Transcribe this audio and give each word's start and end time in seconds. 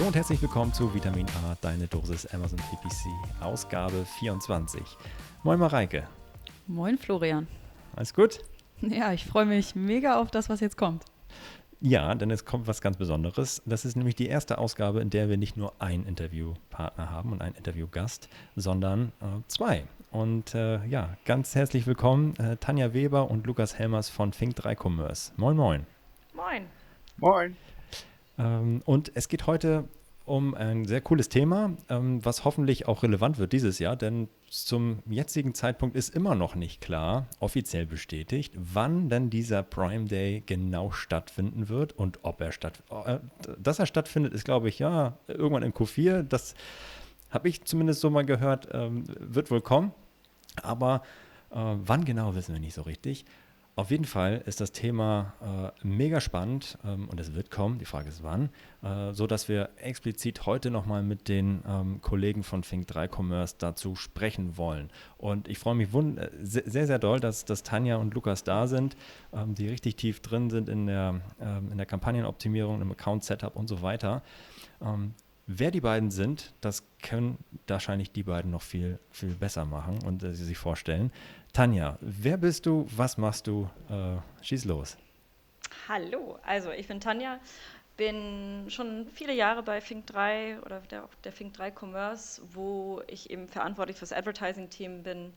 Hallo 0.00 0.08
und 0.08 0.16
herzlich 0.16 0.40
willkommen 0.40 0.72
zu 0.72 0.94
Vitamin 0.94 1.26
A, 1.44 1.58
deine 1.60 1.86
Dosis 1.86 2.24
Amazon 2.24 2.58
PPC, 2.58 3.10
Ausgabe 3.42 4.06
24. 4.18 4.80
Moin 5.42 5.58
Mareike. 5.58 6.08
Moin 6.66 6.96
Florian. 6.96 7.46
Alles 7.94 8.14
gut? 8.14 8.38
Ja, 8.80 9.12
ich 9.12 9.26
freue 9.26 9.44
mich 9.44 9.74
mega 9.74 10.18
auf 10.18 10.30
das, 10.30 10.48
was 10.48 10.60
jetzt 10.60 10.78
kommt. 10.78 11.04
Ja, 11.82 12.14
denn 12.14 12.30
es 12.30 12.46
kommt 12.46 12.66
was 12.66 12.80
ganz 12.80 12.96
Besonderes. 12.96 13.60
Das 13.66 13.84
ist 13.84 13.94
nämlich 13.94 14.14
die 14.14 14.26
erste 14.26 14.56
Ausgabe, 14.56 15.02
in 15.02 15.10
der 15.10 15.28
wir 15.28 15.36
nicht 15.36 15.58
nur 15.58 15.74
einen 15.82 16.06
Interviewpartner 16.06 17.10
haben 17.10 17.32
und 17.32 17.42
einen 17.42 17.54
Interviewgast, 17.54 18.30
sondern 18.56 19.12
äh, 19.20 19.46
zwei. 19.48 19.84
Und 20.10 20.54
äh, 20.54 20.82
ja, 20.86 21.18
ganz 21.26 21.54
herzlich 21.54 21.86
willkommen 21.86 22.34
äh, 22.36 22.56
Tanja 22.56 22.94
Weber 22.94 23.30
und 23.30 23.46
Lukas 23.46 23.78
Helmers 23.78 24.08
von 24.08 24.32
Fink3 24.32 24.82
Commerce. 24.82 25.32
Moin, 25.36 25.58
moin. 25.58 25.86
Moin. 26.32 26.64
Moin. 27.18 27.54
Ähm, 28.38 28.82
und 28.84 29.12
es 29.14 29.28
geht 29.28 29.46
heute 29.46 29.88
um 30.30 30.54
ein 30.54 30.84
sehr 30.84 31.00
cooles 31.00 31.28
Thema, 31.28 31.76
ähm, 31.88 32.24
was 32.24 32.44
hoffentlich 32.44 32.86
auch 32.86 33.02
relevant 33.02 33.38
wird 33.38 33.52
dieses 33.52 33.80
Jahr, 33.80 33.96
denn 33.96 34.28
zum 34.48 35.02
jetzigen 35.06 35.54
Zeitpunkt 35.54 35.96
ist 35.96 36.14
immer 36.14 36.36
noch 36.36 36.54
nicht 36.54 36.80
klar, 36.80 37.26
offiziell 37.40 37.84
bestätigt, 37.84 38.52
wann 38.54 39.08
denn 39.08 39.30
dieser 39.30 39.64
Prime 39.64 40.04
Day 40.04 40.42
genau 40.46 40.92
stattfinden 40.92 41.68
wird 41.68 41.94
und 41.94 42.20
ob 42.22 42.40
er 42.40 42.52
stattfindet. 42.52 43.06
Äh, 43.06 43.52
dass 43.58 43.80
er 43.80 43.86
stattfindet, 43.86 44.32
ist, 44.32 44.44
glaube 44.44 44.68
ich, 44.68 44.78
ja, 44.78 45.18
irgendwann 45.26 45.64
in 45.64 45.72
Q4. 45.72 46.22
Das 46.22 46.54
habe 47.30 47.48
ich 47.48 47.64
zumindest 47.64 48.00
so 48.00 48.08
mal 48.08 48.24
gehört, 48.24 48.68
ähm, 48.72 49.04
wird 49.18 49.50
wohl 49.50 49.60
kommen. 49.60 49.92
Aber 50.62 51.02
äh, 51.50 51.56
wann 51.56 52.04
genau, 52.04 52.34
wissen 52.36 52.54
wir 52.54 52.60
nicht 52.60 52.74
so 52.74 52.82
richtig. 52.82 53.24
Auf 53.80 53.90
jeden 53.90 54.04
Fall 54.04 54.42
ist 54.44 54.60
das 54.60 54.72
Thema 54.72 55.72
äh, 55.82 55.86
mega 55.86 56.20
spannend 56.20 56.76
ähm, 56.84 57.08
und 57.08 57.18
es 57.18 57.32
wird 57.32 57.50
kommen, 57.50 57.78
die 57.78 57.86
Frage 57.86 58.10
ist 58.10 58.22
wann, 58.22 58.50
äh, 58.82 59.14
so 59.14 59.26
wir 59.26 59.70
explizit 59.78 60.44
heute 60.44 60.70
nochmal 60.70 61.02
mit 61.02 61.28
den 61.28 61.62
ähm, 61.66 62.02
Kollegen 62.02 62.42
von 62.42 62.62
Fink3 62.62 63.08
Commerce 63.08 63.54
dazu 63.56 63.96
sprechen 63.96 64.58
wollen. 64.58 64.90
Und 65.16 65.48
ich 65.48 65.58
freue 65.58 65.76
mich 65.76 65.94
äh, 65.94 66.28
sehr, 66.42 66.86
sehr 66.86 66.98
doll, 66.98 67.20
dass, 67.20 67.46
dass 67.46 67.62
Tanja 67.62 67.96
und 67.96 68.12
Lukas 68.12 68.44
da 68.44 68.66
sind, 68.66 68.98
ähm, 69.32 69.54
die 69.54 69.68
richtig 69.68 69.96
tief 69.96 70.20
drin 70.20 70.50
sind 70.50 70.68
in 70.68 70.84
der, 70.84 71.22
ähm, 71.40 71.72
in 71.72 71.78
der 71.78 71.86
Kampagnenoptimierung, 71.86 72.82
im 72.82 72.92
Account-Setup 72.92 73.56
und 73.56 73.66
so 73.66 73.80
weiter. 73.80 74.22
Ähm, 74.82 75.14
wer 75.46 75.70
die 75.70 75.80
beiden 75.80 76.10
sind, 76.10 76.52
das 76.60 76.84
können 77.02 77.38
wahrscheinlich 77.66 78.12
die 78.12 78.24
beiden 78.24 78.50
noch 78.50 78.62
viel, 78.62 78.98
viel 79.10 79.34
besser 79.34 79.64
machen 79.64 80.00
und 80.04 80.22
äh, 80.22 80.34
sie 80.34 80.44
sich 80.44 80.58
vorstellen. 80.58 81.10
Tanja, 81.52 81.98
wer 82.00 82.36
bist 82.36 82.64
du? 82.64 82.86
Was 82.94 83.18
machst 83.18 83.46
du? 83.48 83.68
Äh, 83.88 84.44
schieß 84.44 84.66
los. 84.66 84.96
Hallo, 85.88 86.38
also 86.42 86.70
ich 86.70 86.86
bin 86.86 87.00
Tanja, 87.00 87.40
bin 87.96 88.66
schon 88.68 89.08
viele 89.12 89.34
Jahre 89.34 89.62
bei 89.64 89.80
Fink3 89.80 90.64
oder 90.64 90.80
der, 90.90 91.08
der 91.24 91.32
Fink3 91.32 91.72
Commerce, 91.72 92.40
wo 92.52 93.02
ich 93.08 93.30
eben 93.30 93.48
verantwortlich 93.48 93.96
für 93.96 94.02
das 94.02 94.12
Advertising-Team 94.12 95.02
bin. 95.02 95.32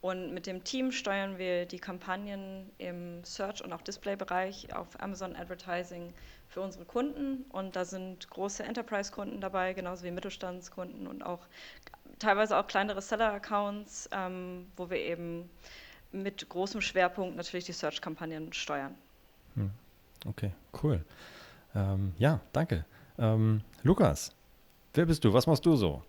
Und 0.00 0.32
mit 0.32 0.46
dem 0.46 0.62
Team 0.62 0.92
steuern 0.92 1.38
wir 1.38 1.66
die 1.66 1.80
Kampagnen 1.80 2.70
im 2.78 3.22
Search- 3.24 3.62
und 3.62 3.72
auch 3.72 3.82
Display-Bereich 3.82 4.74
auf 4.74 5.00
Amazon 5.02 5.34
Advertising 5.34 6.14
für 6.48 6.60
unsere 6.60 6.84
Kunden. 6.84 7.44
Und 7.50 7.76
da 7.76 7.84
sind 7.84 8.30
große 8.30 8.62
Enterprise-Kunden 8.62 9.40
dabei, 9.40 9.74
genauso 9.74 10.04
wie 10.04 10.12
Mittelstandskunden 10.12 11.08
und 11.08 11.22
auch 11.22 11.46
teilweise 12.18 12.56
auch 12.56 12.66
kleinere 12.66 13.02
Seller-Accounts, 13.02 14.08
ähm, 14.12 14.66
wo 14.76 14.90
wir 14.90 14.98
eben 14.98 15.48
mit 16.12 16.48
großem 16.48 16.80
Schwerpunkt 16.80 17.36
natürlich 17.36 17.66
die 17.66 17.72
Search-Kampagnen 17.72 18.52
steuern. 18.52 18.94
Hm. 19.54 19.70
Okay, 20.26 20.52
cool. 20.82 21.04
Ähm, 21.74 22.14
ja, 22.18 22.40
danke. 22.52 22.84
Ähm, 23.18 23.62
Lukas, 23.82 24.32
wer 24.94 25.06
bist 25.06 25.24
du? 25.24 25.32
Was 25.32 25.46
machst 25.46 25.64
du 25.66 25.76
so? 25.76 26.02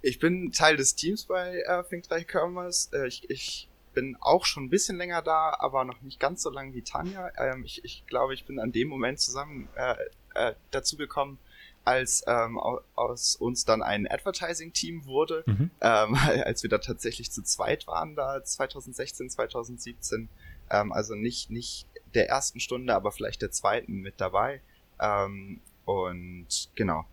Ich 0.00 0.18
bin 0.18 0.52
Teil 0.52 0.76
des 0.76 0.94
Teams 0.94 1.24
bei 1.24 1.58
äh, 1.66 1.82
Think3 1.82 2.24
Commerce. 2.24 2.88
Äh, 2.92 3.08
ich, 3.08 3.28
ich 3.30 3.68
bin 3.94 4.16
auch 4.20 4.44
schon 4.44 4.64
ein 4.64 4.70
bisschen 4.70 4.96
länger 4.96 5.22
da, 5.22 5.56
aber 5.58 5.84
noch 5.84 6.00
nicht 6.02 6.20
ganz 6.20 6.42
so 6.42 6.50
lange 6.50 6.72
wie 6.74 6.82
Tanja. 6.82 7.30
Ähm, 7.36 7.64
ich, 7.64 7.84
ich 7.84 8.06
glaube, 8.06 8.34
ich 8.34 8.44
bin 8.44 8.60
an 8.60 8.72
dem 8.72 8.88
Moment 8.88 9.20
zusammen 9.20 9.68
äh, 9.74 9.96
äh, 10.34 10.54
dazu 10.70 10.96
gekommen, 10.96 11.38
als 11.84 12.22
ähm, 12.26 12.58
aus 12.58 13.36
uns 13.36 13.64
dann 13.64 13.82
ein 13.82 14.06
Advertising-Team 14.10 15.06
wurde, 15.06 15.42
mhm. 15.46 15.70
ähm, 15.80 16.14
als 16.44 16.62
wir 16.62 16.70
da 16.70 16.78
tatsächlich 16.78 17.30
zu 17.30 17.42
zweit 17.42 17.86
waren, 17.86 18.14
da 18.14 18.42
2016, 18.42 19.30
2017. 19.30 20.28
Ähm, 20.70 20.92
also 20.92 21.14
nicht, 21.14 21.50
nicht 21.50 21.86
der 22.14 22.28
ersten 22.28 22.60
Stunde, 22.60 22.94
aber 22.94 23.12
vielleicht 23.12 23.42
der 23.42 23.50
zweiten 23.50 24.00
mit 24.00 24.20
dabei. 24.20 24.60
Ähm, 25.00 25.60
und 25.84 26.68
genau, 26.74 27.04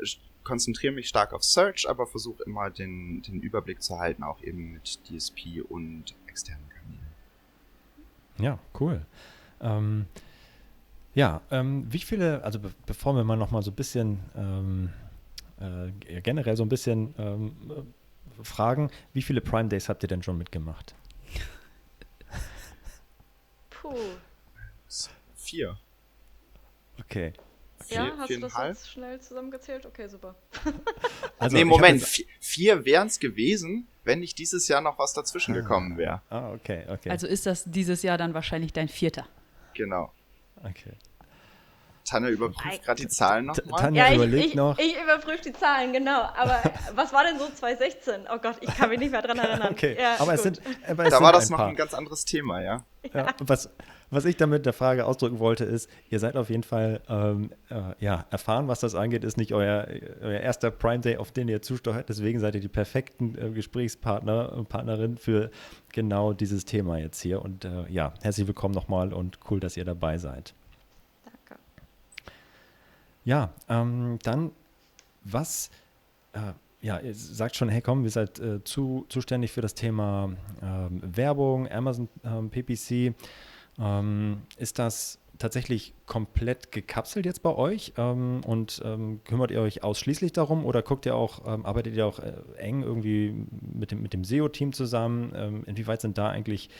ich 0.00 0.20
konzentriere 0.42 0.92
mich 0.92 1.08
stark 1.08 1.32
auf 1.32 1.42
Search, 1.42 1.88
aber 1.88 2.06
versuche 2.06 2.42
immer 2.44 2.70
den, 2.70 3.22
den 3.22 3.40
Überblick 3.40 3.82
zu 3.82 3.98
halten, 3.98 4.22
auch 4.22 4.40
eben 4.42 4.72
mit 4.72 5.00
DSP 5.08 5.62
und 5.68 6.14
externen 6.26 6.68
Kanälen. 6.68 7.06
Ja, 8.38 8.58
cool. 8.80 9.04
Ähm, 9.60 10.06
ja, 11.16 11.40
ähm, 11.50 11.86
wie 11.90 11.98
viele, 11.98 12.44
also 12.44 12.60
be 12.60 12.70
bevor 12.84 13.16
wir 13.16 13.24
mal 13.24 13.36
nochmal 13.36 13.62
so 13.62 13.70
ein 13.70 13.74
bisschen 13.74 14.20
ähm, 14.36 14.90
äh, 15.58 16.20
generell 16.20 16.58
so 16.58 16.62
ein 16.62 16.68
bisschen 16.68 17.14
ähm, 17.16 17.56
äh, 17.70 18.44
fragen, 18.44 18.90
wie 19.14 19.22
viele 19.22 19.40
Prime 19.40 19.70
Days 19.70 19.88
habt 19.88 20.04
ihr 20.04 20.08
denn 20.08 20.22
schon 20.22 20.36
mitgemacht? 20.36 20.94
Puh. 23.70 23.96
Vier. 25.36 25.78
Okay. 26.98 27.32
okay. 27.80 27.94
Ja, 27.94 28.12
hast 28.18 28.30
du 28.30 28.40
das 28.40 28.54
jetzt 28.62 28.90
schnell 28.90 29.18
zusammengezählt? 29.18 29.86
Okay, 29.86 30.08
super. 30.08 30.34
also, 31.38 31.56
nee, 31.56 31.64
Moment, 31.64 32.02
vier 32.40 32.84
wären 32.84 33.06
es 33.06 33.20
gewesen, 33.20 33.86
wenn 34.04 34.20
nicht 34.20 34.38
dieses 34.38 34.68
Jahr 34.68 34.82
noch 34.82 34.98
was 34.98 35.14
dazwischen 35.14 35.54
ah. 35.54 35.60
gekommen 35.60 35.96
wäre. 35.96 36.20
Ah, 36.28 36.52
okay, 36.52 36.84
okay. 36.88 37.08
Also 37.08 37.26
ist 37.26 37.46
das 37.46 37.64
dieses 37.64 38.02
Jahr 38.02 38.18
dann 38.18 38.34
wahrscheinlich 38.34 38.74
dein 38.74 38.88
vierter? 38.88 39.26
Genau. 39.72 40.12
Okay. 40.64 40.92
Tanja 42.06 42.30
überprüft 42.30 42.84
gerade 42.84 43.02
die 43.02 43.08
Zahlen 43.08 43.46
nochmal. 43.46 43.80
Tanja 43.80 44.08
ja, 44.08 44.14
überlegt 44.14 44.46
ich, 44.46 44.54
noch. 44.54 44.78
Ich, 44.78 44.96
überprüfe 44.96 45.42
die 45.42 45.52
Zahlen, 45.52 45.92
genau. 45.92 46.22
Aber 46.22 46.62
was 46.94 47.12
war 47.12 47.24
denn 47.24 47.38
so 47.38 47.48
2016? 47.48 48.26
Oh 48.32 48.38
Gott, 48.38 48.56
ich 48.60 48.74
kann 48.76 48.88
mich 48.90 49.00
nicht 49.00 49.10
mehr 49.10 49.22
dran 49.22 49.38
erinnern. 49.38 49.72
Okay, 49.72 49.96
ja, 50.00 50.16
aber, 50.18 50.34
es 50.34 50.42
sind, 50.42 50.60
aber 50.86 51.04
es 51.04 51.10
Da 51.10 51.16
sind 51.16 51.24
war 51.24 51.32
das 51.32 51.46
ein 51.46 51.50
noch 51.50 51.58
paar. 51.58 51.68
ein 51.68 51.76
ganz 51.76 51.94
anderes 51.94 52.24
Thema, 52.24 52.62
ja. 52.62 52.84
ja 53.12 53.26
was, 53.40 53.68
was 54.10 54.24
ich 54.24 54.36
damit 54.36 54.66
der 54.66 54.72
Frage 54.72 55.04
ausdrücken 55.04 55.38
wollte, 55.38 55.64
ist, 55.64 55.90
ihr 56.10 56.20
seid 56.20 56.36
auf 56.36 56.48
jeden 56.48 56.62
Fall 56.62 57.00
ähm, 57.08 57.50
äh, 57.70 57.94
ja, 57.98 58.24
erfahren, 58.30 58.68
was 58.68 58.80
das 58.80 58.94
angeht, 58.94 59.24
ist 59.24 59.36
nicht 59.36 59.52
euer, 59.52 59.86
euer 60.20 60.40
erster 60.40 60.70
Prime 60.70 61.00
Day, 61.00 61.16
auf 61.16 61.32
den 61.32 61.48
ihr 61.48 61.62
zusteuert. 61.62 62.08
Deswegen 62.08 62.38
seid 62.38 62.54
ihr 62.54 62.60
die 62.60 62.68
perfekten 62.68 63.36
äh, 63.36 63.50
Gesprächspartner 63.50 64.52
und 64.52 64.68
Partnerin 64.68 65.16
für 65.16 65.50
genau 65.92 66.32
dieses 66.32 66.64
Thema 66.64 66.98
jetzt 66.98 67.20
hier. 67.20 67.42
Und 67.42 67.64
äh, 67.64 67.88
ja, 67.88 68.14
herzlich 68.22 68.46
willkommen 68.46 68.74
nochmal 68.74 69.12
und 69.12 69.38
cool, 69.50 69.58
dass 69.60 69.76
ihr 69.76 69.84
dabei 69.84 70.18
seid. 70.18 70.54
Ja, 73.24 73.52
ähm, 73.68 74.20
dann 74.22 74.52
was, 75.24 75.68
äh, 76.32 76.52
ja, 76.80 77.00
ihr 77.00 77.12
sagt 77.12 77.56
schon, 77.56 77.68
hey 77.68 77.82
komm, 77.82 78.04
wir 78.04 78.10
seid 78.10 78.38
äh, 78.38 78.62
zu, 78.62 79.04
zuständig 79.08 79.50
für 79.50 79.62
das 79.62 79.74
Thema 79.74 80.30
ähm, 80.62 81.00
Werbung, 81.02 81.68
Amazon 81.68 82.08
ähm, 82.24 82.50
PPC. 82.50 83.14
Ähm, 83.78 84.42
ist 84.56 84.78
das 84.78 85.18
tatsächlich 85.38 85.92
komplett 86.06 86.72
gekapselt 86.72 87.26
jetzt 87.26 87.42
bei 87.42 87.54
euch 87.54 87.92
ähm, 87.98 88.40
und 88.46 88.80
ähm, 88.84 89.20
kümmert 89.24 89.50
ihr 89.50 89.60
euch 89.60 89.84
ausschließlich 89.84 90.32
darum 90.32 90.64
oder 90.64 90.80
guckt 90.82 91.04
ihr 91.04 91.14
auch, 91.14 91.46
ähm, 91.46 91.66
arbeitet 91.66 91.94
ihr 91.94 92.06
auch 92.06 92.20
äh, 92.20 92.32
eng 92.56 92.82
irgendwie 92.82 93.34
mit 93.60 93.90
dem, 93.90 94.02
mit 94.02 94.14
dem 94.14 94.24
SEO-Team 94.24 94.72
zusammen? 94.72 95.64
inwieweit 95.66 96.00
sind 96.00 96.16
da 96.16 96.28
eigentlich 96.30 96.70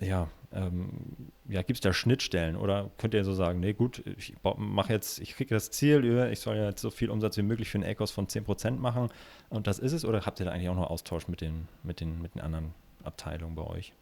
ja, 0.00 0.28
ähm, 0.52 0.90
ja, 1.48 1.62
gibt 1.62 1.78
es 1.78 1.80
da 1.80 1.92
Schnittstellen 1.92 2.56
oder 2.56 2.90
könnt 2.98 3.14
ihr 3.14 3.24
so 3.24 3.34
sagen, 3.34 3.60
nee, 3.60 3.72
gut, 3.72 4.02
ich 4.16 4.34
mache 4.56 4.92
jetzt, 4.92 5.18
ich 5.18 5.34
kriege 5.34 5.54
das 5.54 5.70
Ziel, 5.70 6.04
ich 6.32 6.40
soll 6.40 6.56
ja 6.56 6.66
jetzt 6.66 6.80
so 6.80 6.90
viel 6.90 7.10
Umsatz 7.10 7.36
wie 7.36 7.42
möglich 7.42 7.68
für 7.68 7.78
einen 7.78 7.90
ACOS 7.90 8.10
von 8.10 8.28
10% 8.28 8.78
machen 8.78 9.08
und 9.48 9.66
das 9.66 9.78
ist 9.78 9.92
es 9.92 10.04
oder 10.04 10.24
habt 10.24 10.40
ihr 10.40 10.46
da 10.46 10.52
eigentlich 10.52 10.68
auch 10.68 10.76
noch 10.76 10.90
Austausch 10.90 11.26
mit 11.28 11.40
den, 11.40 11.68
mit 11.82 12.00
den, 12.00 12.22
mit 12.22 12.34
den 12.34 12.42
anderen 12.42 12.74
Abteilungen 13.02 13.56
bei 13.56 13.64
euch? 13.64 13.92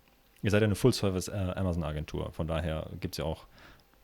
Ihr 0.47 0.53
seid 0.53 0.63
ja 0.63 0.67
eine 0.67 0.77
Full-Service 0.77 1.27
äh, 1.27 2.31
von 2.31 2.47
daher 2.47 2.89
gibt 3.01 3.15
es 3.15 3.19
ja 3.19 3.25
auch 3.25 3.47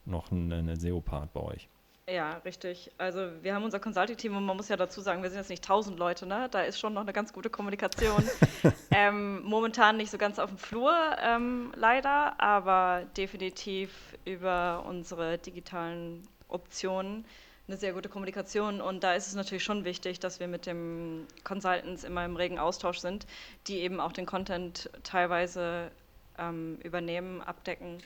noch 0.04 0.32
einen, 0.32 0.52
einen 0.52 0.74
SEO-Part 0.74 1.32
bei 1.32 1.40
euch. 1.40 1.68
Ja, 2.10 2.38
richtig. 2.38 2.90
Also 2.98 3.28
wir 3.42 3.54
haben 3.54 3.62
unser 3.62 3.78
Consulting-Team 3.78 4.36
und 4.36 4.44
man 4.44 4.56
muss 4.56 4.68
ja 4.68 4.76
dazu 4.76 5.00
sagen, 5.00 5.22
wir 5.22 5.30
sind 5.30 5.38
jetzt 5.38 5.50
nicht 5.50 5.62
tausend 5.62 6.00
Leute, 6.00 6.26
ne? 6.26 6.48
Da 6.50 6.62
ist 6.62 6.80
schon 6.80 6.94
noch 6.94 7.02
eine 7.02 7.12
ganz 7.12 7.32
gute 7.32 7.48
Kommunikation. 7.48 8.28
ähm, 8.90 9.44
momentan 9.44 9.96
nicht 9.98 10.10
so 10.10 10.18
ganz 10.18 10.40
auf 10.40 10.50
dem 10.50 10.58
Flur, 10.58 10.92
ähm, 11.24 11.70
leider, 11.76 12.40
aber 12.40 13.04
definitiv 13.16 13.92
über 14.24 14.84
unsere 14.84 15.38
digitalen 15.38 16.26
Optionen 16.48 17.24
eine 17.68 17.76
sehr 17.76 17.92
gute 17.92 18.08
Kommunikation. 18.08 18.80
Und 18.80 19.04
da 19.04 19.14
ist 19.14 19.28
es 19.28 19.36
natürlich 19.36 19.62
schon 19.62 19.84
wichtig, 19.84 20.18
dass 20.18 20.40
wir 20.40 20.48
mit 20.48 20.66
den 20.66 21.28
Consultants 21.44 22.02
immer 22.02 22.24
im 22.24 22.34
regen 22.34 22.58
Austausch 22.58 22.98
sind, 22.98 23.28
die 23.68 23.78
eben 23.78 24.00
auch 24.00 24.10
den 24.10 24.26
Content 24.26 24.90
teilweise 25.04 25.92
ähm, 26.38 26.78
übernehmen, 26.82 27.40
abdecken 27.40 27.98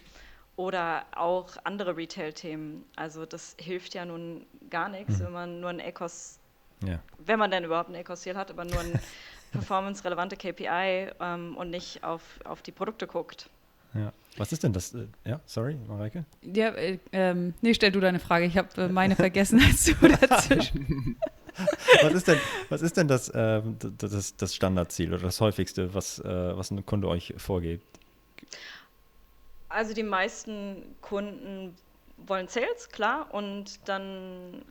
oder 0.57 1.05
auch 1.15 1.57
andere 1.65 1.97
Retail-Themen. 1.97 2.85
Also 2.97 3.27
das 3.27 3.57
hilft 3.59 3.95
ja 3.95 4.05
nun 4.05 4.47
gar 4.71 4.89
nichts, 4.89 5.19
mhm. 5.19 5.25
wenn 5.25 5.33
man 5.33 5.61
nur 5.61 5.71
ein 5.71 5.81
Ecos, 5.81 6.39
ja. 6.85 6.99
wenn 7.19 7.39
man 7.39 7.51
denn 7.51 7.65
überhaupt 7.65 7.91
ein 7.91 7.95
Ecos-Ziel 7.95 8.37
hat, 8.37 8.51
aber 8.51 8.65
nur 8.65 8.81
ein 8.81 8.99
performance-relevante 9.53 10.37
KPI 10.37 11.11
ähm, 11.21 11.57
und 11.57 11.71
nicht 11.71 12.03
auf, 12.05 12.23
auf 12.45 12.63
die 12.63 12.73
Produkte 12.73 13.07
guckt. 13.07 13.51
Ja. 13.95 14.13
Was 14.37 14.53
ist 14.53 14.63
denn 14.63 14.73
das? 14.73 14.95
Äh, 14.95 15.07
ja, 15.25 15.41
sorry, 15.47 15.77
Mareike? 15.87 16.25
Ja, 16.43 16.69
äh, 16.71 16.99
ähm, 17.13 17.55
nee, 17.63 17.73
stell 17.73 17.93
du 17.93 18.01
deine 18.01 18.19
Frage. 18.19 18.45
Ich 18.45 18.59
habe 18.59 18.69
äh, 18.83 18.89
meine 18.89 19.17
vergessen 19.17 19.61
als 19.61 19.85
du 19.85 19.95
dazwischen. 20.09 21.17
was 22.03 22.13
ist 22.13 22.29
denn, 22.29 22.39
was 22.69 22.83
ist 22.83 22.97
denn 22.97 23.09
das, 23.09 23.29
äh, 23.31 23.63
das, 23.99 24.37
das 24.37 24.55
Standardziel 24.55 25.15
oder 25.15 25.23
das 25.23 25.41
häufigste, 25.41 25.95
was, 25.95 26.19
äh, 26.19 26.57
was 26.57 26.71
ein 26.71 26.85
Kunde 26.85 27.09
euch 27.09 27.35
vorgibt? 27.39 27.87
Also 29.69 29.95
die 29.95 30.03
meisten 30.03 30.97
Kunden 31.01 31.77
wollen 32.19 32.49
Sales, 32.49 32.89
klar, 32.89 33.33
und 33.35 33.81
dann 33.89 34.63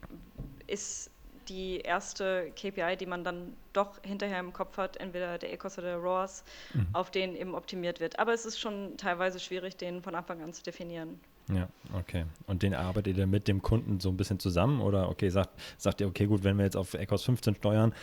ist 0.67 1.11
die 1.47 1.79
erste 1.79 2.51
KPI, 2.55 2.97
die 2.97 3.05
man 3.05 3.23
dann 3.23 3.53
doch 3.73 4.01
hinterher 4.03 4.39
im 4.39 4.51
Kopf 4.51 4.77
hat, 4.77 4.97
entweder 4.97 5.37
der 5.37 5.53
Ecos 5.53 5.77
oder 5.77 5.87
der 5.89 5.97
ROAS, 5.97 6.43
mhm. 6.73 6.87
auf 6.93 7.11
den 7.11 7.35
eben 7.35 7.53
optimiert 7.53 7.99
wird. 7.99 8.17
Aber 8.19 8.33
es 8.33 8.45
ist 8.45 8.59
schon 8.59 8.97
teilweise 8.97 9.39
schwierig, 9.39 9.77
den 9.77 10.01
von 10.01 10.15
Anfang 10.15 10.41
an 10.41 10.53
zu 10.53 10.63
definieren. 10.63 11.19
Ja, 11.53 11.67
okay. 11.93 12.25
Und 12.47 12.63
den 12.63 12.73
arbeitet 12.73 13.17
ihr 13.17 13.27
mit 13.27 13.47
dem 13.47 13.61
Kunden 13.61 13.99
so 13.99 14.09
ein 14.09 14.17
bisschen 14.17 14.39
zusammen 14.39 14.81
oder 14.81 15.09
okay, 15.09 15.29
sagt, 15.29 15.51
sagt 15.77 16.01
ihr, 16.01 16.07
okay, 16.07 16.25
gut, 16.25 16.43
wenn 16.43 16.57
wir 16.57 16.65
jetzt 16.65 16.77
auf 16.77 16.95
Ecos 16.95 17.23
15 17.23 17.55
steuern, 17.55 17.93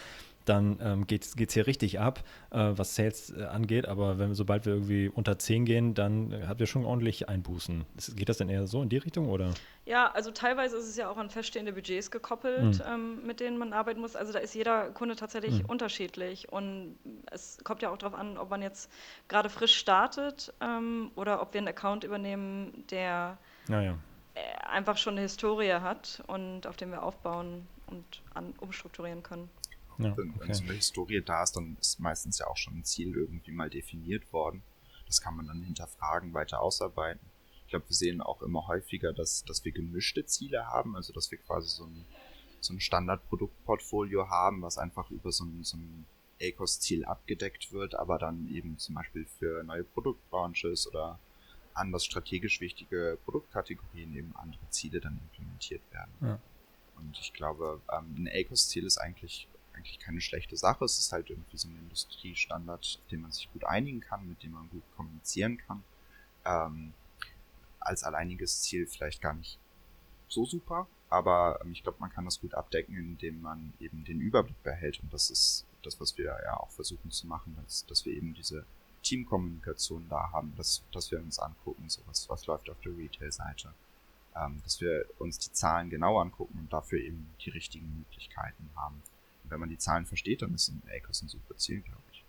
dann 0.45 0.79
ähm, 0.83 1.07
geht 1.07 1.25
es 1.25 1.53
hier 1.53 1.67
richtig 1.67 2.01
ab, 2.01 2.23
äh, 2.51 2.71
was 2.75 2.95
Sales 2.95 3.33
äh, 3.37 3.45
angeht. 3.45 3.87
Aber 3.87 4.19
wenn 4.19 4.29
wir, 4.29 4.35
sobald 4.35 4.67
wir 4.67 4.75
irgendwie 4.75 5.09
unter 5.09 5.39
10 5.39 5.65
gehen, 5.65 5.95
dann 5.95 6.33
äh, 6.33 6.47
habt 6.47 6.61
ihr 6.61 6.67
schon 6.67 6.85
ordentlich 6.85 7.29
Einbußen. 7.29 7.85
Geht 8.17 8.29
das 8.29 8.39
denn 8.39 8.49
eher 8.49 8.67
so 8.67 8.83
in 8.83 8.89
die 8.89 8.99
Richtung 8.99 9.29
oder? 9.29 9.53
Ja, 9.85 10.11
also 10.13 10.31
teilweise 10.31 10.77
ist 10.77 10.89
es 10.89 10.97
ja 10.97 11.11
auch 11.11 11.17
an 11.17 11.31
feststehende 11.31 11.73
Budgets 11.73 12.11
gekoppelt, 12.11 12.79
mhm. 12.79 12.85
ähm, 12.87 13.27
mit 13.27 13.41
denen 13.41 13.59
man 13.59 13.73
arbeiten 13.73 14.01
muss. 14.01 14.17
Also 14.17 14.33
da 14.33 14.39
ist 14.39 14.55
jeder 14.55 14.91
Kunde 14.91 15.17
tatsächlich 15.17 15.63
mhm. 15.63 15.71
unterschiedlich. 15.71 16.53
Und 16.53 16.97
es 17.31 17.59
kommt 17.65 17.83
ja 17.83 17.91
auch 17.91 17.99
darauf 17.99 18.19
an, 18.19 18.39
ob 18.39 18.51
man 18.51 18.63
jetzt 18.63 18.91
gerade 19.29 19.49
frisch 19.49 19.75
startet 19.75 20.53
ähm, 20.61 21.11
oder 21.17 21.43
ob 21.43 21.53
wir 21.53 21.59
einen 21.59 21.69
Account 21.69 22.05
übernehmen, 22.05 22.85
der 22.91 23.39
ja, 23.69 23.83
äh, 23.83 23.95
einfach 24.71 24.97
schon 24.97 25.15
eine 25.15 25.23
Historie 25.23 25.73
hat 25.73 26.23
und 26.27 26.67
auf 26.67 26.77
dem 26.77 26.91
wir 26.91 27.03
aufbauen 27.03 27.67
und 27.89 28.23
an, 28.35 28.55
umstrukturieren 28.61 29.23
können. 29.23 29.51
Ja, 30.05 30.17
wenn, 30.17 30.31
okay. 30.31 30.41
wenn 30.41 30.55
so 30.55 30.65
eine 30.65 30.73
Historie 30.75 31.23
da 31.23 31.43
ist, 31.43 31.53
dann 31.57 31.77
ist 31.81 32.01
meistens 32.01 32.39
ja 32.39 32.47
auch 32.47 32.57
schon 32.57 32.79
ein 32.79 32.85
Ziel 32.85 33.15
irgendwie 33.15 33.53
mal 33.53 33.71
definiert 33.71 34.33
worden. 34.33 34.63
Das 35.07 35.21
kann 35.21 35.37
man 35.37 35.47
dann 35.47 35.63
hinterfragen, 35.63 36.33
weiter 36.35 36.61
ausarbeiten. 36.61 37.21
Ich 37.65 37.71
glaube, 37.71 37.89
wir 37.89 37.97
sehen 37.97 38.21
auch 38.21 38.43
immer 38.43 38.67
häufiger, 38.67 39.13
dass, 39.13 39.45
dass 39.45 39.65
wir 39.65 39.73
gemischte 39.73 40.27
Ziele 40.27 40.67
haben, 40.67 40.97
also 40.97 41.13
dass 41.13 41.31
wir 41.31 41.39
quasi 41.39 41.69
so 41.69 41.85
ein, 41.85 42.05
so 42.61 42.75
ein 42.75 42.81
Standardproduktportfolio 42.81 44.29
haben, 44.29 44.63
was 44.63 44.79
einfach 44.79 45.11
über 45.11 45.33
so 45.33 45.45
ein, 45.45 45.65
so 45.65 45.77
ein 45.77 46.07
ACOS-Ziel 46.41 47.05
abgedeckt 47.05 47.73
wird, 47.73 47.95
aber 47.95 48.19
dann 48.19 48.49
eben 48.49 48.79
zum 48.79 48.95
Beispiel 48.95 49.27
für 49.39 49.63
neue 49.65 49.85
Produktbranches 49.85 50.87
oder 50.89 51.19
anders 51.75 52.05
strategisch 52.05 52.61
wichtige 52.61 53.19
Produktkategorien 53.25 54.15
eben 54.15 54.37
andere 54.37 54.69
Ziele 54.71 55.01
dann 55.01 55.19
implementiert 55.19 55.83
werden. 55.93 56.13
Ja. 56.21 56.39
Und 56.97 57.19
ich 57.19 57.33
glaube, 57.33 57.81
ähm, 57.91 58.15
ein 58.17 58.29
ACOS-Ziel 58.29 58.85
ist 58.85 58.99
eigentlich 58.99 59.49
eigentlich 59.75 59.99
keine 59.99 60.21
schlechte 60.21 60.57
Sache. 60.57 60.85
Es 60.85 60.99
ist 60.99 61.13
halt 61.13 61.31
irgendwie 61.31 61.57
so 61.57 61.69
ein 61.69 61.79
Industriestandard, 61.79 62.99
auf 63.01 63.09
den 63.09 63.23
man 63.23 63.33
sich 63.33 63.53
gut 63.53 63.65
einigen 63.65 64.01
kann, 64.01 64.29
mit 64.29 64.43
dem 64.43 64.53
man 64.53 64.69
gut 64.71 64.83
kommunizieren 64.97 65.59
kann. 65.59 65.83
Ähm, 66.45 66.93
als 67.81 68.05
alleiniges 68.05 68.63
Ziel 68.63 68.87
vielleicht 68.87 69.21
gar 69.21 69.35
nicht 69.35 69.59
so 70.29 70.45
super, 70.45 70.87
aber 71.09 71.61
ähm, 71.63 71.73
ich 71.73 71.83
glaube, 71.83 71.99
man 72.01 72.11
kann 72.11 72.25
das 72.25 72.41
gut 72.41 72.55
abdecken, 72.55 72.97
indem 72.97 73.43
man 73.43 73.73
eben 73.81 74.05
den 74.05 74.21
Überblick 74.21 74.61
behält. 74.63 75.01
Und 75.03 75.13
das 75.13 75.31
ist 75.31 75.67
das, 75.83 76.01
was 76.01 76.17
wir 76.17 76.25
ja 76.45 76.57
auch 76.57 76.71
versuchen 76.71 77.11
zu 77.11 77.27
machen, 77.27 77.57
dass, 77.63 77.85
dass 77.87 78.05
wir 78.07 78.15
eben 78.15 78.35
diese 78.35 78.65
Teamkommunikation 79.03 80.09
da 80.09 80.31
haben, 80.33 80.55
dass, 80.57 80.83
dass 80.93 81.11
wir 81.11 81.19
uns 81.19 81.39
angucken, 81.39 81.89
so 81.89 82.01
was, 82.07 82.29
was 82.29 82.47
läuft 82.47 82.71
auf 82.71 82.81
der 82.81 82.97
Retail-Seite. 82.97 83.75
Ähm, 84.35 84.63
dass 84.65 84.81
wir 84.81 85.05
uns 85.19 85.39
die 85.39 85.53
Zahlen 85.53 85.91
genau 85.91 86.19
angucken 86.19 86.59
und 86.59 86.73
dafür 86.73 87.01
eben 87.01 87.29
die 87.45 87.51
richtigen 87.51 87.99
Möglichkeiten 87.99 88.71
haben 88.75 89.03
wenn 89.45 89.61
man 89.61 89.69
die 89.69 89.79
Zahlen 89.79 90.07
versteht, 90.07 90.43
dann 90.43 90.55
ist 90.55 90.69
ein 90.69 90.83
ACOS 90.89 91.23
ein 91.23 91.29
super 91.29 91.57
Ziel, 91.57 91.81
glaube 91.81 92.03
ich. 92.11 92.25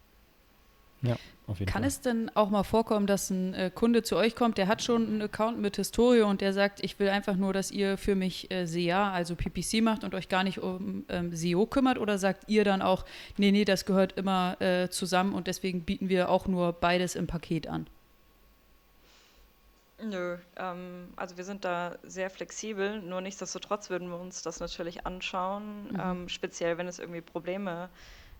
Ja, 1.04 1.18
auf 1.48 1.60
jeden 1.60 1.70
Kann 1.70 1.82
Fall. 1.82 1.90
es 1.90 2.00
denn 2.00 2.32
auch 2.34 2.50
mal 2.50 2.64
vorkommen, 2.64 3.08
dass 3.08 3.30
ein 3.30 3.54
äh, 3.54 3.70
Kunde 3.74 4.04
zu 4.04 4.16
euch 4.16 4.36
kommt, 4.36 4.58
der 4.58 4.68
hat 4.68 4.82
schon 4.82 5.06
einen 5.06 5.22
Account 5.22 5.60
mit 5.60 5.76
Historie 5.76 6.22
und 6.22 6.40
der 6.40 6.54
sagt, 6.54 6.82
ich 6.82 6.98
will 6.98 7.10
einfach 7.10 7.36
nur, 7.36 7.52
dass 7.52 7.72
ihr 7.72 7.98
für 7.98 8.16
mich 8.16 8.50
äh, 8.50 8.66
SEA, 8.66 9.12
also 9.12 9.36
PPC 9.36 9.82
macht 9.82 10.06
und 10.06 10.16
euch 10.16 10.30
gar 10.30 10.46
nicht 10.46 10.60
um 10.60 11.04
ähm, 11.10 11.36
SEO 11.36 11.66
kümmert 11.66 11.98
oder 11.98 12.18
sagt 12.18 12.46
ihr 12.48 12.64
dann 12.64 12.82
auch, 12.82 13.04
nee, 13.36 13.52
nee, 13.52 13.66
das 13.66 13.84
gehört 13.84 14.14
immer 14.14 14.60
äh, 14.62 14.90
zusammen 14.90 15.34
und 15.34 15.48
deswegen 15.48 15.84
bieten 15.84 16.08
wir 16.08 16.30
auch 16.30 16.48
nur 16.48 16.72
beides 16.72 17.16
im 17.16 17.28
Paket 17.28 17.68
an? 17.68 17.88
Nö, 20.04 20.38
ähm, 20.58 21.14
also 21.16 21.38
wir 21.38 21.44
sind 21.44 21.64
da 21.66 21.98
sehr 22.04 22.30
flexibel, 22.30 23.02
nur 23.02 23.22
nichtsdestotrotz 23.22 23.90
würden 23.90 24.10
wir 24.10 24.20
uns 24.20 24.42
das 24.42 24.60
natürlich 24.60 25.06
anschauen, 25.06 25.92
mhm. 25.92 26.00
ähm, 26.00 26.30
speziell 26.30 26.78
wenn 26.78 26.88
es 26.88 27.00
irgendwie 27.00 27.22
Probleme 27.22 27.90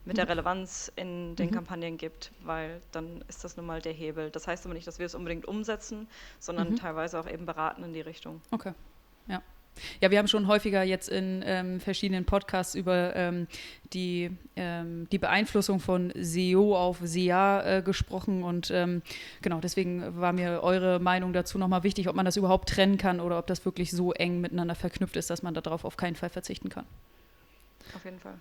mit 0.06 0.18
der 0.18 0.26
mhm. 0.26 0.32
Relevanz 0.32 0.92
in 0.96 1.36
den 1.36 1.50
mhm. 1.50 1.54
Kampagnen 1.54 1.98
gibt, 1.98 2.32
weil 2.42 2.82
dann 2.92 3.24
ist 3.28 3.44
das 3.44 3.56
nun 3.56 3.66
mal 3.66 3.82
der 3.82 3.94
Hebel. 3.94 4.30
Das 4.32 4.48
heißt 4.48 4.66
aber 4.66 4.74
nicht, 4.74 4.88
dass 4.88 5.00
wir 5.00 5.06
es 5.06 5.16
unbedingt 5.16 5.46
umsetzen, 5.46 6.08
sondern 6.40 6.72
mhm. 6.72 6.76
teilweise 6.76 7.20
auch 7.20 7.28
eben 7.28 7.46
beraten 7.46 7.84
in 7.84 7.94
die 7.94 8.02
Richtung. 8.02 8.42
Okay, 8.52 8.74
ja. 9.28 9.42
Ja, 10.02 10.12
wir 10.12 10.20
haben 10.20 10.28
schon 10.28 10.48
häufiger 10.48 10.84
jetzt 10.84 11.10
in 11.10 11.44
ähm, 11.46 11.80
verschiedenen 11.80 12.26
Podcasts 12.26 12.76
über 12.76 13.16
ähm, 13.16 13.48
die, 13.94 14.32
ähm, 14.56 15.08
die 15.12 15.18
Beeinflussung 15.18 15.80
von 15.80 16.12
SEO 16.16 16.76
auf 16.76 17.00
SEA 17.04 17.78
äh, 17.78 17.82
gesprochen 17.82 18.44
und 18.44 18.72
ähm, 18.72 19.02
genau 19.42 19.60
deswegen 19.60 20.20
war 20.20 20.34
mir 20.34 20.62
eure 20.64 21.00
Meinung 21.00 21.34
dazu 21.34 21.58
nochmal 21.58 21.84
wichtig, 21.84 22.08
ob 22.08 22.16
man 22.16 22.26
das 22.26 22.38
überhaupt 22.38 22.70
trennen 22.70 22.98
kann 22.98 23.20
oder 23.20 23.40
ob 23.40 23.48
das 23.48 23.66
wirklich 23.66 23.92
so 23.92 24.14
eng 24.14 24.42
miteinander 24.42 24.76
verknüpft 24.76 25.16
ist, 25.16 25.30
dass 25.30 25.44
man 25.44 25.54
darauf 25.54 25.86
auf 25.86 25.98
keinen 25.98 26.16
Fall 26.16 26.30
verzichten 26.30 26.70
kann. 26.70 26.86
Auf 27.96 28.06
jeden 28.06 28.20
Fall. 28.20 28.36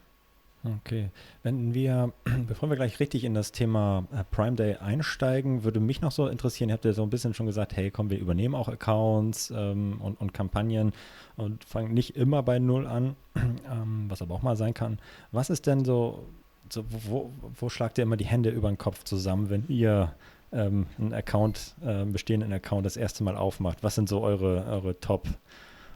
Okay. 0.65 1.11
Wenn 1.43 1.75
wir, 1.75 2.13
bevor 2.47 2.71
wir 2.71 2.77
gleich 2.77 3.01
richtig 3.01 3.25
in 3.25 3.35
das 3.35 3.51
Thema 3.51 4.07
äh, 4.13 4.23
Prime 4.31 4.55
Day 4.55 4.77
einsteigen, 4.77 5.65
würde 5.65 5.81
mich 5.81 6.01
noch 6.01 6.13
so 6.13 6.29
interessieren, 6.29 6.71
ihr 6.71 6.75
habt 6.75 6.85
ja 6.85 6.93
so 6.93 7.03
ein 7.03 7.11
bisschen 7.11 7.35
schon 7.35 7.47
gesagt, 7.47 7.77
hey, 7.77 7.91
komm, 7.91 8.11
wir 8.11 8.19
übernehmen 8.19 8.55
auch 8.55 8.69
Accounts 8.69 9.53
ähm, 9.55 10.01
und, 10.01 10.21
und, 10.21 10.33
Kampagnen 10.33 10.93
und 11.37 11.65
fangen 11.65 11.93
nicht 11.93 12.17
immer 12.17 12.43
bei 12.43 12.59
Null 12.61 12.87
an, 12.87 13.17
ähm, 13.37 14.05
was 14.09 14.23
aber 14.23 14.35
auch 14.35 14.43
mal 14.43 14.57
sein 14.57 14.75
kann. 14.75 14.99
Was 15.33 15.51
ist 15.51 15.67
denn 15.67 15.85
so, 15.85 16.27
so 16.71 16.85
wo, 16.89 17.33
wo, 17.59 17.69
schlagt 17.69 17.99
ihr 17.99 18.03
immer 18.03 18.17
die 18.17 18.27
Hände 18.27 18.51
über 18.51 18.69
den 18.69 18.79
Kopf 18.79 19.03
zusammen, 19.03 19.51
wenn 19.51 19.67
ihr 19.69 20.15
ähm, 20.53 20.87
einen 20.99 21.13
Account, 21.13 21.75
äh, 21.85 22.05
bestehenden 22.05 22.53
Account 22.53 22.87
das 22.87 22.97
erste 22.97 23.25
Mal 23.25 23.37
aufmacht? 23.37 23.79
Was 23.83 23.97
sind 23.97 24.09
so 24.09 24.21
eure, 24.21 24.65
eure 24.67 25.01
Top- 25.01 25.29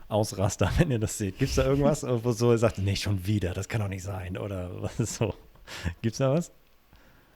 Ausraster, 0.07 0.71
wenn 0.77 0.91
ihr 0.91 0.99
das 0.99 1.17
seht. 1.17 1.37
Gibt 1.37 1.49
es 1.49 1.55
da 1.55 1.65
irgendwas, 1.65 2.03
wo 2.23 2.31
so 2.31 2.51
ihr 2.51 2.57
sagt, 2.57 2.77
nee, 2.77 2.95
schon 2.95 3.25
wieder, 3.25 3.53
das 3.53 3.67
kann 3.67 3.81
doch 3.81 3.87
nicht 3.87 4.03
sein? 4.03 4.37
Oder 4.37 4.81
was 4.81 4.99
ist 4.99 5.15
so? 5.15 5.33
Gibt 6.01 6.13
es 6.13 6.19
da 6.19 6.33
was? 6.33 6.51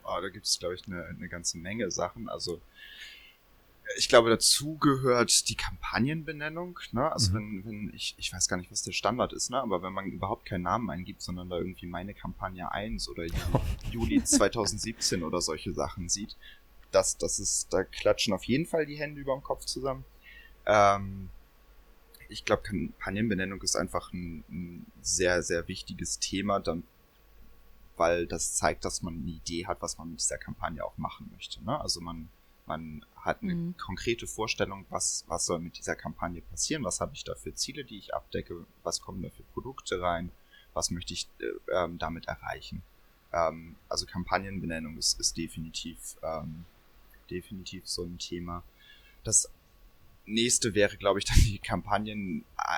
Oh, 0.04 0.20
da 0.22 0.30
gibt 0.30 0.46
es, 0.46 0.58
glaube 0.60 0.76
ich, 0.76 0.86
eine, 0.88 1.06
eine 1.06 1.30
ganze 1.30 1.58
Menge 1.58 1.92
Sachen. 1.92 2.30
Also 2.30 2.62
ich 3.98 4.10
glaube, 4.10 4.30
dazu 4.30 4.78
gehört 4.78 5.50
die 5.50 5.56
Kampagnenbenennung. 5.56 6.80
Ne? 6.92 7.12
Also 7.12 7.32
mhm. 7.32 7.36
wenn, 7.36 7.66
wenn 7.66 7.94
ich, 7.94 8.16
ich 8.18 8.32
weiß 8.32 8.48
gar 8.48 8.58
nicht, 8.58 8.72
was 8.72 8.84
der 8.84 8.94
Standard 8.94 9.34
ist, 9.34 9.50
ne? 9.50 9.62
aber 9.62 9.82
wenn 9.82 9.94
man 9.94 10.06
überhaupt 10.06 10.46
keinen 10.46 10.64
Namen 10.64 10.90
eingibt, 10.90 11.22
sondern 11.22 11.50
da 11.50 11.58
irgendwie 11.58 11.88
meine 11.88 12.14
Kampagne 12.14 12.72
1 12.72 13.10
oder 13.10 13.26
Juli 13.92 14.24
2017 14.24 15.24
oder 15.24 15.42
solche 15.42 15.74
Sachen 15.74 16.10
sieht, 16.10 16.36
das, 16.92 17.18
das 17.18 17.40
ist, 17.40 17.74
da 17.74 17.84
klatschen 17.84 18.34
auf 18.34 18.44
jeden 18.44 18.66
Fall 18.66 18.86
die 18.86 18.98
Hände 18.98 19.22
über 19.22 19.34
dem 19.34 19.44
Kopf 19.44 19.66
zusammen. 19.66 20.04
Ähm, 20.66 21.30
ich 22.32 22.46
glaube, 22.46 22.64
Kampagnenbenennung 22.64 23.62
ist 23.62 23.76
einfach 23.76 24.12
ein, 24.14 24.44
ein, 24.50 24.86
sehr, 25.02 25.44
sehr 25.44 25.68
wichtiges 25.68 26.18
Thema, 26.20 26.60
dann, 26.60 26.84
weil 27.98 28.26
das 28.26 28.56
zeigt, 28.56 28.86
dass 28.86 29.02
man 29.02 29.16
eine 29.16 29.30
Idee 29.30 29.68
hat, 29.68 29.82
was 29.82 29.98
man 29.98 30.10
mit 30.12 30.22
dieser 30.22 30.38
Kampagne 30.38 30.84
auch 30.84 30.98
machen 30.98 31.30
möchte. 31.36 31.64
Ne? 31.64 31.80
Also 31.80 32.02
man, 32.02 32.30
Man 32.66 33.06
hat 33.16 33.42
eine 33.42 33.56
mhm. 33.56 33.76
konkrete 33.78 34.28
Vorstellung, 34.28 34.86
was, 34.90 35.26
was 35.28 35.46
soll 35.46 35.60
mit 35.60 35.78
dieser 35.78 35.96
Kampagne 35.96 36.42
passieren, 36.42 36.84
was 36.84 37.02
habe 37.02 37.14
ich 37.14 37.24
da 37.24 37.36
für 37.36 37.54
Ziele, 37.54 37.84
die 37.84 37.98
ich 37.98 38.14
abdecke, 38.14 38.66
was 38.84 39.02
kommen 39.02 39.22
da 39.22 39.30
für 39.30 39.44
Produkte 39.54 40.00
rein, 40.00 40.32
was 40.74 40.90
möchte 40.92 41.14
ich 41.14 41.28
äh, 41.40 41.46
ähm, 41.74 41.98
damit 41.98 42.28
erreichen. 42.28 42.82
Ähm, 43.34 43.76
also 43.90 44.06
Kampagnenbenennung 44.06 44.98
ist, 44.98 45.20
ist 45.20 45.36
definitiv, 45.38 46.16
ähm, 46.24 46.66
definitiv 47.30 47.88
so 47.88 48.04
ein 48.04 48.18
Thema. 48.18 48.64
Das 49.24 49.50
nächste 50.26 50.74
wäre, 50.74 50.98
glaube 50.98 51.20
ich, 51.20 51.26
dann 51.26 51.38
die 51.38 51.60
Kampagnen 51.60 52.46
äh, 52.58 52.78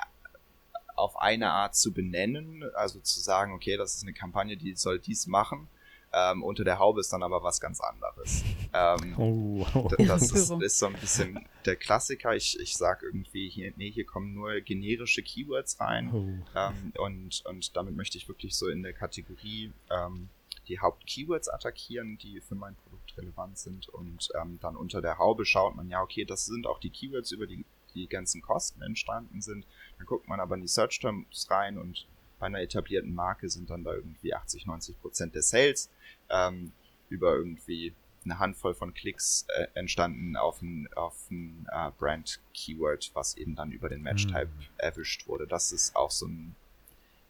auf 0.96 1.16
eine 1.16 1.50
Art 1.50 1.74
zu 1.74 1.92
benennen, 1.92 2.64
also 2.74 3.00
zu 3.00 3.20
sagen, 3.20 3.52
okay, 3.52 3.76
das 3.76 3.96
ist 3.96 4.02
eine 4.02 4.12
Kampagne, 4.12 4.56
die 4.56 4.74
soll 4.76 4.98
dies 4.98 5.26
machen 5.26 5.68
ähm, 6.14 6.44
unter 6.44 6.62
der 6.62 6.78
Haube 6.78 7.00
ist 7.00 7.12
dann 7.12 7.22
aber 7.22 7.42
was 7.42 7.60
ganz 7.60 7.80
anderes. 7.80 8.44
Ähm, 8.72 9.14
oh, 9.18 9.66
oh. 9.74 9.88
Das 9.98 10.30
ist, 10.30 10.50
ist, 10.50 10.78
so 10.78 10.86
ein 10.86 10.92
bisschen 10.94 11.40
der 11.64 11.74
Klassiker. 11.74 12.36
Ich, 12.36 12.58
ich 12.60 12.76
sag 12.76 13.02
irgendwie 13.02 13.48
hier, 13.48 13.72
nee, 13.76 13.90
hier 13.90 14.06
kommen 14.06 14.32
nur 14.32 14.60
generische 14.60 15.22
Keywords 15.22 15.80
rein. 15.80 16.10
Oh. 16.14 16.58
Ähm, 16.58 16.92
und, 16.98 17.44
und 17.46 17.76
damit 17.76 17.96
möchte 17.96 18.16
ich 18.16 18.28
wirklich 18.28 18.56
so 18.56 18.68
in 18.68 18.84
der 18.84 18.92
Kategorie 18.92 19.72
ähm, 19.90 20.28
die 20.68 20.78
Hauptkeywords 20.78 21.48
attackieren, 21.48 22.16
die 22.18 22.40
für 22.40 22.54
mein 22.54 22.76
Produkt 22.76 23.03
relevant 23.16 23.58
sind. 23.58 23.88
Und 23.88 24.28
ähm, 24.40 24.58
dann 24.60 24.76
unter 24.76 25.00
der 25.00 25.18
Haube 25.18 25.44
schaut 25.44 25.76
man, 25.76 25.88
ja, 25.88 26.02
okay, 26.02 26.24
das 26.24 26.44
sind 26.46 26.66
auch 26.66 26.78
die 26.78 26.90
Keywords, 26.90 27.32
über 27.32 27.46
die 27.46 27.64
die 27.94 28.08
ganzen 28.08 28.42
Kosten 28.42 28.82
entstanden 28.82 29.40
sind. 29.40 29.66
Dann 29.98 30.06
guckt 30.06 30.28
man 30.28 30.40
aber 30.40 30.56
in 30.56 30.62
die 30.62 30.68
Search 30.68 30.98
Terms 31.00 31.50
rein 31.50 31.78
und 31.78 32.06
bei 32.38 32.46
einer 32.46 32.60
etablierten 32.60 33.14
Marke 33.14 33.48
sind 33.48 33.70
dann 33.70 33.84
da 33.84 33.94
irgendwie 33.94 34.34
80, 34.34 34.66
90 34.66 35.00
Prozent 35.00 35.34
der 35.34 35.42
Sales 35.42 35.90
ähm, 36.28 36.72
über 37.08 37.34
irgendwie 37.34 37.94
eine 38.24 38.38
Handvoll 38.38 38.74
von 38.74 38.94
Klicks 38.94 39.46
äh, 39.48 39.66
entstanden 39.74 40.36
auf 40.36 40.62
ein, 40.62 40.88
auf 40.94 41.30
ein 41.30 41.66
äh, 41.70 41.90
Brand-Keyword, 41.98 43.10
was 43.14 43.36
eben 43.36 43.54
dann 43.54 43.70
über 43.70 43.88
den 43.88 44.02
Match-Type 44.02 44.46
mhm. 44.46 44.66
erwischt 44.78 45.28
wurde. 45.28 45.46
Das 45.46 45.72
ist 45.72 45.94
auch 45.94 46.10
so 46.10 46.26
ein 46.26 46.56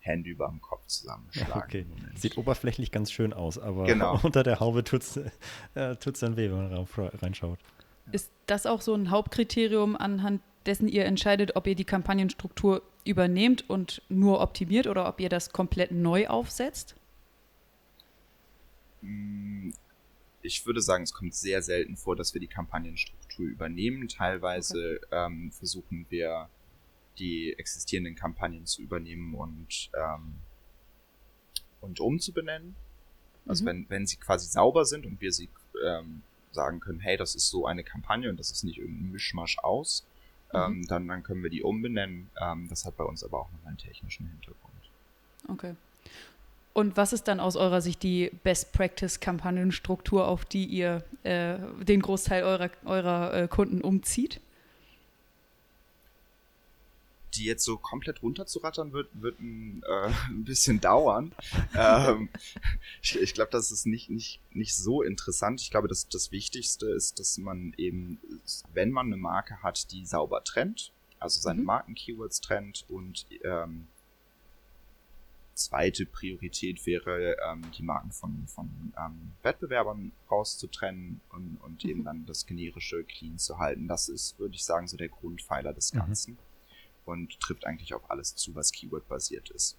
Hände 0.05 0.31
über 0.31 0.49
dem 0.49 0.61
Kopf 0.61 0.87
zusammenschlagen. 0.87 1.63
Okay. 1.63 1.87
Sieht 2.15 2.37
oberflächlich 2.37 2.91
ganz 2.91 3.11
schön 3.11 3.33
aus, 3.33 3.59
aber 3.59 3.85
genau. 3.85 4.21
unter 4.23 4.43
der 4.43 4.61
Haube 4.61 4.85
tut 4.85 5.03
es 5.03 5.17
äh, 5.17 5.97
dann 6.21 6.37
weh, 6.37 6.51
wenn 6.51 6.71
man 6.71 6.87
reinschaut. 7.23 7.59
Ist 8.13 8.31
das 8.47 8.67
auch 8.67 8.83
so 8.83 8.95
ein 8.95 9.11
Hauptkriterium, 9.11 9.97
anhand 9.97 10.43
dessen 10.67 10.89
ihr 10.89 11.05
entscheidet, 11.05 11.57
ob 11.57 11.67
ihr 11.67 11.75
die 11.75 11.85
Kampagnenstruktur 11.85 12.83
übernehmt 13.05 13.69
und 13.69 14.03
nur 14.09 14.41
optimiert 14.41 14.87
oder 14.87 15.09
ob 15.09 15.21
ihr 15.21 15.29
das 15.29 15.51
komplett 15.51 15.91
neu 15.91 16.27
aufsetzt? 16.29 16.97
Mm, 19.01 19.71
ich 20.43 20.67
würde 20.67 20.83
sagen, 20.83 21.05
es 21.05 21.13
kommt 21.13 21.35
sehr 21.35 21.63
selten 21.63 21.97
vor, 21.97 22.17
dass 22.17 22.35
wir 22.35 22.41
die 22.41 22.47
Kampagnenstruktur 22.47 23.47
übernehmen. 23.47 24.09
Teilweise 24.09 25.01
okay. 25.07 25.27
ähm, 25.27 25.51
versuchen 25.53 26.07
wir, 26.11 26.49
die 27.19 27.55
existierenden 27.59 28.15
Kampagnen 28.15 28.67
zu 28.67 28.83
übernehmen 28.83 29.35
und, 29.35 29.91
ähm, 29.95 30.35
und 31.81 32.01
umzubenennen. 32.01 32.75
Also 33.47 33.65
mhm. 33.65 33.69
wenn, 33.69 33.91
wenn 33.91 34.07
sie 34.07 34.17
quasi 34.17 34.49
sauber 34.49 34.85
sind 34.85 35.07
und 35.07 35.21
wir 35.21 35.33
sie 35.33 35.49
ähm, 35.85 36.23
sagen 36.53 36.81
können, 36.81 37.01
hey, 37.01 37.17
das 37.17 37.35
ist 37.35 37.49
so 37.49 37.67
eine 37.67 37.85
Kampagne 37.85 38.31
und 38.31 38.39
das 38.39 38.51
ist 38.51 38.65
nicht 38.65 38.79
irgendein 38.79 39.13
Mischmasch 39.13 39.59
aus, 39.59 40.07
mhm. 40.53 40.59
ähm, 40.59 40.87
dann, 40.87 41.09
dann 41.09 41.23
können 41.23 41.43
wir 41.43 41.51
die 41.51 41.63
umbenennen. 41.63 42.31
Ähm, 42.41 42.69
das 42.69 42.85
hat 42.85 42.97
bei 42.97 43.05
uns 43.05 43.23
aber 43.23 43.41
auch 43.41 43.53
noch 43.53 43.67
einen 43.67 43.79
technischen 43.79 44.29
Hintergrund. 44.29 44.75
Okay. 45.49 45.75
Und 46.73 46.97
was 46.97 47.13
ist 47.13 47.29
dann 47.29 47.39
aus 47.39 47.55
eurer 47.55 47.81
Sicht 47.81 48.03
die 48.03 48.33
Best 48.43 48.73
Practice 48.73 49.21
Kampagnenstruktur, 49.21 50.27
auf 50.27 50.45
die 50.45 50.65
ihr 50.65 51.05
äh, 51.23 51.57
den 51.85 52.03
Großteil 52.03 52.43
eurer, 52.43 52.71
eurer 52.85 53.35
äh, 53.35 53.49
Kunden 53.49 53.81
umzieht? 53.81 54.41
Die 57.35 57.45
jetzt 57.45 57.65
so 57.65 57.77
komplett 57.77 58.23
runterzurattern 58.23 58.93
wird, 58.93 59.09
wird 59.15 59.41
ein, 59.41 59.83
äh, 59.87 60.13
ein 60.29 60.45
bisschen 60.45 60.81
dauern. 60.81 61.33
ähm, 61.75 62.29
ich, 63.03 63.19
ich 63.21 63.35
glaube, 63.35 63.51
das 63.51 63.71
ist 63.71 63.87
nicht, 63.87 64.11
nicht, 64.11 64.41
nicht 64.53 64.75
so 64.75 65.03
interessant. 65.03 65.61
Ich 65.61 65.71
glaube, 65.71 65.89
das, 65.89 66.09
das 66.09 66.33
Wichtigste 66.33 66.87
ist, 66.87 67.19
dass 67.19 67.39
man 67.39 67.75
eben, 67.77 68.21
wenn 68.73 68.91
man 68.91 69.07
eine 69.07 69.17
Marke 69.17 69.63
hat, 69.63 69.91
die 69.93 70.07
sauber 70.07 70.45
trennt, 70.45 70.93
also 71.19 71.41
seine 71.41 71.61
mhm. 71.61 71.67
Marken-Keywords 71.67 72.41
trennt 72.41 72.85
und 72.89 73.27
ähm, 73.43 73.89
zweite 75.55 76.05
Priorität 76.07 76.85
wäre, 76.87 77.37
ähm, 77.49 77.63
die 77.77 77.83
Marken 77.83 78.13
von, 78.13 78.47
von 78.47 78.93
ähm, 78.99 79.33
Wettbewerbern 79.43 80.13
rauszutrennen 80.31 81.21
und, 81.31 81.59
und 81.63 81.85
mhm. 81.85 81.91
eben 81.91 82.05
dann 82.05 82.27
das 82.27 82.47
generische 82.47 83.05
clean 83.05 83.39
zu 83.39 83.59
halten. 83.59 83.89
Das 83.89 84.09
ist, 84.09 84.39
würde 84.39 84.55
ich 84.55 84.65
sagen, 84.65 84.87
so 84.87 84.97
der 84.97 85.09
Grundpfeiler 85.09 85.73
des 85.73 85.93
mhm. 85.95 85.99
Ganzen 85.99 86.33
mhm. 86.33 86.39
Und 87.05 87.39
trifft 87.41 87.67
eigentlich 87.67 87.95
auf 87.95 88.11
alles 88.11 88.35
zu, 88.35 88.55
was 88.55 88.73
Keyword-basiert 88.73 89.51
ist. 89.51 89.77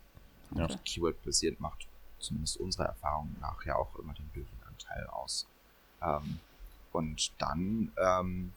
Ja. 0.52 0.68
Keyword-basiert 0.86 1.60
macht 1.60 1.88
zumindest 2.20 2.58
unserer 2.58 2.86
Erfahrung 2.86 3.36
nach 3.42 3.66
ja 3.66 3.76
auch 3.76 3.96
immer 3.98 4.14
den 4.14 4.30
Löwenanteil 4.34 5.08
aus. 5.08 5.48
Ähm, 6.02 6.40
und 6.92 7.34
dann 7.40 7.92
ähm, 7.98 8.54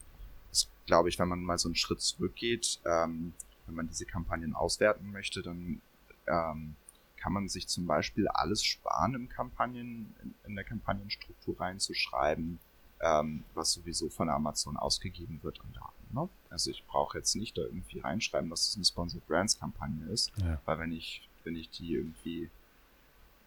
ist, 0.51 0.69
glaube 0.85 1.09
ich, 1.09 1.19
wenn 1.19 1.27
man 1.27 1.43
mal 1.43 1.57
so 1.57 1.67
einen 1.67 1.75
Schritt 1.75 2.01
zurückgeht, 2.01 2.79
ähm, 2.85 3.33
wenn 3.65 3.75
man 3.75 3.87
diese 3.87 4.05
Kampagnen 4.05 4.55
auswerten 4.55 5.11
möchte, 5.11 5.41
dann 5.41 5.81
ähm, 6.27 6.75
kann 7.17 7.33
man 7.33 7.49
sich 7.49 7.67
zum 7.67 7.85
Beispiel 7.85 8.27
alles 8.29 8.63
sparen 8.63 9.13
im 9.13 9.29
Kampagnen, 9.29 10.15
in, 10.23 10.33
in 10.45 10.55
der 10.55 10.63
Kampagnenstruktur 10.63 11.59
reinzuschreiben, 11.59 12.59
ähm, 13.01 13.43
was 13.53 13.73
sowieso 13.73 14.09
von 14.09 14.29
Amazon 14.29 14.77
ausgegeben 14.77 15.39
wird 15.43 15.59
an 15.61 15.73
Daten. 15.73 15.98
Ne? 16.11 16.29
Also 16.49 16.71
ich 16.71 16.85
brauche 16.87 17.17
jetzt 17.17 17.35
nicht 17.35 17.57
da 17.57 17.61
irgendwie 17.61 17.99
reinschreiben, 17.99 18.49
dass 18.49 18.69
es 18.69 18.75
eine 18.75 18.85
Sponsored 18.85 19.27
Brands 19.27 19.59
Kampagne 19.59 20.05
ist, 20.07 20.31
ja. 20.37 20.61
weil 20.65 20.79
wenn 20.79 20.91
ich, 20.91 21.27
wenn 21.43 21.55
ich 21.55 21.69
die 21.69 21.93
irgendwie 21.93 22.49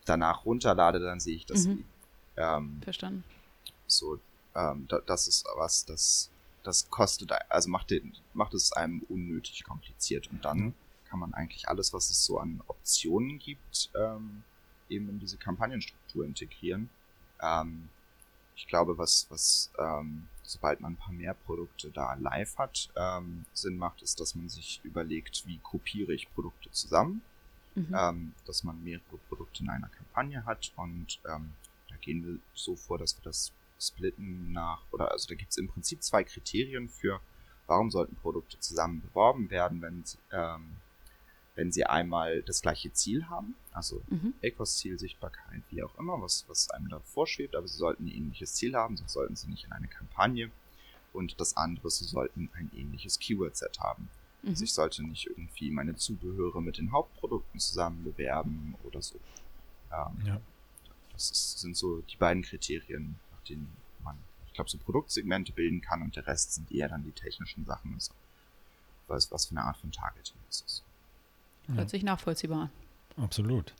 danach 0.04 0.44
runterlade, 0.44 1.00
dann 1.00 1.20
sehe 1.20 1.36
ich 1.36 1.46
das 1.46 1.66
mhm. 1.66 1.74
nie. 1.74 1.84
Ähm, 2.36 2.80
Verstanden. 2.82 3.24
So, 3.86 4.18
ähm, 4.54 4.86
da, 4.88 5.00
das 5.00 5.28
ist 5.28 5.46
was, 5.56 5.84
das, 5.84 6.30
das 6.62 6.88
kostet, 6.90 7.32
also 7.48 7.68
macht, 7.68 7.90
den, 7.90 8.14
macht 8.34 8.54
es 8.54 8.72
einem 8.72 9.04
unnötig 9.08 9.64
kompliziert 9.64 10.30
und 10.30 10.44
dann 10.44 10.58
mhm 10.58 10.74
kann 11.12 11.20
man 11.20 11.34
eigentlich 11.34 11.68
alles, 11.68 11.92
was 11.92 12.08
es 12.08 12.24
so 12.24 12.38
an 12.38 12.62
Optionen 12.68 13.38
gibt, 13.38 13.90
ähm, 13.94 14.44
eben 14.88 15.10
in 15.10 15.20
diese 15.20 15.36
Kampagnenstruktur 15.36 16.24
integrieren. 16.24 16.88
Ähm, 17.38 17.90
ich 18.56 18.66
glaube, 18.66 18.96
was, 18.96 19.26
was 19.28 19.70
ähm, 19.78 20.26
sobald 20.42 20.80
man 20.80 20.92
ein 20.92 20.96
paar 20.96 21.12
mehr 21.12 21.34
Produkte 21.34 21.90
da 21.90 22.14
live 22.14 22.56
hat, 22.58 22.90
ähm, 22.96 23.44
Sinn 23.52 23.76
macht, 23.76 24.02
ist, 24.02 24.20
dass 24.20 24.34
man 24.34 24.48
sich 24.48 24.80
überlegt, 24.84 25.46
wie 25.46 25.58
kopiere 25.58 26.12
ich 26.12 26.32
Produkte 26.34 26.70
zusammen, 26.70 27.22
mhm. 27.74 27.94
ähm, 27.96 28.34
dass 28.46 28.64
man 28.64 28.82
mehrere 28.82 29.18
Produkte 29.28 29.62
in 29.62 29.70
einer 29.70 29.88
Kampagne 29.88 30.44
hat 30.44 30.72
und 30.76 31.20
ähm, 31.28 31.52
da 31.88 31.96
gehen 32.00 32.26
wir 32.26 32.38
so 32.54 32.76
vor, 32.76 32.98
dass 32.98 33.16
wir 33.16 33.22
das 33.24 33.52
splitten 33.80 34.52
nach, 34.52 34.82
oder 34.92 35.10
also 35.10 35.28
da 35.28 35.34
gibt 35.34 35.50
es 35.50 35.58
im 35.58 35.68
Prinzip 35.68 36.02
zwei 36.02 36.24
Kriterien 36.24 36.88
für, 36.88 37.20
warum 37.66 37.90
sollten 37.90 38.16
Produkte 38.16 38.58
zusammen 38.60 39.00
beworben 39.00 39.50
werden, 39.50 39.82
wenn 39.82 40.04
ähm, 40.32 40.76
wenn 41.54 41.70
sie 41.70 41.84
einmal 41.84 42.42
das 42.42 42.62
gleiche 42.62 42.92
Ziel 42.92 43.28
haben, 43.28 43.54
also 43.72 44.02
mhm. 44.08 44.34
ACOS-Ziel, 44.42 44.98
Sichtbarkeit, 44.98 45.62
wie 45.70 45.82
auch 45.82 45.98
immer, 45.98 46.20
was, 46.20 46.44
was 46.48 46.70
einem 46.70 46.88
da 46.88 47.00
vorschwebt, 47.00 47.54
aber 47.54 47.68
sie 47.68 47.76
sollten 47.76 48.06
ein 48.06 48.14
ähnliches 48.14 48.54
Ziel 48.54 48.74
haben, 48.74 48.96
sonst 48.96 49.12
sollten 49.12 49.36
sie 49.36 49.48
nicht 49.48 49.64
in 49.64 49.72
eine 49.72 49.88
Kampagne. 49.88 50.50
Und 51.12 51.38
das 51.40 51.58
andere, 51.58 51.90
sie 51.90 52.04
sollten 52.04 52.48
ein 52.54 52.70
ähnliches 52.74 53.18
Keyword-Set 53.18 53.80
haben. 53.80 54.08
Mhm. 54.42 54.50
Also 54.50 54.64
ich 54.64 54.72
sollte 54.72 55.02
nicht 55.02 55.26
irgendwie 55.26 55.70
meine 55.70 55.94
Zubehöre 55.94 56.62
mit 56.62 56.78
den 56.78 56.90
Hauptprodukten 56.90 57.60
zusammen 57.60 58.02
bewerben 58.02 58.74
oder 58.84 59.02
so. 59.02 59.16
Ähm, 59.92 60.26
ja. 60.26 60.40
Das 61.12 61.30
ist, 61.30 61.60
sind 61.60 61.76
so 61.76 62.00
die 62.00 62.16
beiden 62.16 62.42
Kriterien, 62.42 63.16
nach 63.30 63.42
denen 63.42 63.70
man, 64.02 64.16
ich 64.46 64.54
glaube, 64.54 64.70
so 64.70 64.78
Produktsegmente 64.78 65.52
bilden 65.52 65.82
kann 65.82 66.00
und 66.00 66.16
der 66.16 66.26
Rest 66.26 66.54
sind 66.54 66.72
eher 66.72 66.88
dann 66.88 67.04
die 67.04 67.12
technischen 67.12 67.66
Sachen, 67.66 67.92
also 67.92 68.12
was, 69.06 69.30
was 69.30 69.46
für 69.46 69.52
eine 69.52 69.64
Art 69.64 69.76
von 69.76 69.92
Targeting 69.92 70.38
ist 70.48 70.64
es. 70.66 70.82
Hört 71.74 71.90
sich 71.90 72.02
nachvollziehbar 72.02 72.62
an. 72.62 72.70
Absolut. 73.24 73.74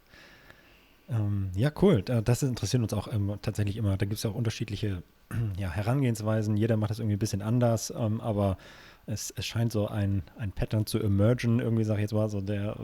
Ähm, 1.08 1.50
ja, 1.54 1.70
cool. 1.82 2.02
Das 2.02 2.42
interessiert 2.42 2.82
uns 2.82 2.92
auch 2.92 3.12
ähm, 3.12 3.38
tatsächlich 3.42 3.76
immer. 3.76 3.96
Da 3.96 4.06
gibt 4.06 4.14
es 4.14 4.22
ja 4.22 4.30
auch 4.30 4.34
unterschiedliche 4.34 5.02
ja, 5.58 5.70
Herangehensweisen. 5.70 6.56
Jeder 6.56 6.76
macht 6.76 6.90
das 6.90 6.98
irgendwie 6.98 7.16
ein 7.16 7.18
bisschen 7.18 7.42
anders, 7.42 7.92
ähm, 7.96 8.20
aber 8.20 8.56
es, 9.06 9.32
es, 9.36 9.46
scheint 9.46 9.72
so 9.72 9.88
ein, 9.88 10.22
ein 10.38 10.52
Pattern 10.52 10.86
zu 10.86 11.00
emergen, 11.00 11.60
irgendwie 11.60 11.84
sage 11.84 12.00
ich 12.00 12.02
jetzt 12.02 12.14
mal, 12.14 12.28
so 12.28 12.40
der, 12.40 12.76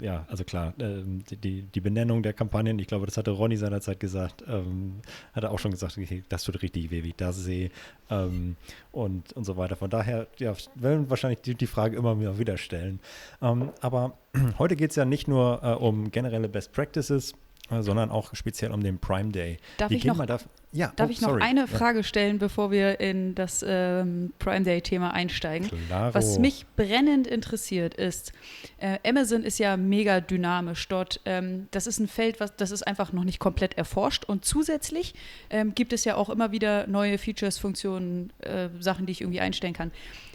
ja, 0.00 0.24
also 0.28 0.44
klar, 0.44 0.72
äh, 0.78 1.02
die, 1.04 1.62
die 1.62 1.80
Benennung 1.80 2.22
der 2.22 2.32
Kampagnen, 2.32 2.78
ich 2.78 2.86
glaube, 2.86 3.06
das 3.06 3.16
hatte 3.16 3.30
Ronny 3.30 3.56
seinerzeit 3.56 4.00
gesagt, 4.00 4.44
ähm, 4.48 5.00
hat 5.32 5.44
er 5.44 5.50
auch 5.50 5.58
schon 5.58 5.70
gesagt, 5.70 5.98
okay, 5.98 6.22
das 6.28 6.44
tut 6.44 6.62
richtig 6.62 6.90
weh, 6.90 7.02
wie 7.02 7.08
ich 7.08 7.16
das 7.16 7.36
sehe 7.36 7.70
ähm, 8.10 8.56
und, 8.92 9.32
und 9.34 9.44
so 9.44 9.56
weiter. 9.56 9.76
Von 9.76 9.90
daher, 9.90 10.26
ja, 10.38 10.54
werden 10.74 11.10
wahrscheinlich 11.10 11.40
die, 11.40 11.54
die 11.54 11.66
Frage 11.66 11.96
immer 11.96 12.38
wieder 12.38 12.56
stellen. 12.56 13.00
Ähm, 13.42 13.70
aber 13.80 14.16
heute 14.58 14.76
geht 14.76 14.90
es 14.90 14.96
ja 14.96 15.04
nicht 15.04 15.28
nur 15.28 15.60
äh, 15.62 15.72
um 15.72 16.10
generelle 16.10 16.48
Best 16.48 16.72
Practices, 16.72 17.34
äh, 17.70 17.82
sondern 17.82 18.10
auch 18.10 18.34
speziell 18.34 18.72
um 18.72 18.82
den 18.82 18.98
Prime 18.98 19.30
Day. 19.30 19.58
Darf, 19.76 19.90
ich 19.90 20.04
noch, 20.04 20.24
Ja, 20.70 20.92
Darf 20.96 21.08
oh, 21.08 21.12
ich 21.12 21.20
noch 21.20 21.30
sorry. 21.30 21.42
eine. 21.42 21.66
Frage 21.66 22.04
stellen, 22.04 22.38
bevor 22.38 22.70
wir 22.70 23.00
in 23.00 23.34
das 23.34 23.64
ähm, 23.66 24.32
Prime 24.38 24.64
Day-Thema 24.64 25.12
einsteigen? 25.12 25.70
Klaro. 25.86 26.14
Was 26.14 26.38
mich 26.38 26.66
brennend 26.76 27.26
interessiert 27.26 27.94
ist, 27.94 28.32
äh, 28.78 28.98
Amazon 29.06 29.44
ist 29.44 29.58
ja 29.58 29.78
mega 29.78 30.20
dynamisch 30.20 30.86
dort. 30.88 31.20
Ähm, 31.24 31.68
das 31.70 31.86
ist 31.86 32.00
ein 32.00 32.08
Feld, 32.08 32.38
was, 32.40 32.54
das 32.56 32.70
ist 32.70 32.86
einfach 32.86 33.12
noch 33.12 33.24
nicht 33.24 33.38
komplett 33.38 33.78
erforscht. 33.78 34.24
Und 34.24 34.44
zusätzlich 34.44 35.14
ähm, 35.48 35.74
gibt 35.74 35.94
es 35.94 36.04
ja 36.04 36.16
auch 36.16 36.28
immer 36.28 36.52
wieder 36.52 36.86
neue 36.86 37.16
Features, 37.16 37.58
Funktionen, 37.58 38.30
äh, 38.40 38.68
Sachen, 38.78 39.06
die 39.06 39.12
ich 39.12 39.22
irgendwie 39.22 39.40
einstellen 39.40 39.74
kann. 39.74 39.90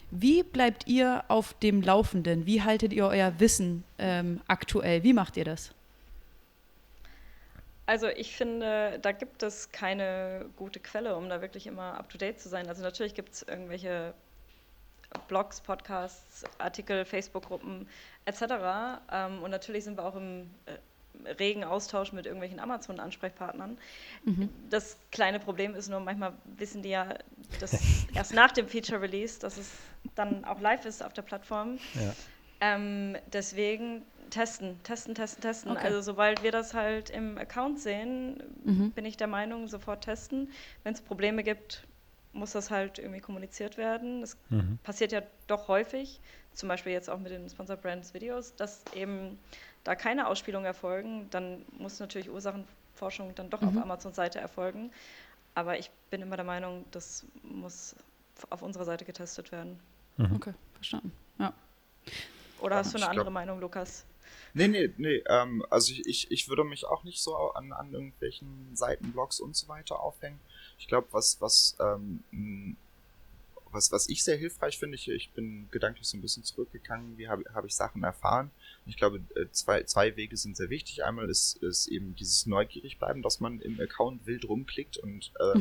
Wie 0.09 0.43
bleibt 0.43 0.87
ihr 0.87 1.23
auf 1.27 1.53
dem 1.55 1.81
Laufenden? 1.81 2.45
Wie 2.45 2.61
haltet 2.61 2.93
ihr 2.93 3.05
euer 3.05 3.33
Wissen 3.39 3.83
ähm, 3.99 4.41
aktuell? 4.47 5.03
Wie 5.03 5.13
macht 5.13 5.37
ihr 5.37 5.45
das? 5.45 5.71
Also 7.85 8.07
ich 8.07 8.35
finde, 8.35 8.99
da 9.01 9.11
gibt 9.11 9.43
es 9.43 9.71
keine 9.71 10.45
gute 10.55 10.79
Quelle, 10.79 11.15
um 11.15 11.27
da 11.27 11.41
wirklich 11.41 11.67
immer 11.67 11.97
up-to-date 11.97 12.39
zu 12.39 12.47
sein. 12.47 12.67
Also 12.67 12.81
natürlich 12.81 13.13
gibt 13.13 13.33
es 13.33 13.43
irgendwelche 13.43 14.13
Blogs, 15.27 15.59
Podcasts, 15.61 16.43
Artikel, 16.57 17.05
Facebook-Gruppen 17.05 17.87
etc. 18.25 18.41
Ähm, 19.11 19.43
und 19.43 19.51
natürlich 19.51 19.83
sind 19.83 19.97
wir 19.97 20.05
auch 20.05 20.15
im 20.15 20.49
äh, 20.65 21.29
regen 21.33 21.63
Austausch 21.63 22.11
mit 22.11 22.25
irgendwelchen 22.25 22.59
Amazon-Ansprechpartnern. 22.59 23.77
Das 24.69 24.97
kleine 25.11 25.39
Problem 25.39 25.75
ist 25.75 25.89
nur, 25.89 25.99
manchmal 25.99 26.33
wissen 26.57 26.81
die 26.81 26.89
ja, 26.89 27.15
dass 27.59 27.79
erst 28.15 28.33
nach 28.33 28.51
dem 28.51 28.67
Feature-Release, 28.67 29.39
dass 29.39 29.57
es 29.57 29.71
dann 30.15 30.43
auch 30.45 30.59
live 30.59 30.85
ist 30.85 31.03
auf 31.03 31.13
der 31.13 31.21
Plattform. 31.21 31.77
Ja. 31.93 32.13
Ähm, 32.61 33.17
deswegen 33.31 34.03
testen, 34.33 34.81
testen, 34.83 35.13
testen, 35.15 35.41
testen. 35.41 35.71
Okay. 35.71 35.85
Also 35.87 36.01
sobald 36.01 36.41
wir 36.43 36.51
das 36.51 36.73
halt 36.73 37.09
im 37.09 37.37
Account 37.37 37.79
sehen, 37.79 38.41
Mhm. 38.63 38.91
bin 38.91 39.05
ich 39.05 39.15
der 39.17 39.27
Meinung, 39.27 39.67
sofort 39.67 40.03
testen. 40.03 40.51
Wenn 40.83 40.93
es 40.93 41.01
Probleme 41.01 41.43
gibt, 41.43 41.85
muss 42.33 42.51
das 42.53 42.71
halt 42.71 42.97
irgendwie 42.97 43.21
kommuniziert 43.21 43.77
werden. 43.77 44.21
Das 44.21 44.37
Mhm. 44.49 44.79
passiert 44.83 45.11
ja 45.11 45.21
doch 45.47 45.67
häufig, 45.67 46.19
zum 46.53 46.67
Beispiel 46.67 46.91
jetzt 46.91 47.09
auch 47.09 47.19
mit 47.19 47.31
den 47.31 47.47
Sponsor 47.49 47.75
Brands 47.75 48.13
Videos, 48.15 48.55
dass 48.55 48.81
eben 48.95 49.37
da 49.83 49.95
keine 49.95 50.27
Ausspielungen 50.27 50.65
erfolgen. 50.65 51.27
Dann 51.29 51.63
muss 51.77 51.99
natürlich 51.99 52.29
Ursachenforschung 52.31 53.35
dann 53.35 53.49
doch 53.51 53.61
auf 53.61 53.73
Mhm. 53.73 53.83
Amazons 53.83 54.15
Seite 54.15 54.39
erfolgen. 54.39 54.91
Aber 55.55 55.77
ich 55.77 55.91
bin 56.09 56.21
immer 56.23 56.35
der 56.35 56.45
Meinung, 56.45 56.85
das 56.89 57.23
muss 57.43 57.95
auf 58.49 58.63
unserer 58.63 58.85
Seite 58.85 59.05
getestet 59.05 59.51
werden. 59.51 59.79
Mhm. 60.17 60.35
Okay, 60.37 60.53
verstanden. 60.73 61.11
Ja. 61.37 61.53
Oder 62.61 62.77
hast 62.77 62.93
du 62.93 62.97
eine 62.97 63.05
andere 63.09 63.25
glaub- 63.25 63.33
Meinung, 63.33 63.59
Lukas? 63.59 64.05
Nee, 64.53 64.67
nee, 64.67 64.89
nee. 64.97 65.23
Ähm, 65.27 65.65
also 65.69 65.91
ich, 65.91 66.05
ich, 66.05 66.31
ich 66.31 66.47
würde 66.49 66.63
mich 66.63 66.85
auch 66.85 67.03
nicht 67.03 67.21
so 67.21 67.35
an, 67.35 67.71
an 67.73 67.91
irgendwelchen 67.91 68.75
Seiten, 68.75 69.11
Blogs 69.11 69.39
und 69.39 69.55
so 69.55 69.67
weiter 69.67 69.99
aufhängen. 69.99 70.39
Ich 70.77 70.87
glaube, 70.87 71.07
was, 71.11 71.41
was, 71.41 71.75
ähm, 71.79 72.23
was, 73.71 73.91
was 73.91 74.07
ich 74.09 74.23
sehr 74.23 74.37
hilfreich 74.37 74.77
finde, 74.77 74.95
ich, 74.95 75.09
ich 75.09 75.31
bin 75.31 75.67
gedanklich 75.71 76.07
so 76.07 76.17
ein 76.17 76.21
bisschen 76.21 76.43
zurückgegangen, 76.43 77.17
wie 77.17 77.27
habe 77.27 77.43
hab 77.53 77.65
ich 77.65 77.73
Sachen 77.73 78.03
erfahren. 78.03 78.51
Ich 78.85 78.97
glaube, 78.97 79.21
äh, 79.35 79.47
zwei, 79.51 79.83
zwei 79.83 80.15
Wege 80.15 80.37
sind 80.37 80.55
sehr 80.55 80.69
wichtig. 80.69 81.03
Einmal 81.03 81.29
ist, 81.29 81.55
ist 81.63 81.87
eben 81.87 82.15
dieses 82.15 82.45
neugierig 82.45 82.99
bleiben, 82.99 83.23
dass 83.23 83.39
man 83.39 83.59
im 83.59 83.79
Account 83.79 84.25
wild 84.27 84.47
rumklickt 84.47 84.97
und 84.97 85.31
äh, 85.39 85.59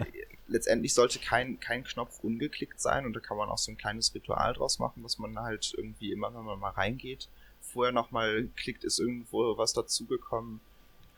letztendlich 0.48 0.94
sollte 0.94 1.18
kein, 1.18 1.60
kein 1.60 1.84
Knopf 1.84 2.20
ungeklickt 2.20 2.80
sein 2.80 3.04
und 3.04 3.12
da 3.12 3.20
kann 3.20 3.36
man 3.36 3.50
auch 3.50 3.58
so 3.58 3.70
ein 3.72 3.76
kleines 3.76 4.14
Ritual 4.14 4.54
draus 4.54 4.78
machen, 4.78 5.02
dass 5.02 5.18
man 5.18 5.38
halt 5.38 5.74
irgendwie 5.76 6.12
immer, 6.12 6.32
wenn 6.34 6.44
man 6.44 6.58
mal 6.58 6.70
reingeht, 6.70 7.28
vorher 7.74 7.92
nochmal 7.92 8.48
klickt, 8.56 8.84
ist 8.84 8.98
irgendwo 8.98 9.58
was 9.58 9.72
dazugekommen. 9.74 10.60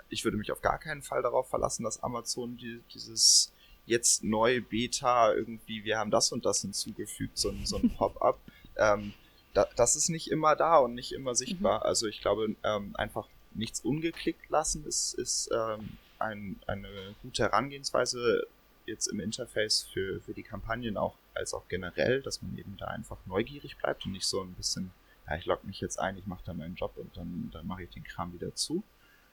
Ich 0.09 0.25
würde 0.25 0.37
mich 0.37 0.51
auf 0.53 0.61
gar 0.63 0.79
keinen 0.79 1.03
Fall 1.03 1.23
darauf 1.23 1.49
verlassen, 1.49 1.85
dass 1.85 2.03
Amazon 2.03 2.57
die, 2.57 2.81
dieses 2.93 3.53
jetzt 3.87 4.25
neu 4.25 4.61
Beta 4.61 5.33
irgendwie, 5.33 5.85
wir 5.85 5.99
haben 5.99 6.11
das 6.11 6.33
und 6.33 6.45
das 6.45 6.61
hinzugefügt, 6.63 7.39
so, 7.39 7.51
ein- 7.51 7.65
so 7.67 7.77
ein 7.77 7.91
Pop-up. 7.97 8.41
Ähm, 8.77 9.13
da, 9.55 9.67
das 9.77 9.95
ist 9.97 10.09
nicht 10.09 10.31
immer 10.31 10.57
da 10.57 10.79
und 10.79 10.95
nicht 10.95 11.13
immer 11.13 11.35
sichtbar. 11.35 11.85
Also 11.85 12.07
ich 12.07 12.21
glaube, 12.21 12.57
ähm, 12.65 12.95
einfach 12.97 13.29
nichts 13.55 13.81
ungeklickt 13.81 14.49
lassen 14.51 14.85
ist, 14.87 15.15
ist 15.15 15.49
ähm, 15.53 15.97
ein, 16.19 16.59
eine 16.67 17.15
gute 17.23 17.43
Herangehensweise 17.45 18.47
jetzt 18.87 19.07
im 19.09 19.19
Interface 19.21 19.83
für, 19.93 20.21
für 20.21 20.35
die 20.35 20.43
Kampagnen 20.43 20.97
auch 20.97 21.15
als 21.35 21.55
auch 21.55 21.67
generell, 21.69 22.23
dass 22.23 22.43
man 22.43 22.57
eben 22.59 22.77
da 22.77 22.87
einfach 22.87 23.19
neugierig 23.27 23.77
bleibt 23.79 24.05
und 24.07 24.13
nicht 24.13 24.27
so 24.27 24.41
ein 24.43 24.53
bisschen, 24.55 24.91
ja, 25.29 25.37
ich 25.37 25.47
logge 25.47 25.67
mich 25.67 25.81
jetzt 25.81 25.99
ein, 25.99 26.17
ich 26.17 26.27
mache 26.27 26.45
da 26.45 26.55
meinen 26.55 26.75
Job 26.77 26.97
und 26.97 27.17
dann, 27.17 27.51
dann 27.53 27.67
mache 27.67 27.83
ich 27.85 27.91
den 27.91 28.05
Kram 28.05 28.33
wieder 28.33 28.55
zu. 28.55 28.83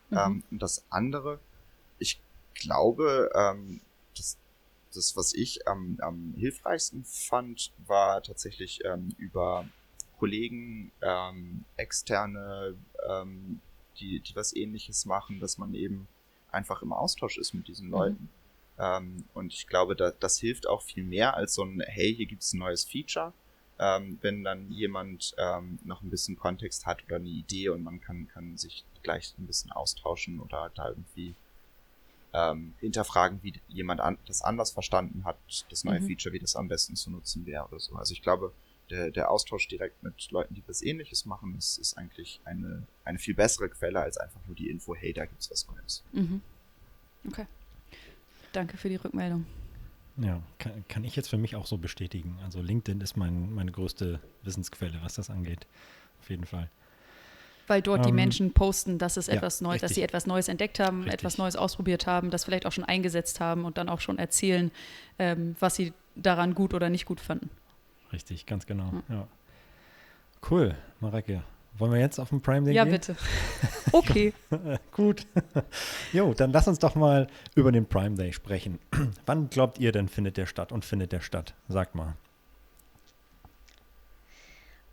Mhm. 0.10 0.18
Ähm, 0.18 0.44
und 0.52 0.62
das 0.62 0.86
andere, 0.90 1.40
ich 2.00 2.20
glaube, 2.56 3.32
ähm, 3.36 3.82
das, 4.18 4.38
das, 4.94 5.16
was 5.16 5.34
ich 5.34 5.68
am, 5.68 5.98
am 6.02 6.34
hilfreichsten 6.38 7.04
fand, 7.04 7.72
war 7.88 8.22
tatsächlich 8.24 8.84
ähm, 8.86 9.10
über 9.18 9.66
Kollegen, 10.18 10.92
ähm, 11.02 11.66
externe, 11.78 12.76
ähm, 13.10 13.60
die, 14.00 14.20
die 14.20 14.36
was 14.36 14.56
ähnliches 14.56 15.06
machen, 15.06 15.40
dass 15.40 15.58
man 15.58 15.74
eben 15.74 16.08
einfach 16.52 16.82
im 16.82 16.94
Austausch 16.94 17.38
ist 17.38 17.54
mit 17.54 17.68
diesen 17.68 17.88
Mhm. 17.88 17.92
Leuten. 17.92 18.30
Ähm, 18.80 19.26
und 19.34 19.54
ich 19.54 19.68
glaube, 19.68 19.96
da, 19.96 20.12
das 20.12 20.40
hilft 20.40 20.68
auch 20.68 20.82
viel 20.82 21.04
mehr 21.04 21.36
als 21.36 21.54
so 21.56 21.64
ein, 21.64 21.82
hey, 21.86 22.16
hier 22.16 22.26
gibt's 22.26 22.54
ein 22.54 22.60
neues 22.60 22.84
Feature. 22.86 23.34
Ähm, 23.86 24.18
wenn 24.22 24.46
dann 24.46 24.72
jemand 24.72 25.36
ähm, 25.38 25.78
noch 25.84 26.02
ein 26.04 26.10
bisschen 26.10 26.38
Kontext 26.38 26.86
hat 26.86 27.04
oder 27.04 27.18
eine 27.18 27.28
Idee 27.28 27.68
und 27.68 27.84
man 27.84 28.00
kann, 28.00 28.30
kann 28.30 28.56
sich 28.56 28.86
gleich 29.02 29.34
ein 29.38 29.46
bisschen 29.46 29.74
austauschen 29.74 30.40
oder 30.40 30.72
da 30.74 30.88
irgendwie 30.88 31.36
ähm, 32.32 32.76
hinterfragen, 32.80 33.40
wie 33.44 33.60
jemand 33.68 34.00
an, 34.00 34.18
das 34.26 34.42
anders 34.42 34.72
verstanden 34.72 35.26
hat, 35.26 35.38
das 35.70 35.84
neue 35.84 36.00
Mhm. 36.00 36.06
Feature, 36.08 36.34
wie 36.34 36.40
das 36.40 36.56
am 36.56 36.70
besten 36.70 36.96
zu 36.96 37.12
nutzen 37.12 37.46
wäre 37.46 37.66
oder 37.68 37.80
so. 37.80 37.94
Also 37.96 38.14
ich 38.14 38.22
glaube, 38.22 38.54
der, 38.90 39.12
der 39.12 39.30
Austausch 39.30 39.68
direkt 39.68 40.02
mit 40.02 40.32
Leuten, 40.32 40.54
die 40.56 40.64
was 40.66 40.82
ähnliches 40.82 41.26
machen, 41.26 41.54
ist, 41.58 41.78
ist 41.78 41.98
eigentlich 41.98 42.40
eine, 42.46 42.88
eine 43.04 43.20
viel 43.20 43.34
bessere 43.34 43.68
Quelle 43.68 44.00
als 44.00 44.18
einfach 44.18 44.40
nur 44.48 44.56
die 44.56 44.70
Info, 44.70 44.96
hey, 44.96 45.12
da 45.12 45.26
gibt's 45.26 45.52
was 45.52 45.68
Neues. 45.68 46.04
Mhm. 46.14 46.42
Okay. 47.28 47.48
Danke 48.54 48.78
für 48.78 48.88
die 48.88 48.96
Rückmeldung. 48.96 49.46
Ja, 50.18 50.42
kann, 50.60 50.86
kann 50.88 51.04
ich 51.04 51.16
jetzt 51.16 51.30
für 51.30 51.38
mich 51.38 51.56
auch 51.56 51.66
so 51.66 51.78
bestätigen. 51.78 52.38
Also 52.44 52.62
LinkedIn 52.62 53.02
ist 53.02 53.18
mein, 53.18 53.54
meine 53.54 53.72
größte 53.72 54.20
Wissensquelle, 54.44 55.00
was 55.02 55.16
das 55.16 55.30
angeht. 55.30 55.66
Auf 56.22 56.30
jeden 56.30 56.46
Fall. 56.46 56.70
Weil 57.68 57.82
dort 57.82 58.06
die 58.06 58.10
Ähm, 58.10 58.16
Menschen 58.16 58.54
posten, 58.54 58.98
dass 58.98 59.18
es 59.18 59.28
ja, 59.28 59.36
etwas 59.36 59.62
Neues, 59.62 59.82
dass 59.82 59.94
sie 59.94 60.02
etwas 60.02 60.28
Neues 60.28 60.50
entdeckt 60.50 60.80
haben, 60.80 61.00
Richtig. 61.04 61.14
etwas 61.14 61.38
Neues 61.38 61.56
ausprobiert 61.56 62.06
haben, 62.08 62.30
das 62.30 62.44
vielleicht 62.44 62.66
auch 62.66 62.72
schon 62.72 62.84
eingesetzt 62.84 63.40
haben 63.40 63.66
und 63.66 63.78
dann 63.78 63.90
auch 63.90 64.02
schon 64.02 64.20
erzählen, 64.20 64.70
ähm, 65.18 65.56
was 65.60 65.76
sie 65.76 65.94
daran 66.16 66.54
gut 66.54 66.74
oder 66.74 66.90
nicht 66.90 67.06
gut 67.06 67.20
fanden. 67.20 67.50
Richtig, 68.12 68.46
ganz 68.46 68.66
genau. 68.66 68.92
Hm. 68.92 69.04
Ja. 69.10 69.28
Cool, 70.50 70.76
Mareike. 71.00 71.44
Wollen 71.78 71.92
wir 71.92 72.00
jetzt 72.00 72.20
auf 72.20 72.30
den 72.30 72.42
Prime 72.42 72.66
Day 72.66 72.76
Ja, 72.76 72.84
gehen? 72.84 72.94
bitte. 72.94 73.16
Okay. 73.92 74.34
Gut. 74.92 75.28
jo, 76.14 76.34
dann 76.34 76.52
lass 76.52 76.68
uns 76.68 76.80
doch 76.80 76.96
mal 76.96 77.28
über 77.54 77.72
den 77.72 77.86
Prime 77.86 78.16
Day 78.16 78.34
sprechen. 78.34 78.80
Wann 79.28 79.50
glaubt 79.52 79.78
ihr 79.78 79.92
denn, 79.92 80.08
findet 80.10 80.38
der 80.38 80.48
statt 80.48 80.72
und 80.72 80.84
findet 80.84 81.12
der 81.12 81.22
statt? 81.22 81.54
Sagt 81.68 81.94
mal. 81.94 82.16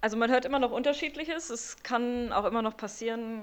Also 0.02 0.16
man 0.18 0.30
hört 0.30 0.44
immer 0.44 0.58
noch 0.58 0.70
Unterschiedliches. 0.70 1.50
Es 1.50 1.82
kann 1.82 2.32
auch 2.32 2.44
immer 2.44 2.60
noch 2.62 2.76
passieren. 2.76 3.42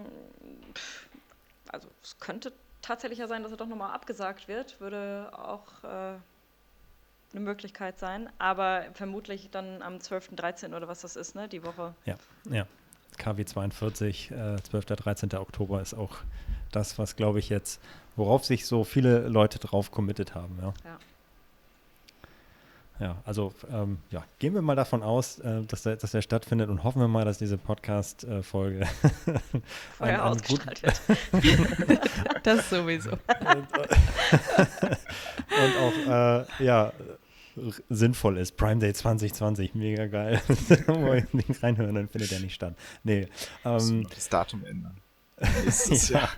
Also 1.69 1.87
es 2.03 2.19
könnte 2.19 2.51
tatsächlich 2.81 3.19
ja 3.19 3.27
sein, 3.27 3.41
dass 3.43 3.51
er 3.51 3.57
doch 3.57 3.67
nochmal 3.67 3.93
abgesagt 3.93 4.47
wird. 4.47 4.79
Würde 4.79 5.31
auch 5.33 5.83
äh, 5.83 5.87
eine 5.87 6.19
Möglichkeit 7.33 7.99
sein. 7.99 8.29
Aber 8.37 8.85
vermutlich 8.93 9.49
dann 9.51 9.81
am 9.81 9.99
12., 9.99 10.35
13. 10.35 10.73
oder 10.73 10.87
was 10.87 11.01
das 11.01 11.15
ist, 11.15 11.35
ne? 11.35 11.47
Die 11.47 11.63
Woche. 11.63 11.93
Ja, 12.05 12.15
ja. 12.49 12.67
KW 13.17 13.45
42, 13.45 14.31
äh, 14.31 14.61
12. 14.61 14.85
13. 14.85 15.33
Oktober 15.35 15.81
ist 15.81 15.93
auch 15.93 16.17
das, 16.71 16.97
was, 16.97 17.15
glaube 17.15 17.39
ich, 17.39 17.49
jetzt, 17.49 17.81
worauf 18.15 18.45
sich 18.45 18.65
so 18.65 18.83
viele 18.83 19.27
Leute 19.27 19.59
drauf 19.59 19.91
committed 19.91 20.35
haben. 20.35 20.57
Ja, 20.61 20.73
Ja. 22.99 23.05
ja 23.07 23.15
also 23.25 23.53
ähm, 23.71 23.99
ja, 24.11 24.23
gehen 24.39 24.53
wir 24.53 24.61
mal 24.61 24.75
davon 24.75 25.03
aus, 25.03 25.39
äh, 25.39 25.63
dass, 25.63 25.83
der, 25.83 25.95
dass 25.97 26.11
der 26.11 26.21
stattfindet 26.21 26.69
und 26.69 26.83
hoffen 26.83 26.99
wir 27.01 27.07
mal, 27.07 27.25
dass 27.25 27.37
diese 27.37 27.57
Podcast-Folge 27.57 28.85
Vorher 29.97 30.25
ausgestrahlt 30.25 30.81
wird. 31.31 32.01
Das 32.43 32.69
sowieso. 32.69 33.11
und 33.11 33.19
auch 35.81 35.93
äh, 36.07 36.45
ja, 36.63 36.93
sinnvoll 37.89 38.37
ist. 38.37 38.57
Prime 38.57 38.79
Day 38.79 38.93
2020, 38.93 39.75
mega 39.75 40.07
geil. 40.07 40.41
Reinhören, 41.61 41.95
dann 41.95 42.07
findet 42.07 42.31
er 42.31 42.39
nicht 42.39 42.53
statt. 42.53 42.75
Nee, 43.03 43.27
ähm, 43.65 44.07
das 44.13 44.29
Datum 44.29 44.65
ändern. 44.65 44.97
Nächstes 45.65 46.09
ja, 46.09 46.19
Jahr. 46.19 46.29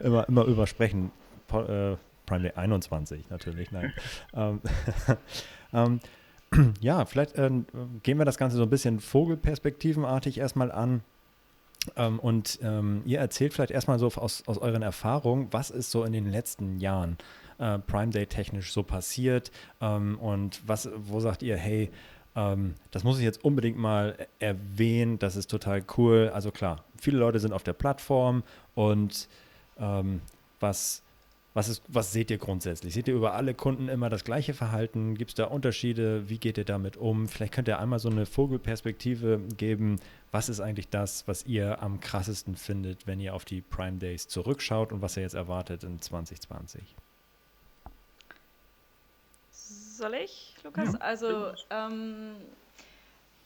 immer, 0.00 0.28
immer 0.28 0.44
übersprechen. 0.44 1.10
Po, 1.46 1.60
äh, 1.62 1.96
Prime 2.26 2.42
Day 2.42 2.52
21 2.52 3.28
natürlich, 3.30 3.70
nein. 3.70 3.92
ähm, 4.34 4.60
ähm, 5.72 6.00
ja, 6.80 7.04
vielleicht 7.04 7.38
ähm, 7.38 7.66
gehen 8.02 8.18
wir 8.18 8.24
das 8.24 8.38
Ganze 8.38 8.56
so 8.56 8.62
ein 8.62 8.70
bisschen 8.70 9.00
vogelperspektivenartig 9.00 10.38
erstmal 10.38 10.72
an. 10.72 11.02
Ähm, 11.96 12.18
und 12.18 12.58
ähm, 12.62 13.02
ihr 13.04 13.18
erzählt 13.18 13.52
vielleicht 13.52 13.70
erstmal 13.70 13.98
so 13.98 14.06
aus, 14.06 14.42
aus 14.46 14.58
euren 14.58 14.82
Erfahrungen, 14.82 15.48
was 15.50 15.70
ist 15.70 15.90
so 15.90 16.04
in 16.04 16.12
den 16.12 16.30
letzten 16.30 16.80
Jahren 16.80 17.18
äh, 17.58 17.78
Prime 17.78 18.10
Day 18.10 18.26
technisch 18.26 18.72
so 18.72 18.82
passiert 18.82 19.50
ähm, 19.80 20.18
und 20.18 20.62
was, 20.66 20.88
wo 20.96 21.20
sagt 21.20 21.42
ihr, 21.42 21.56
hey, 21.56 21.90
ähm, 22.36 22.74
das 22.90 23.04
muss 23.04 23.18
ich 23.18 23.24
jetzt 23.24 23.44
unbedingt 23.44 23.78
mal 23.78 24.16
erwähnen, 24.38 25.18
das 25.18 25.36
ist 25.36 25.50
total 25.50 25.84
cool. 25.96 26.30
Also 26.32 26.50
klar, 26.50 26.84
viele 26.98 27.18
Leute 27.18 27.38
sind 27.40 27.52
auf 27.52 27.62
der 27.62 27.72
Plattform 27.72 28.42
und 28.74 29.28
ähm, 29.78 30.20
was 30.60 31.04
was, 31.54 31.68
ist, 31.68 31.82
was 31.86 32.12
seht 32.12 32.32
ihr 32.32 32.38
grundsätzlich? 32.38 32.92
Seht 32.94 33.06
ihr 33.06 33.14
über 33.14 33.34
alle 33.34 33.54
Kunden 33.54 33.88
immer 33.88 34.10
das 34.10 34.24
gleiche 34.24 34.54
Verhalten? 34.54 35.14
Gibt 35.14 35.30
es 35.30 35.34
da 35.36 35.44
Unterschiede? 35.44 36.28
Wie 36.28 36.38
geht 36.38 36.58
ihr 36.58 36.64
damit 36.64 36.96
um? 36.96 37.28
Vielleicht 37.28 37.54
könnt 37.54 37.68
ihr 37.68 37.78
einmal 37.78 38.00
so 38.00 38.10
eine 38.10 38.26
Vogelperspektive 38.26 39.40
geben. 39.56 40.00
Was 40.32 40.48
ist 40.48 40.58
eigentlich 40.58 40.88
das, 40.88 41.26
was 41.28 41.46
ihr 41.46 41.80
am 41.80 42.00
krassesten 42.00 42.56
findet, 42.56 43.06
wenn 43.06 43.20
ihr 43.20 43.34
auf 43.34 43.44
die 43.44 43.62
Prime 43.62 43.98
Days 43.98 44.26
zurückschaut 44.26 44.92
und 44.92 45.00
was 45.00 45.16
ihr 45.16 45.22
jetzt 45.22 45.34
erwartet 45.34 45.84
in 45.84 46.00
2020? 46.00 46.96
Soll 50.04 50.16
ich, 50.16 50.54
Lukas? 50.62 50.92
Ja. 50.92 50.98
Also, 50.98 51.52
ähm, 51.70 52.36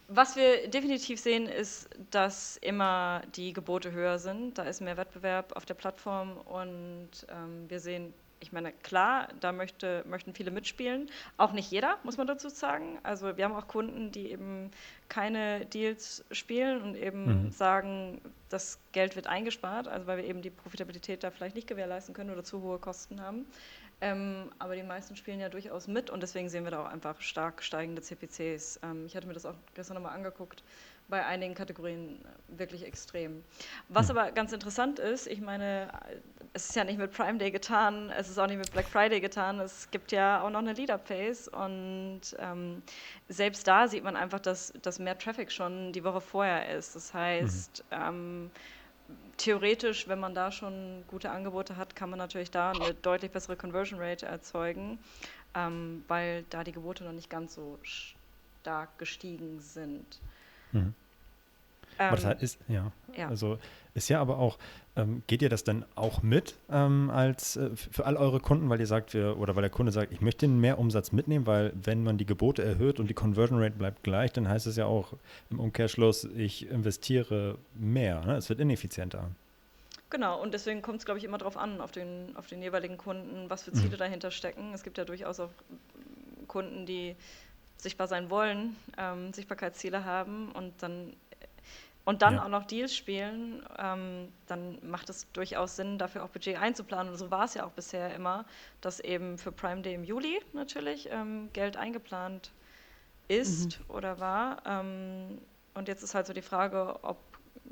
was 0.09 0.35
wir 0.35 0.67
definitiv 0.67 1.21
sehen, 1.21 1.47
ist, 1.47 1.89
dass 2.11 2.57
immer 2.57 3.23
die 3.37 3.53
Gebote 3.53 3.93
höher 3.93 4.19
sind. 4.19 4.59
Da 4.59 4.65
ist 4.65 4.81
mehr 4.81 4.97
Wettbewerb 4.97 5.53
auf 5.55 5.67
der 5.67 5.75
Plattform 5.75 6.37
und 6.37 7.11
ähm, 7.29 7.71
wir 7.71 7.79
sehen, 7.79 8.13
ich 8.41 8.51
meine, 8.51 8.73
klar, 8.73 9.29
da 9.39 9.53
möchte, 9.53 10.05
möchten 10.09 10.35
viele 10.35 10.51
mitspielen. 10.51 11.09
Auch 11.37 11.53
nicht 11.53 11.71
jeder, 11.71 11.97
muss 12.03 12.17
man 12.17 12.27
dazu 12.27 12.49
sagen. 12.49 12.99
Also 13.05 13.37
wir 13.37 13.45
haben 13.45 13.55
auch 13.55 13.69
Kunden, 13.69 14.11
die 14.11 14.33
eben 14.33 14.73
keine 15.09 15.65
Deals 15.67 16.25
spielen 16.33 16.83
und 16.83 16.97
eben 16.97 17.45
mhm. 17.45 17.53
sagen, 17.53 18.21
das 18.49 18.81
Geld 18.91 19.15
wird 19.15 19.29
eingespart, 19.29 19.87
also 19.87 20.09
weil 20.09 20.17
wir 20.19 20.25
eben 20.25 20.43
die 20.43 20.51
Profitabilität 20.51 21.23
da 21.23 21.31
vielleicht 21.31 21.55
nicht 21.55 21.69
gewährleisten 21.69 22.15
können 22.15 22.31
oder 22.31 22.43
zu 22.43 22.63
hohe 22.63 22.81
Kosten 22.81 23.21
haben. 23.21 23.47
Ähm, 24.01 24.53
aber 24.61 24.77
die 24.77 24.83
meisten 24.85 25.17
spielen 25.17 25.41
ja 25.41 25.49
durchaus 25.49 25.89
mit 25.89 26.09
und 26.09 26.23
deswegen 26.23 26.49
sehen 26.49 26.63
wir 26.63 26.71
da 26.71 26.83
auch 26.83 26.89
einfach 26.89 27.21
stark 27.21 27.63
steigende 27.63 28.01
CPCs. 28.01 28.81
Ähm, 28.85 29.07
ich 29.07 29.17
hatte 29.17 29.27
mir 29.27 29.33
das 29.33 29.45
auch 29.45 29.55
gestern 29.75 29.95
nochmal 29.95 30.15
angeguckt, 30.15 30.63
bei 31.09 31.25
einigen 31.25 31.55
Kategorien 31.55 32.25
wirklich 32.47 32.85
extrem. 32.85 33.43
Was 33.89 34.09
hm. 34.09 34.19
aber 34.19 34.31
ganz 34.31 34.53
interessant 34.53 35.01
ist, 35.01 35.27
ich 35.27 35.41
meine, 35.41 35.91
es 36.53 36.69
ist 36.69 36.77
ja 36.77 36.85
nicht 36.85 36.99
mit 36.99 37.11
Prime 37.13 37.39
Day 37.39 37.51
getan, 37.51 38.11
es 38.11 38.29
ist 38.29 38.39
auch 38.39 38.47
nicht 38.47 38.59
mit 38.59 38.71
Black 38.71 38.87
Friday 38.87 39.21
getan, 39.21 39.59
es 39.59 39.91
gibt 39.91 40.13
ja 40.13 40.43
auch 40.43 40.51
noch 40.51 40.61
eine 40.61 40.75
Leader 40.75 40.99
Pace 40.99 41.49
und 41.49 42.21
ähm, 42.39 42.83
selbst 43.29 43.67
da 43.67 43.89
sieht 43.89 44.05
man 44.05 44.15
einfach, 44.15 44.39
dass, 44.39 44.73
dass 44.83 45.01
mehr 45.01 45.19
Traffic 45.19 45.51
schon 45.51 45.93
die 45.93 46.05
Woche 46.05 46.21
vorher 46.21 46.77
ist. 46.77 46.95
Das 46.95 47.13
heißt, 47.13 47.85
mhm 47.91 48.51
theoretisch, 49.39 50.09
wenn 50.09 50.21
man 50.21 50.35
da 50.35 50.53
schon 50.53 51.05
gute 51.09 51.31
Angebote 51.31 51.77
hat, 51.77 51.97
kann 51.97 52.11
man 52.11 52.19
natürlich 52.19 52.51
da 52.51 52.73
eine 52.73 52.93
deutlich 52.95 53.31
bessere 53.31 53.57
Conversion 53.57 53.99
Rate 53.99 54.27
erzeugen, 54.27 54.99
ähm, 55.55 56.05
weil 56.09 56.45
da 56.51 56.65
die 56.65 56.73
Gebote 56.73 57.05
noch 57.05 57.13
nicht 57.13 57.31
ganz 57.31 57.55
so 57.55 57.79
stark 57.83 58.99
gestiegen 58.99 59.61
sind. 59.61 60.21
Mhm. 60.73 60.95
Ähm, 61.99 62.11
das 62.11 62.43
ist, 62.43 62.59
ja. 62.69 62.93
ja. 63.17 63.29
Also 63.29 63.59
ist 63.95 64.09
ja 64.09 64.21
aber 64.21 64.39
auch, 64.39 64.59
ähm, 64.97 65.23
geht 65.27 65.43
ihr 65.43 65.49
das 65.49 65.65
dann 65.65 65.85
auch 65.95 66.23
mit 66.23 66.57
ähm, 66.71 67.11
als 67.11 67.57
äh, 67.57 67.71
für 67.75 68.07
all 68.07 68.17
eure 68.17 68.41
Kunden, 68.41 68.69
weil 68.69 68.81
ihr 68.81 68.87
sagt, 68.87 69.15
wir, 69.15 69.39
oder 69.39 69.57
weil 69.57 69.63
der 69.63 69.71
Kunde 69.71 69.93
sagt, 69.93 70.13
ich 70.13 70.21
möchte 70.21 70.47
den 70.47 70.61
Mehrumsatz 70.61 71.13
mitnehmen, 71.13 71.47
weil 71.47 71.73
wenn 71.75 72.03
man 72.05 72.19
die 72.19 72.27
Gebote 72.27 72.63
erhöht 72.63 73.01
und 73.01 73.09
die 73.11 73.15
Conversion 73.15 73.61
Rate 73.61 73.77
bleibt 73.77 74.03
gleich, 74.03 74.33
dann 74.33 74.49
heißt 74.49 74.67
es 74.67 74.77
ja 74.77 74.87
auch 74.87 75.15
im 75.51 75.61
Umkehrschluss, 75.61 76.25
ich 76.25 76.69
investiere 76.69 77.59
mehr. 77.75 78.25
Ne? 78.25 78.37
Es 78.37 78.49
wird 78.49 78.61
ineffizienter. 78.61 79.31
Genau, 80.11 80.41
und 80.41 80.55
deswegen 80.55 80.81
kommt 80.81 81.01
es, 81.01 81.05
glaube 81.05 81.19
ich, 81.19 81.25
immer 81.25 81.37
darauf 81.37 81.59
an, 81.59 81.81
auf 81.81 81.91
den, 81.91 82.35
auf 82.37 82.47
den 82.47 82.63
jeweiligen 82.63 82.97
Kunden, 82.97 83.51
was 83.51 83.65
für 83.65 83.73
Ziele 83.73 83.97
mhm. 83.97 83.99
dahinter 83.99 84.31
stecken. 84.31 84.73
Es 84.73 84.83
gibt 84.83 84.97
ja 84.97 85.05
durchaus 85.05 85.39
auch 85.39 85.51
Kunden, 86.47 86.87
die 86.87 87.15
sichtbar 87.77 88.09
sein 88.09 88.31
wollen, 88.31 88.77
ähm, 88.97 89.33
Sichtbarkeitsziele 89.33 90.05
haben 90.05 90.51
und 90.53 90.83
dann 90.83 91.13
und 92.09 92.23
dann 92.23 92.37
ja. 92.37 92.45
auch 92.45 92.49
noch 92.49 92.65
Deals 92.65 92.97
spielen, 92.97 93.63
ähm, 93.77 94.33
dann 94.47 94.79
macht 94.81 95.11
es 95.11 95.31
durchaus 95.35 95.77
Sinn, 95.77 95.99
dafür 95.99 96.25
auch 96.25 96.31
Budget 96.31 96.57
einzuplanen. 96.57 97.13
Und 97.13 97.19
so 97.19 97.31
war 97.31 97.45
es 97.45 97.53
ja 97.53 97.67
auch 97.67 97.73
bisher 97.73 98.15
immer, 98.15 98.47
dass 98.81 98.99
eben 98.99 99.37
für 99.37 99.53
Prime 99.53 99.83
Day 99.83 99.93
im 99.93 100.05
Juli 100.05 100.41
natürlich 100.55 101.11
ähm, 101.13 101.51
Geld 101.53 101.77
eingeplant 101.77 102.51
ist 103.29 103.79
mhm. 103.79 103.95
oder 103.95 104.19
war. 104.21 104.63
Ähm, 104.65 105.39
und 105.75 105.87
jetzt 105.87 106.03
ist 106.03 106.15
halt 106.15 106.27
so 106.27 106.33
die 106.33 106.41
Frage, 106.41 106.97
ob 107.03 107.19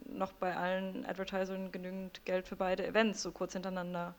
noch 0.06 0.34
bei 0.34 0.54
allen 0.54 1.06
Advertisern 1.06 1.72
genügend 1.72 2.22
Geld 2.26 2.46
für 2.46 2.56
beide 2.56 2.86
Events 2.86 3.22
so 3.22 3.32
kurz 3.32 3.54
hintereinander 3.54 4.14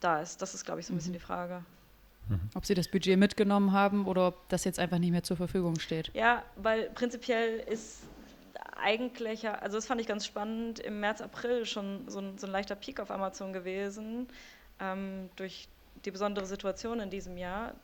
da 0.00 0.20
ist. 0.20 0.42
Das 0.42 0.52
ist, 0.52 0.66
glaube 0.66 0.80
ich, 0.80 0.86
so 0.86 0.92
ein 0.92 0.96
bisschen 0.96 1.12
mhm. 1.12 1.16
die 1.16 1.24
Frage. 1.24 1.64
Mhm. 2.28 2.40
Ob 2.54 2.66
sie 2.66 2.74
das 2.74 2.88
Budget 2.88 3.18
mitgenommen 3.18 3.72
haben 3.72 4.06
oder 4.06 4.26
ob 4.26 4.50
das 4.50 4.64
jetzt 4.64 4.78
einfach 4.78 4.98
nicht 4.98 5.12
mehr 5.12 5.22
zur 5.22 5.38
Verfügung 5.38 5.80
steht. 5.80 6.10
Ja, 6.12 6.42
weil 6.56 6.90
prinzipiell 6.90 7.60
ist 7.60 8.02
eigentlich, 8.82 9.48
also 9.48 9.78
das 9.78 9.86
fand 9.86 10.00
ich 10.00 10.06
ganz 10.06 10.26
spannend, 10.26 10.78
im 10.80 11.00
März, 11.00 11.20
April 11.20 11.66
schon 11.66 12.08
so 12.08 12.20
ein, 12.20 12.38
so 12.38 12.46
ein 12.46 12.52
leichter 12.52 12.74
Peak 12.74 13.00
auf 13.00 13.10
Amazon 13.10 13.52
gewesen, 13.52 14.28
ähm, 14.80 15.30
durch 15.36 15.68
die 16.04 16.10
besondere 16.10 16.46
Situation 16.46 17.00
in 17.00 17.10
diesem 17.10 17.36
Jahr. 17.36 17.74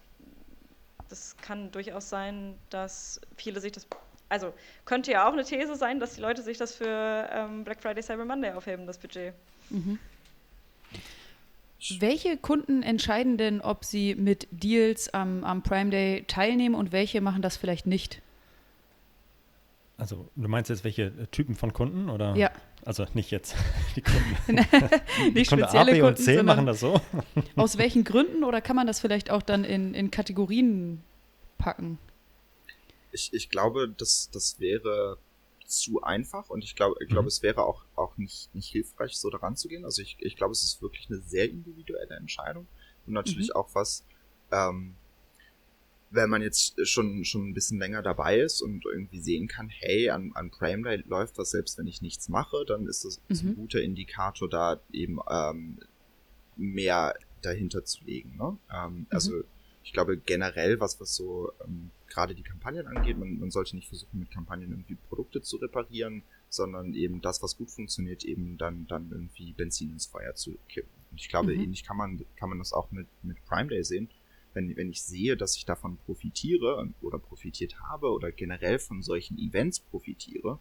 Das 1.08 1.36
kann 1.38 1.70
durchaus 1.70 2.08
sein, 2.08 2.54
dass 2.70 3.20
viele 3.36 3.60
sich 3.60 3.72
das, 3.72 3.86
also 4.28 4.52
könnte 4.84 5.12
ja 5.12 5.28
auch 5.28 5.32
eine 5.32 5.44
These 5.44 5.76
sein, 5.76 6.00
dass 6.00 6.14
die 6.14 6.20
Leute 6.20 6.42
sich 6.42 6.58
das 6.58 6.74
für 6.74 7.28
ähm, 7.30 7.64
Black 7.64 7.80
Friday, 7.80 8.02
Cyber 8.02 8.24
Monday 8.24 8.52
aufheben, 8.52 8.86
das 8.86 8.98
Budget. 8.98 9.34
Mhm. 9.70 9.98
Welche 12.00 12.36
Kunden 12.36 12.82
entscheiden 12.82 13.36
denn, 13.36 13.60
ob 13.60 13.84
sie 13.84 14.14
mit 14.14 14.48
Deals 14.50 15.12
am, 15.12 15.44
am 15.44 15.62
Prime 15.62 15.90
Day 15.90 16.24
teilnehmen 16.26 16.74
und 16.74 16.90
welche 16.90 17.20
machen 17.20 17.42
das 17.42 17.56
vielleicht 17.56 17.86
nicht? 17.86 18.22
Also 19.98 20.28
du 20.36 20.48
meinst 20.48 20.68
jetzt 20.68 20.84
welche 20.84 21.30
Typen 21.30 21.54
von 21.54 21.72
Kunden 21.72 22.10
oder? 22.10 22.36
Ja. 22.36 22.50
Also 22.84 23.06
nicht 23.14 23.30
jetzt 23.30 23.56
die 23.96 24.02
Kunden. 24.02 24.54
nicht 25.34 25.48
Kunde 25.48 25.64
spezielle 25.64 25.92
A, 25.92 25.94
B 25.94 26.00
Kunden, 26.00 26.06
und 26.06 26.16
C 26.18 26.42
machen 26.42 26.66
das 26.66 26.80
so. 26.80 27.00
aus 27.56 27.78
welchen 27.78 28.04
Gründen 28.04 28.44
oder 28.44 28.60
kann 28.60 28.76
man 28.76 28.86
das 28.86 29.00
vielleicht 29.00 29.30
auch 29.30 29.42
dann 29.42 29.64
in, 29.64 29.94
in 29.94 30.10
Kategorien 30.10 31.02
packen? 31.58 31.98
Ich, 33.12 33.32
ich 33.32 33.48
glaube, 33.48 33.88
das, 33.88 34.30
das 34.32 34.60
wäre 34.60 35.18
zu 35.64 36.02
einfach 36.02 36.50
und 36.50 36.62
ich 36.62 36.76
glaube, 36.76 36.96
ich 37.00 37.08
glaube, 37.08 37.22
mhm. 37.22 37.28
es 37.28 37.42
wäre 37.42 37.64
auch, 37.64 37.84
auch 37.96 38.16
nicht, 38.18 38.54
nicht 38.54 38.68
hilfreich, 38.68 39.16
so 39.16 39.30
daran 39.30 39.56
zu 39.56 39.68
gehen. 39.68 39.84
Also 39.84 40.02
ich, 40.02 40.16
ich 40.20 40.36
glaube, 40.36 40.52
es 40.52 40.62
ist 40.62 40.82
wirklich 40.82 41.08
eine 41.10 41.20
sehr 41.20 41.48
individuelle 41.48 42.14
Entscheidung 42.16 42.66
und 43.06 43.14
natürlich 43.14 43.48
mhm. 43.48 43.56
auch 43.56 43.74
was, 43.74 44.04
ähm, 44.52 44.94
wenn 46.16 46.30
man 46.30 46.42
jetzt 46.42 46.86
schon, 46.88 47.24
schon 47.24 47.48
ein 47.48 47.54
bisschen 47.54 47.78
länger 47.78 48.02
dabei 48.02 48.40
ist 48.40 48.60
und 48.60 48.84
irgendwie 48.84 49.20
sehen 49.20 49.46
kann, 49.46 49.68
hey, 49.68 50.10
an, 50.10 50.32
an 50.34 50.50
Prime 50.50 50.82
Day 50.82 51.04
läuft 51.06 51.38
was, 51.38 51.50
selbst 51.50 51.78
wenn 51.78 51.86
ich 51.86 52.02
nichts 52.02 52.28
mache, 52.28 52.64
dann 52.66 52.86
ist 52.86 53.04
das 53.04 53.20
mhm. 53.28 53.50
ein 53.50 53.56
guter 53.56 53.80
Indikator, 53.80 54.48
da 54.48 54.80
eben 54.92 55.20
ähm, 55.30 55.78
mehr 56.56 57.14
dahinter 57.42 57.84
zu 57.84 58.04
legen. 58.04 58.36
Ne? 58.36 58.56
Ähm, 58.72 58.94
mhm. 58.94 59.06
Also 59.10 59.42
ich 59.84 59.92
glaube 59.92 60.16
generell, 60.16 60.80
was, 60.80 61.00
was 61.00 61.14
so 61.14 61.52
ähm, 61.64 61.90
gerade 62.08 62.34
die 62.34 62.42
Kampagnen 62.42 62.86
angeht, 62.86 63.18
man, 63.18 63.38
man 63.38 63.50
sollte 63.50 63.76
nicht 63.76 63.88
versuchen, 63.88 64.18
mit 64.18 64.30
Kampagnen 64.30 64.70
irgendwie 64.70 64.96
Produkte 65.08 65.42
zu 65.42 65.58
reparieren, 65.58 66.22
sondern 66.48 66.94
eben 66.94 67.20
das, 67.20 67.42
was 67.42 67.56
gut 67.56 67.70
funktioniert, 67.70 68.24
eben 68.24 68.56
dann, 68.58 68.86
dann 68.86 69.10
irgendwie 69.10 69.52
Benzin 69.52 69.92
ins 69.92 70.06
Feuer 70.06 70.34
zu 70.34 70.56
kippen. 70.68 70.90
Und 71.10 71.20
ich 71.20 71.28
glaube, 71.28 71.54
mhm. 71.54 71.60
ähnlich 71.60 71.84
kann 71.84 71.96
man, 71.96 72.24
kann 72.36 72.48
man 72.48 72.58
das 72.58 72.72
auch 72.72 72.90
mit, 72.90 73.06
mit 73.22 73.44
Prime 73.44 73.68
Day 73.68 73.84
sehen 73.84 74.08
wenn, 74.56 74.74
wenn 74.74 74.90
ich 74.90 75.02
sehe, 75.02 75.36
dass 75.36 75.54
ich 75.54 75.66
davon 75.66 75.98
profitiere 75.98 76.88
oder 77.02 77.18
profitiert 77.18 77.78
habe 77.80 78.10
oder 78.10 78.32
generell 78.32 78.78
von 78.78 79.02
solchen 79.02 79.38
Events 79.38 79.80
profitiere, 79.80 80.58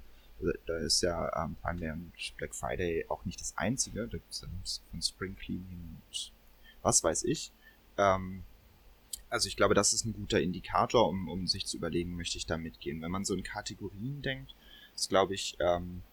da 0.66 0.78
ist 0.80 1.02
ja 1.02 1.32
ähm, 1.42 1.56
Prime 1.62 1.80
Day 1.80 1.92
und 1.92 2.12
Black 2.36 2.54
Friday 2.54 3.06
auch 3.08 3.24
nicht 3.24 3.40
das 3.40 3.58
einzige, 3.58 4.02
da 4.02 4.18
gibt 4.18 4.30
es 4.30 4.42
dann 4.42 4.52
von 4.92 5.02
Spring 5.02 5.36
Cleaning 5.38 6.02
und 6.10 6.34
was 6.82 7.06
weiß 7.06 7.24
ich. 7.24 7.54
Ähm, 7.98 8.44
also 9.30 9.48
ich 9.48 9.56
glaube, 9.56 9.76
das 9.76 9.94
ist 9.94 10.04
ein 10.04 10.14
guter 10.14 10.42
Indikator, 10.42 11.08
um, 11.08 11.30
um 11.30 11.48
sich 11.48 11.66
zu 11.66 11.78
überlegen, 11.78 12.18
möchte 12.18 12.38
ich 12.38 12.46
da 12.46 12.58
mitgehen. 12.58 13.02
Wenn 13.02 13.12
man 13.12 13.24
so 13.24 13.34
in 13.34 13.44
Kategorien 13.44 14.22
denkt, 14.22 14.56
ist 14.94 15.08
glaube 15.08 15.34
ich, 15.34 15.56
ähm, 15.60 16.04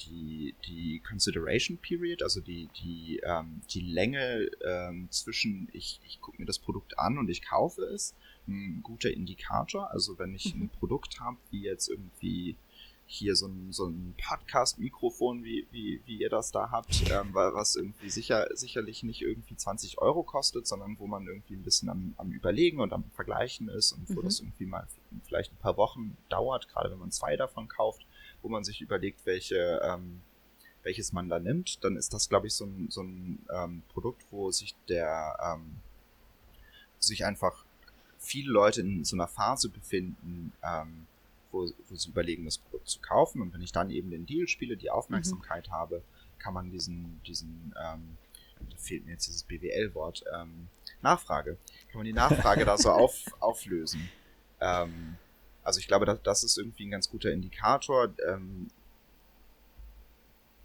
die, 0.00 0.54
die 0.66 1.00
Consideration 1.00 1.78
Period, 1.78 2.22
also 2.22 2.40
die, 2.40 2.68
die, 2.82 3.20
ähm, 3.24 3.60
die 3.70 3.80
Länge 3.80 4.50
ähm, 4.64 5.08
zwischen 5.10 5.68
ich, 5.72 6.00
ich 6.04 6.20
gucke 6.20 6.40
mir 6.40 6.46
das 6.46 6.58
Produkt 6.58 6.98
an 6.98 7.18
und 7.18 7.28
ich 7.30 7.42
kaufe 7.42 7.82
es, 7.82 8.14
ein 8.46 8.82
guter 8.82 9.10
Indikator. 9.10 9.90
Also 9.90 10.18
wenn 10.18 10.34
ich 10.34 10.54
ein 10.54 10.62
mhm. 10.62 10.68
Produkt 10.68 11.20
habe, 11.20 11.38
wie 11.50 11.62
jetzt 11.62 11.88
irgendwie 11.88 12.56
hier 13.06 13.36
so 13.36 13.46
ein, 13.46 13.70
so 13.72 13.86
ein 13.86 14.14
Podcast-Mikrofon, 14.16 15.44
wie, 15.44 15.66
wie, 15.70 16.00
wie 16.06 16.16
ihr 16.16 16.30
das 16.30 16.52
da 16.52 16.70
habt, 16.70 17.10
ähm, 17.10 17.30
was 17.32 17.76
irgendwie 17.76 18.08
sicher, 18.08 18.48
sicherlich 18.54 19.02
nicht 19.02 19.22
irgendwie 19.22 19.56
20 19.56 19.98
Euro 19.98 20.22
kostet, 20.22 20.66
sondern 20.66 20.98
wo 20.98 21.06
man 21.06 21.26
irgendwie 21.26 21.54
ein 21.54 21.62
bisschen 21.62 21.90
am, 21.90 22.14
am 22.16 22.32
Überlegen 22.32 22.80
und 22.80 22.92
am 22.92 23.04
Vergleichen 23.14 23.68
ist 23.68 23.92
und 23.92 24.08
wo 24.08 24.20
mhm. 24.20 24.24
das 24.24 24.40
irgendwie 24.40 24.66
mal 24.66 24.86
vielleicht 25.24 25.52
ein 25.52 25.58
paar 25.58 25.76
Wochen 25.76 26.16
dauert, 26.30 26.68
gerade 26.68 26.90
wenn 26.90 26.98
man 26.98 27.10
zwei 27.10 27.36
davon 27.36 27.68
kauft 27.68 28.06
wo 28.44 28.50
man 28.50 28.62
sich 28.62 28.82
überlegt, 28.82 29.24
welche, 29.24 29.80
ähm, 29.82 30.20
welches 30.82 31.12
man 31.12 31.30
da 31.30 31.40
nimmt, 31.40 31.82
dann 31.82 31.96
ist 31.96 32.12
das, 32.12 32.28
glaube 32.28 32.46
ich, 32.46 32.54
so 32.54 32.66
ein, 32.66 32.90
so 32.90 33.02
ein 33.02 33.44
ähm, 33.50 33.82
Produkt, 33.88 34.22
wo 34.30 34.50
sich 34.50 34.74
der, 34.88 35.36
ähm, 35.42 35.76
sich 36.98 37.24
einfach 37.24 37.64
viele 38.18 38.52
Leute 38.52 38.82
in 38.82 39.02
so 39.02 39.16
einer 39.16 39.28
Phase 39.28 39.70
befinden, 39.70 40.52
ähm, 40.62 41.06
wo, 41.52 41.70
wo 41.88 41.96
sie 41.96 42.10
überlegen, 42.10 42.44
das 42.44 42.58
Produkt 42.58 42.88
zu 42.88 43.00
kaufen. 43.00 43.40
Und 43.40 43.54
wenn 43.54 43.62
ich 43.62 43.72
dann 43.72 43.88
eben 43.88 44.10
den 44.10 44.26
Deal 44.26 44.46
spiele, 44.46 44.76
die 44.76 44.90
Aufmerksamkeit 44.90 45.68
mhm. 45.68 45.72
habe, 45.72 46.02
kann 46.38 46.52
man 46.52 46.70
diesen, 46.70 47.22
diesen 47.26 47.74
ähm, 47.82 48.18
da 48.60 48.76
fehlt 48.76 49.06
mir 49.06 49.12
jetzt 49.12 49.26
dieses 49.26 49.42
BWL-Wort, 49.44 50.24
ähm, 50.34 50.68
Nachfrage, 51.00 51.56
kann 51.90 51.98
man 51.98 52.04
die 52.04 52.12
Nachfrage 52.12 52.66
da 52.66 52.76
so 52.76 52.90
auf, 52.92 53.24
auflösen. 53.40 54.10
Ähm, 54.60 55.16
also 55.64 55.80
ich 55.80 55.88
glaube, 55.88 56.04
das, 56.04 56.22
das 56.22 56.44
ist 56.44 56.58
irgendwie 56.58 56.86
ein 56.86 56.90
ganz 56.90 57.10
guter 57.10 57.32
Indikator. 57.32 58.10
Ähm, 58.28 58.68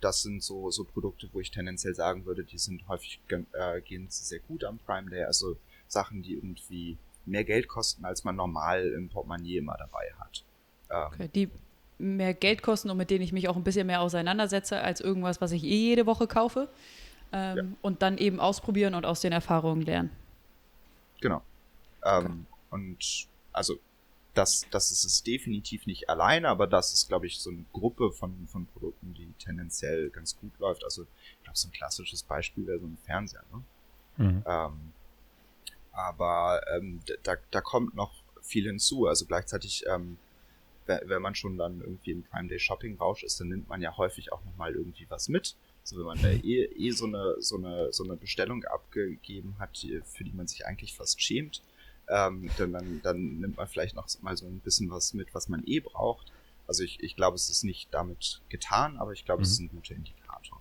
das 0.02 0.22
sind 0.22 0.44
so, 0.44 0.70
so 0.72 0.84
Produkte, 0.84 1.30
wo 1.34 1.40
ich 1.40 1.52
tendenziell 1.52 1.96
sagen 1.96 2.26
würde, 2.26 2.44
die 2.44 2.58
sind 2.58 2.88
häufig 2.88 3.20
äh, 3.30 3.82
gehen 3.82 4.08
sehr 4.10 4.40
gut 4.40 4.64
am 4.64 4.78
Prime 4.78 5.10
Day. 5.10 5.24
Also 5.24 5.58
Sachen, 5.88 6.22
die 6.22 6.34
irgendwie 6.34 6.98
mehr 7.26 7.44
Geld 7.44 7.68
kosten, 7.68 8.06
als 8.06 8.24
man 8.24 8.36
normal 8.36 8.88
im 8.88 9.10
Portemonnaie 9.10 9.58
immer 9.58 9.76
dabei 9.78 10.12
hat. 10.20 10.44
Ähm, 10.90 11.08
okay, 11.08 11.30
die 11.34 11.50
mehr 11.98 12.34
Geld 12.34 12.62
kosten 12.62 12.90
und 12.90 12.98
mit 12.98 13.10
denen 13.10 13.24
ich 13.24 13.34
mich 13.34 13.50
auch 13.50 13.56
ein 13.56 13.64
bisschen 13.64 13.88
mehr 13.88 14.02
auseinandersetze 14.02 14.80
als 14.80 15.02
irgendwas, 15.02 15.42
was 15.42 15.52
ich 15.52 15.64
eh 15.64 15.90
jede 15.90 16.06
Woche 16.06 16.28
kaufe. 16.28 16.70
Ähm, 17.32 17.58
ja. 17.58 17.64
Und 17.82 18.02
dann 18.02 18.18
eben 18.18 18.40
ausprobieren 18.40 18.96
und 18.96 19.06
aus 19.06 19.22
den 19.22 19.32
Erfahrungen 19.32 19.82
lernen. 19.82 20.10
Genau. 21.22 21.42
Ähm, 22.04 22.26
okay. 22.26 22.36
Und 22.72 23.28
also 23.52 23.78
das, 24.34 24.65
das 24.72 24.92
ist 24.92 25.04
es 25.04 25.24
definitiv 25.24 25.86
nicht 25.86 26.10
alleine, 26.10 26.50
aber 26.50 26.68
das 26.68 26.94
ist, 26.94 27.08
glaube 27.08 27.28
ich, 27.28 27.39
so 27.39 27.50
eine 27.50 27.65
Gruppe 27.74 28.12
von, 28.12 28.48
von 28.48 28.68
Produkten, 28.68 29.13
die 29.13 29.32
tendenziell 29.39 30.10
ganz 30.10 30.38
gut 30.38 30.58
läuft. 30.60 30.84
Also 30.84 31.04
ich 31.04 31.44
glaube, 31.44 31.58
so 31.58 31.68
ein 31.68 31.72
klassisches 31.72 32.24
Beispiel 32.24 32.68
wäre 32.68 32.80
so 32.80 32.86
ein 32.86 32.98
Fernseher. 33.06 33.44
Ne? 33.52 33.63
Mhm. 34.18 34.44
Ähm, 34.46 34.94
aber 35.92 36.62
ähm, 36.76 37.02
da, 37.24 37.36
da 37.52 37.62
kommt 37.62 37.96
noch 37.96 38.13
viel 38.42 38.65
hinzu. 38.65 39.08
Also 39.08 39.26
gleichzeitig, 39.26 39.86
ähm, 39.88 40.18
wenn 40.86 41.22
man 41.22 41.36
schon 41.36 41.58
dann 41.58 41.82
irgendwie 41.82 42.12
im 42.12 42.24
Prime 42.24 42.48
Day 42.48 42.60
Shopping 42.60 42.98
Rausch 42.98 43.24
ist, 43.24 43.39
dann 43.39 43.50
nimmt 43.50 43.68
man 43.68 43.82
ja 43.82 43.96
häufig 43.98 44.32
auch 44.32 44.44
nochmal 44.46 44.74
irgendwie 44.74 45.06
was 45.10 45.30
mit. 45.30 45.56
Also 45.82 45.98
wenn 45.98 46.06
man 46.06 46.22
da 46.22 46.30
eh, 46.30 46.63
eh 46.63 46.92
so 46.92 47.06
eine, 47.06 47.36
so 47.39 47.58
eine, 47.58 47.92
so 47.92 48.04
eine 48.04 48.15
Bestellung 48.15 48.63
abgegeben 48.65 49.56
hat, 49.60 49.86
für 50.06 50.24
die 50.24 50.34
man 50.34 50.48
sich 50.48 50.65
eigentlich 50.65 50.96
fast 50.96 51.22
schämt, 51.22 51.62
ähm, 52.10 52.50
dann, 52.58 52.74
dann, 52.74 53.02
dann 53.02 53.39
nimmt 53.39 53.58
man 53.58 53.67
vielleicht 53.67 53.95
noch 53.95 54.08
mal 54.22 54.36
so 54.36 54.45
ein 54.48 54.60
bisschen 54.60 54.89
was 54.89 55.13
mit, 55.13 55.34
was 55.34 55.48
man 55.48 55.63
eh 55.65 55.80
braucht. 55.80 56.32
Also 56.67 56.84
ich, 56.84 57.02
ich 57.02 57.15
glaube, 57.15 57.36
es 57.36 57.50
ist 57.50 57.63
nicht 57.63 57.93
damit 57.93 58.41
getan, 58.50 58.98
aber 58.98 59.12
ich 59.13 59.26
glaube, 59.26 59.39
mhm. 59.39 59.43
es 59.43 59.52
ist 59.52 59.60
ein 59.60 59.69
guter 59.69 59.95
Indikator. 59.95 60.60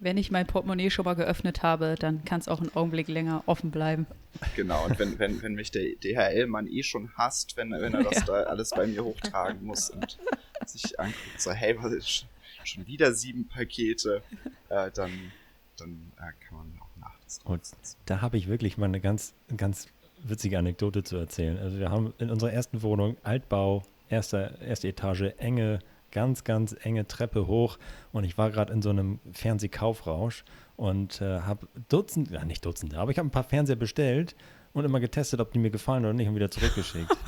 Wenn 0.00 0.16
ich 0.16 0.30
mein 0.30 0.46
Portemonnaie 0.46 0.90
schon 0.90 1.04
mal 1.04 1.14
geöffnet 1.14 1.62
habe, 1.62 1.96
dann 1.98 2.24
kann 2.24 2.40
es 2.40 2.48
auch 2.48 2.60
einen 2.60 2.74
Augenblick 2.76 3.08
länger 3.08 3.42
offen 3.46 3.70
bleiben. 3.70 4.06
Genau, 4.54 4.84
und 4.84 4.98
wenn, 4.98 5.18
wenn, 5.18 5.42
wenn 5.42 5.54
mich 5.54 5.72
der 5.72 5.96
DHL-Mann 5.96 6.68
eh 6.68 6.82
schon 6.82 7.10
hasst, 7.16 7.56
wenn, 7.56 7.72
wenn 7.72 7.94
er 7.94 8.04
das 8.04 8.18
ja. 8.20 8.24
da 8.24 8.32
alles 8.44 8.70
bei 8.70 8.86
mir 8.86 9.02
hochtragen 9.04 9.64
muss 9.64 9.90
und 9.90 10.18
sich 10.66 11.00
anguckt, 11.00 11.40
so, 11.40 11.50
hey, 11.50 11.76
was 11.80 11.92
ist 11.92 12.26
schon 12.64 12.86
wieder 12.86 13.12
sieben 13.12 13.48
Pakete, 13.48 14.22
äh, 14.68 14.90
dann, 14.92 15.32
dann 15.76 16.12
äh, 16.18 16.32
kann 16.46 16.58
man 16.58 16.78
auch 16.80 16.96
nachts. 17.00 17.40
Und 17.44 17.62
da 18.06 18.20
habe 18.20 18.36
ich 18.36 18.46
wirklich 18.48 18.78
mal 18.78 18.86
eine 18.86 19.00
ganz, 19.00 19.34
ganz 19.56 19.88
witzige 20.22 20.58
Anekdote 20.58 21.02
zu 21.02 21.16
erzählen. 21.16 21.58
Also 21.58 21.78
wir 21.78 21.90
haben 21.90 22.14
in 22.18 22.30
unserer 22.30 22.52
ersten 22.52 22.82
Wohnung 22.82 23.16
Altbau, 23.22 23.82
erste, 24.08 24.58
erste 24.64 24.88
Etage, 24.88 25.32
enge, 25.38 25.80
ganz, 26.10 26.44
ganz 26.44 26.74
enge 26.82 27.06
Treppe 27.06 27.46
hoch 27.46 27.78
und 28.12 28.24
ich 28.24 28.38
war 28.38 28.50
gerade 28.50 28.72
in 28.72 28.82
so 28.82 28.90
einem 28.90 29.20
Fernsehkaufrausch 29.32 30.44
und 30.76 31.20
äh, 31.20 31.40
habe 31.40 31.68
Dutzende, 31.88 32.34
ja 32.34 32.44
nicht 32.44 32.64
Dutzende, 32.64 32.98
aber 32.98 33.10
ich 33.10 33.18
habe 33.18 33.28
ein 33.28 33.32
paar 33.32 33.44
Fernseher 33.44 33.76
bestellt 33.76 34.34
und 34.72 34.84
immer 34.84 35.00
getestet, 35.00 35.40
ob 35.40 35.52
die 35.52 35.58
mir 35.58 35.70
gefallen 35.70 36.04
oder 36.04 36.14
nicht 36.14 36.28
und 36.28 36.34
wieder 36.34 36.50
zurückgeschickt. 36.50 37.16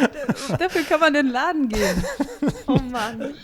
Dafür 0.58 0.82
kann 0.84 1.00
man 1.00 1.14
in 1.14 1.26
den 1.26 1.32
Laden 1.32 1.68
gehen. 1.68 2.04
Oh 2.66 2.78
Mann. 2.78 3.34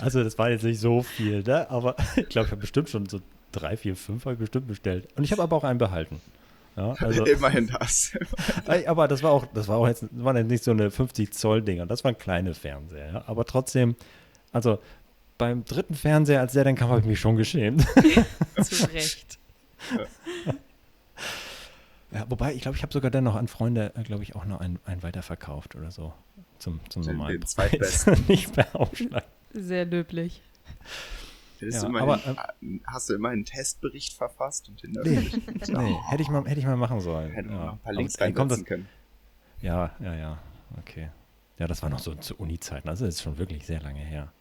Also 0.00 0.22
das 0.22 0.38
war 0.38 0.50
jetzt 0.50 0.64
nicht 0.64 0.80
so 0.80 1.02
viel, 1.02 1.42
ne? 1.42 1.68
aber 1.70 1.96
ich 2.16 2.28
glaube, 2.28 2.46
ich 2.46 2.52
habe 2.52 2.60
bestimmt 2.60 2.88
schon 2.88 3.06
so 3.06 3.20
drei, 3.52 3.76
vier, 3.76 3.96
fünf 3.96 4.24
habe 4.24 4.34
ich 4.34 4.40
bestimmt 4.40 4.66
bestellt. 4.66 5.08
Und 5.16 5.24
ich 5.24 5.32
habe 5.32 5.42
aber 5.42 5.56
auch 5.56 5.64
einen 5.64 5.78
behalten. 5.78 6.20
Ja, 6.76 6.92
also, 6.98 7.24
Immerhin 7.24 7.66
das. 7.66 8.12
aber 8.86 9.08
das 9.08 9.22
war 9.22 9.32
auch, 9.32 9.46
das 9.52 9.68
war 9.68 9.78
auch 9.78 9.88
jetzt, 9.88 10.02
das 10.02 10.10
waren 10.12 10.36
jetzt 10.36 10.48
nicht 10.48 10.64
so 10.64 10.70
eine 10.70 10.90
50 10.90 11.32
Zoll 11.32 11.62
Dinger, 11.62 11.86
das 11.86 12.04
waren 12.04 12.16
kleine 12.16 12.54
Fernseher. 12.54 13.12
Ja? 13.12 13.24
Aber 13.26 13.44
trotzdem, 13.44 13.96
also 14.52 14.78
beim 15.38 15.64
dritten 15.64 15.94
Fernseher, 15.94 16.40
als 16.40 16.52
der 16.52 16.64
dann 16.64 16.74
kam, 16.74 16.90
habe 16.90 17.00
ich 17.00 17.06
mich 17.06 17.20
schon 17.20 17.36
geschämt. 17.36 17.86
Zu 18.62 18.92
Recht. 18.92 19.38
Ja, 22.10 22.24
wobei, 22.28 22.54
ich 22.54 22.62
glaube, 22.62 22.76
ich 22.76 22.82
habe 22.82 22.92
sogar 22.92 23.10
dann 23.10 23.24
noch 23.24 23.36
an 23.36 23.48
Freunde, 23.48 23.92
äh, 23.94 24.02
glaube 24.02 24.22
ich, 24.22 24.34
auch 24.34 24.44
noch 24.44 24.60
einen, 24.60 24.78
einen 24.86 25.02
weiterverkauft 25.02 25.76
oder 25.76 25.90
so. 25.90 26.12
Zum, 26.58 26.80
zum 26.88 27.02
normalen 27.02 27.40
Den 27.40 27.46
zweitbesten. 27.46 28.24
Nicht 28.28 28.56
mehr 28.56 28.74
Aufschlag. 28.74 29.24
Sehr 29.52 29.84
löblich. 29.84 30.42
Ja, 31.60 31.86
immerhin, 31.86 32.08
aber, 32.08 32.26
äh, 32.26 32.80
hast 32.86 33.08
du 33.08 33.14
immer 33.14 33.30
einen 33.30 33.44
Testbericht 33.44 34.14
verfasst 34.14 34.68
und 34.68 34.82
den 34.82 34.92
nee, 34.92 35.30
nee, 35.68 35.96
hätte 36.08 36.22
ich 36.22 36.28
mal, 36.28 36.44
hätte 36.44 36.60
ich 36.60 36.66
mal 36.66 36.76
machen 36.76 37.00
sollen. 37.00 37.32
Hätte 37.32 37.48
man 37.48 37.58
ja. 37.58 37.64
noch 37.66 37.72
ein 37.72 37.78
paar 37.78 37.92
Links 37.92 38.20
reinsetzen 38.20 38.64
können. 38.64 38.88
Ja, 39.60 39.92
ja, 40.00 40.14
ja, 40.14 40.38
okay. 40.78 41.10
Ja, 41.58 41.66
das 41.66 41.82
war 41.82 41.90
noch 41.90 41.98
so 41.98 42.14
zu 42.14 42.36
Uni-Zeiten, 42.36 42.88
also 42.88 43.04
das 43.04 43.16
ist 43.16 43.22
schon 43.22 43.38
wirklich 43.38 43.66
sehr 43.66 43.80
lange 43.80 44.00
her. 44.00 44.32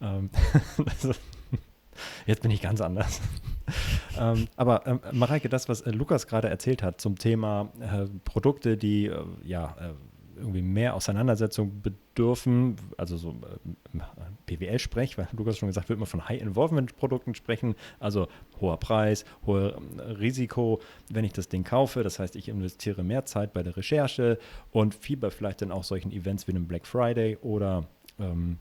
ähm, 0.00 0.30
jetzt 2.26 2.42
bin 2.42 2.50
ich 2.50 2.60
ganz 2.60 2.80
anders. 2.80 3.20
ähm, 4.18 4.48
aber 4.56 4.86
ähm, 4.86 5.00
Mareike, 5.12 5.48
das, 5.48 5.68
was 5.68 5.82
äh, 5.82 5.90
Lukas 5.90 6.26
gerade 6.26 6.48
erzählt 6.48 6.82
hat 6.82 7.00
zum 7.00 7.18
Thema 7.18 7.70
äh, 7.80 8.06
Produkte, 8.24 8.76
die 8.76 9.06
äh, 9.06 9.24
ja 9.44 9.76
äh, 9.78 9.94
irgendwie 10.36 10.62
mehr 10.62 10.94
Auseinandersetzung 10.94 11.82
bedürfen, 11.82 12.76
also 12.96 13.16
so 13.16 13.30
äh, 13.30 13.98
PWL-Sprech, 14.46 15.18
weil 15.18 15.28
Lukas 15.32 15.58
schon 15.58 15.68
gesagt 15.68 15.88
wird 15.88 15.98
immer 15.98 16.06
von 16.06 16.28
High-Involvement-Produkten 16.28 17.34
sprechen, 17.34 17.74
also 18.00 18.28
hoher 18.60 18.78
Preis, 18.78 19.24
hohes 19.46 19.74
ähm, 19.76 20.00
Risiko, 20.00 20.80
wenn 21.10 21.24
ich 21.24 21.32
das 21.32 21.48
Ding 21.48 21.64
kaufe. 21.64 22.02
Das 22.02 22.18
heißt, 22.18 22.36
ich 22.36 22.48
investiere 22.48 23.02
mehr 23.02 23.24
Zeit 23.24 23.52
bei 23.52 23.62
der 23.62 23.76
Recherche 23.76 24.38
und 24.70 24.94
fieber 24.94 25.30
vielleicht 25.30 25.62
dann 25.62 25.72
auch 25.72 25.84
solchen 25.84 26.12
Events 26.12 26.46
wie 26.46 26.52
einem 26.52 26.66
Black 26.66 26.86
Friday 26.86 27.36
oder 27.42 27.86
ähm, 28.18 28.58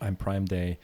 einem 0.00 0.16
Prime 0.16 0.44
Day. 0.44 0.78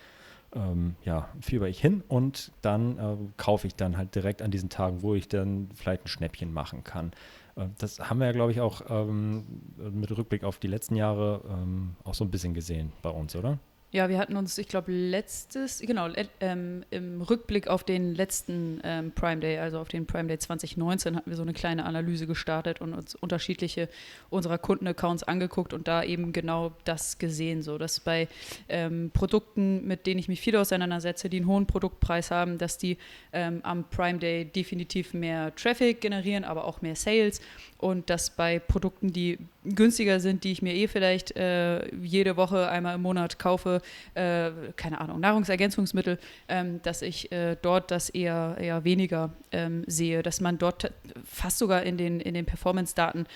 Ähm, 0.55 0.95
ja, 1.05 1.29
fieber 1.41 1.69
ich 1.69 1.81
hin 1.81 2.03
und 2.07 2.53
dann 2.63 2.99
äh, 2.99 3.17
kaufe 3.37 3.67
ich 3.67 3.75
dann 3.75 3.97
halt 3.97 4.15
direkt 4.15 4.41
an 4.41 4.51
diesen 4.51 4.69
Tagen, 4.69 5.03
wo 5.03 5.15
ich 5.15 5.29
dann 5.29 5.69
vielleicht 5.75 6.05
ein 6.05 6.09
Schnäppchen 6.09 6.53
machen 6.53 6.85
kann. 6.85 7.13
Äh, 7.57 7.67
das 7.79 7.99
haben 7.99 8.21
wir 8.21 8.27
ja, 8.27 8.33
glaube 8.33 8.53
ich, 8.53 8.61
auch 8.61 8.83
ähm, 8.89 9.45
mit 9.77 10.17
Rückblick 10.17 10.45
auf 10.45 10.59
die 10.59 10.69
letzten 10.69 10.97
Jahre 10.97 11.43
ähm, 11.49 11.97
auch 12.05 12.15
so 12.15 12.25
ein 12.25 12.31
bisschen 12.31 12.55
gesehen 12.55 12.93
bei 13.03 13.11
uns, 13.11 13.35
oder? 13.35 13.59
Ja, 13.95 14.09
wir 14.09 14.19
hatten 14.19 14.37
uns, 14.37 14.59
ich 14.59 14.67
glaube, 14.67 14.91
letztes, 14.91 15.79
genau, 15.79 16.09
ähm, 16.41 16.85
im 16.91 17.23
Rückblick 17.23 17.69
auf 17.69 17.85
den 17.85 18.17
letzten 18.17 18.81
ähm, 18.83 19.13
Prime 19.13 19.41
Day, 19.41 19.59
also 19.59 19.79
auf 19.79 19.87
den 19.87 20.05
Prime 20.05 20.27
Day 20.27 20.37
2019, 20.37 21.15
hatten 21.15 21.31
wir 21.31 21.37
so 21.37 21.45
eine 21.45 21.53
kleine 21.53 21.85
Analyse 21.85 22.27
gestartet 22.27 22.81
und 22.81 22.93
uns 22.93 23.15
unterschiedliche 23.15 23.89
unserer 24.31 24.59
Kundenaccounts 24.59 25.23
angeguckt 25.23 25.73
und 25.73 25.87
da 25.87 26.03
eben 26.03 26.33
genau 26.33 26.73
das 26.83 27.19
gesehen, 27.19 27.63
so 27.63 27.79
dass 27.79 28.01
bei 28.01 28.27
ähm, 28.69 29.13
Produkten, 29.15 29.87
mit 29.87 30.09
denen 30.09 30.19
ich 30.19 30.27
mich 30.27 30.41
viel 30.41 30.57
auseinandersetze, 30.57 31.31
die 31.31 31.37
einen 31.37 31.47
hohen 31.47 31.67
Produktpreis 31.67 32.33
haben, 32.33 32.59
dass 32.59 32.79
die 32.79 32.99
ähm, 33.33 33.61
am 33.63 33.85
Prime 33.91 34.19
Day 34.19 34.45
definitiv 34.45 35.15
mehr 35.15 35.55
Traffic 35.55 36.01
generieren, 36.01 36.43
aber 36.43 36.65
auch 36.65 36.83
mehr 36.83 36.97
Sales 36.97 37.41
und 37.79 38.11
dass 38.11 38.31
bei 38.31 38.59
Produkten, 38.59 39.13
die 39.13 39.39
günstiger 39.65 40.21
sind, 40.21 40.45
die 40.45 40.53
ich 40.53 40.63
mir 40.63 40.75
eh 40.75 40.89
vielleicht 40.89 41.37
äh, 41.37 41.95
jede 41.97 42.37
Woche 42.37 42.69
einmal 42.69 42.95
im 42.95 43.03
Monat 43.03 43.39
kaufe, 43.39 43.81
äh, 44.15 44.51
keine 44.77 45.01
Ahnung, 45.01 45.21
Nahrungsergänzungsmittel, 45.21 46.19
ähm, 46.49 46.81
dass 46.83 47.03
ich 47.03 47.33
äh, 47.33 47.57
dort 47.61 47.91
das 47.91 48.11
eher, 48.11 48.57
eher 48.59 48.85
weniger 48.85 49.31
ähm, 49.53 49.85
sehe, 49.87 50.23
dass 50.23 50.41
man 50.41 50.59
dort 50.59 50.93
fast 51.25 51.59
sogar 51.59 51.83
in 51.83 51.97
den, 51.97 52.21
in 52.21 52.35
den 52.35 52.47
Performance-Daten 52.47 53.27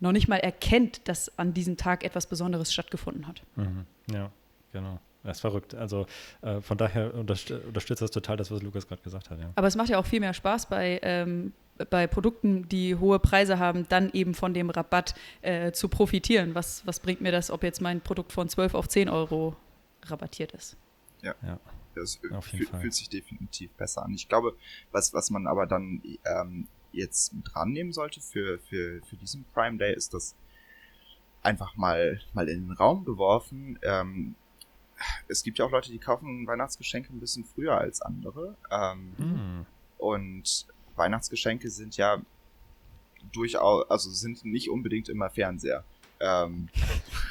noch 0.00 0.12
nicht 0.12 0.28
mal 0.28 0.38
erkennt, 0.38 1.06
dass 1.08 1.38
an 1.38 1.54
diesem 1.54 1.76
Tag 1.76 2.04
etwas 2.04 2.26
Besonderes 2.26 2.72
stattgefunden 2.72 3.26
hat. 3.26 3.42
Mhm. 3.56 3.86
Ja, 4.10 4.30
genau. 4.72 4.98
Das 5.22 5.38
ist 5.38 5.40
verrückt. 5.40 5.74
Also 5.74 6.06
äh, 6.42 6.60
von 6.60 6.76
daher 6.76 7.14
unterstützt 7.14 8.02
das 8.02 8.10
total 8.10 8.36
das, 8.36 8.50
was 8.50 8.62
Lukas 8.62 8.86
gerade 8.86 9.00
gesagt 9.00 9.30
hat. 9.30 9.40
Ja. 9.40 9.50
Aber 9.54 9.66
es 9.66 9.74
macht 9.74 9.88
ja 9.88 9.98
auch 9.98 10.04
viel 10.04 10.20
mehr 10.20 10.34
Spaß 10.34 10.66
bei 10.66 11.00
ähm, 11.02 11.52
bei 11.90 12.06
Produkten, 12.06 12.68
die 12.68 12.96
hohe 12.96 13.18
Preise 13.18 13.58
haben, 13.58 13.88
dann 13.88 14.10
eben 14.12 14.34
von 14.34 14.54
dem 14.54 14.70
Rabatt 14.70 15.14
äh, 15.42 15.72
zu 15.72 15.88
profitieren. 15.88 16.54
Was, 16.54 16.86
was 16.86 17.00
bringt 17.00 17.20
mir 17.20 17.32
das, 17.32 17.50
ob 17.50 17.62
jetzt 17.62 17.80
mein 17.80 18.00
Produkt 18.00 18.32
von 18.32 18.48
12 18.48 18.74
auf 18.74 18.88
10 18.88 19.08
Euro 19.08 19.56
rabattiert 20.04 20.52
ist? 20.52 20.76
Ja. 21.22 21.34
ja. 21.42 21.58
Das 21.94 22.16
fühl, 22.16 22.66
fühlt 22.66 22.94
sich 22.94 23.08
definitiv 23.08 23.70
besser 23.72 24.04
an. 24.04 24.12
Ich 24.14 24.28
glaube, 24.28 24.56
was, 24.90 25.14
was 25.14 25.30
man 25.30 25.46
aber 25.46 25.66
dann 25.66 26.02
ähm, 26.24 26.66
jetzt 26.90 27.32
mit 27.32 27.54
rannehmen 27.54 27.92
sollte 27.92 28.20
für, 28.20 28.58
für, 28.58 29.00
für 29.02 29.16
diesen 29.16 29.44
Prime 29.54 29.78
Day, 29.78 29.94
ist 29.94 30.12
das 30.12 30.34
einfach 31.42 31.76
mal, 31.76 32.20
mal 32.32 32.48
in 32.48 32.68
den 32.68 32.72
Raum 32.72 33.04
geworfen. 33.04 33.78
Ähm, 33.82 34.34
es 35.28 35.42
gibt 35.42 35.58
ja 35.58 35.66
auch 35.66 35.70
Leute, 35.70 35.90
die 35.90 35.98
kaufen 35.98 36.46
Weihnachtsgeschenke 36.46 37.12
ein 37.12 37.20
bisschen 37.20 37.44
früher 37.44 37.76
als 37.78 38.00
andere. 38.00 38.56
Ähm, 38.70 39.14
mm. 39.18 39.66
Und 39.98 40.66
Weihnachtsgeschenke 40.96 41.70
sind 41.70 41.96
ja 41.96 42.20
durchaus, 43.32 43.88
also 43.90 44.10
sind 44.10 44.44
nicht 44.44 44.70
unbedingt 44.70 45.08
immer 45.08 45.30
Fernseher. 45.30 45.84
Ähm, 46.20 46.68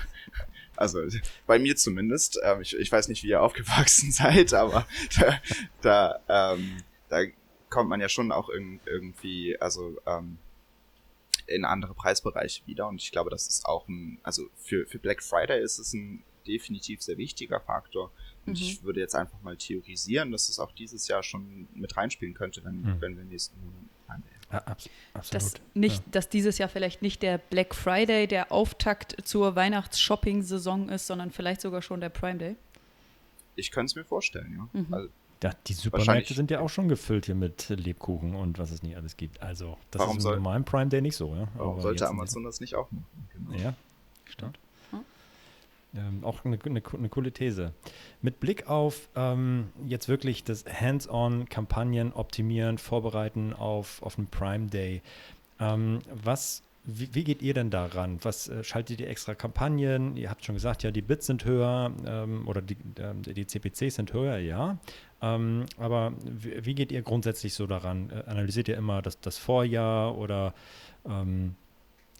also 0.75 1.01
bei 1.45 1.59
mir 1.59 1.75
zumindest. 1.75 2.39
Ähm, 2.43 2.61
ich, 2.61 2.75
ich 2.77 2.91
weiß 2.91 3.07
nicht, 3.07 3.23
wie 3.23 3.29
ihr 3.29 3.41
aufgewachsen 3.41 4.11
seid, 4.11 4.53
aber 4.53 4.87
da, 5.19 5.39
da, 5.81 6.53
ähm, 6.53 6.83
da 7.09 7.23
kommt 7.69 7.89
man 7.89 8.01
ja 8.01 8.09
schon 8.09 8.31
auch 8.31 8.49
irg 8.49 8.79
irgendwie, 8.85 9.59
also 9.59 9.97
ähm, 10.05 10.37
in 11.47 11.65
andere 11.65 11.93
Preisbereiche 11.93 12.65
wieder. 12.65 12.87
Und 12.87 13.01
ich 13.01 13.11
glaube, 13.11 13.29
das 13.29 13.47
ist 13.47 13.65
auch 13.65 13.87
ein, 13.87 14.19
also 14.23 14.43
für, 14.57 14.85
für 14.85 14.99
Black 14.99 15.21
Friday 15.23 15.61
ist 15.61 15.79
es 15.79 15.93
ein 15.93 16.23
definitiv 16.47 17.01
sehr 17.01 17.17
wichtiger 17.17 17.59
Faktor. 17.59 18.11
Und 18.45 18.59
mhm. 18.59 18.65
ich 18.65 18.83
würde 18.83 18.99
jetzt 18.99 19.15
einfach 19.15 19.41
mal 19.41 19.55
theorisieren, 19.57 20.31
dass 20.31 20.49
es 20.49 20.59
auch 20.59 20.71
dieses 20.71 21.07
Jahr 21.07 21.23
schon 21.23 21.67
mit 21.73 21.95
reinspielen 21.95 22.33
könnte, 22.33 22.63
wenn, 22.63 22.81
mhm. 22.81 23.01
wenn 23.01 23.17
wir 23.17 23.23
nächsten 23.23 23.59
Monat 23.59 23.83
ja, 24.53 24.59
abs 24.65 24.89
absolut. 25.13 25.33
Dass, 25.33 25.53
nicht, 25.73 26.03
ja. 26.05 26.11
dass 26.11 26.29
dieses 26.29 26.57
Jahr 26.57 26.69
vielleicht 26.69 27.01
nicht 27.01 27.21
der 27.21 27.37
Black 27.37 27.73
Friday 27.73 28.27
der 28.27 28.51
Auftakt 28.51 29.15
zur 29.23 29.55
Weihnachts-Shopping-Saison 29.55 30.89
ist, 30.89 31.07
sondern 31.07 31.31
vielleicht 31.31 31.61
sogar 31.61 31.81
schon 31.81 32.01
der 32.01 32.09
Prime 32.09 32.37
Day. 32.37 32.55
Ich 33.55 33.71
könnte 33.71 33.91
es 33.91 33.95
mir 33.95 34.05
vorstellen, 34.05 34.53
ja. 34.55 34.79
Mhm. 34.79 34.93
Also, 34.93 35.09
ja, 35.43 35.51
die 35.67 35.73
Supermärkte 35.73 36.33
sind 36.33 36.51
ja 36.51 36.61
auch 36.61 36.69
schon 36.69 36.87
gefüllt 36.87 37.25
hier 37.25 37.35
mit 37.35 37.67
Lebkuchen 37.69 38.33
und 38.33 38.59
was 38.59 38.71
es 38.71 38.81
nicht 38.81 38.95
alles 38.95 39.17
gibt. 39.17 39.41
Also, 39.41 39.77
das 39.91 39.99
warum 39.99 40.17
ist 40.17 40.25
im 40.25 40.31
normalen 40.31 40.63
Prime 40.63 40.87
Day 40.87 41.01
nicht 41.01 41.17
so, 41.17 41.35
ja. 41.35 41.47
Warum 41.55 41.81
sollte 41.81 42.07
Amazon 42.07 42.43
das 42.43 42.59
nicht 42.61 42.75
auch 42.75 42.89
machen? 42.91 43.05
Genau. 43.33 43.59
Ja, 43.59 43.73
stimmt. 44.25 44.57
Ähm, 45.95 46.23
auch 46.23 46.43
eine, 46.43 46.57
eine, 46.65 46.81
eine, 46.91 47.09
coole 47.09 47.31
These. 47.31 47.73
Mit 48.21 48.39
Blick 48.39 48.67
auf 48.67 49.09
ähm, 49.15 49.69
jetzt 49.85 50.09
wirklich 50.09 50.43
das 50.43 50.65
Hands-on-Kampagnen 50.65 52.13
optimieren, 52.13 52.79
vorbereiten 52.79 53.53
auf, 53.53 54.01
auf 54.01 54.17
einen 54.17 54.27
Prime 54.27 54.67
Day. 54.67 55.03
Ähm, 55.59 55.99
was, 56.11 56.63
wie, 56.83 57.13
wie, 57.13 57.23
geht 57.23 57.43
ihr 57.43 57.53
denn 57.53 57.69
daran? 57.69 58.17
Was 58.23 58.49
äh, 58.49 58.63
schaltet 58.63 59.01
ihr 59.01 59.09
extra 59.09 59.35
Kampagnen? 59.35 60.17
Ihr 60.17 60.31
habt 60.31 60.43
schon 60.43 60.55
gesagt, 60.55 60.81
ja, 60.81 60.89
die 60.89 61.03
Bits 61.03 61.27
sind 61.27 61.45
höher 61.45 61.91
ähm, 62.07 62.47
oder 62.47 62.63
die, 62.63 62.77
äh, 62.97 63.13
die 63.33 63.45
CPCs 63.45 63.95
sind 63.95 64.13
höher, 64.13 64.37
ja. 64.37 64.79
Ähm, 65.21 65.65
aber 65.77 66.13
wie, 66.23 66.65
wie, 66.65 66.73
geht 66.73 66.91
ihr 66.91 67.03
grundsätzlich 67.03 67.53
so 67.53 67.67
daran? 67.67 68.09
Äh, 68.09 68.29
analysiert 68.29 68.67
ihr 68.67 68.77
immer 68.77 69.03
das, 69.03 69.19
das 69.21 69.37
Vorjahr 69.37 70.17
oder 70.17 70.55
ähm, 71.07 71.55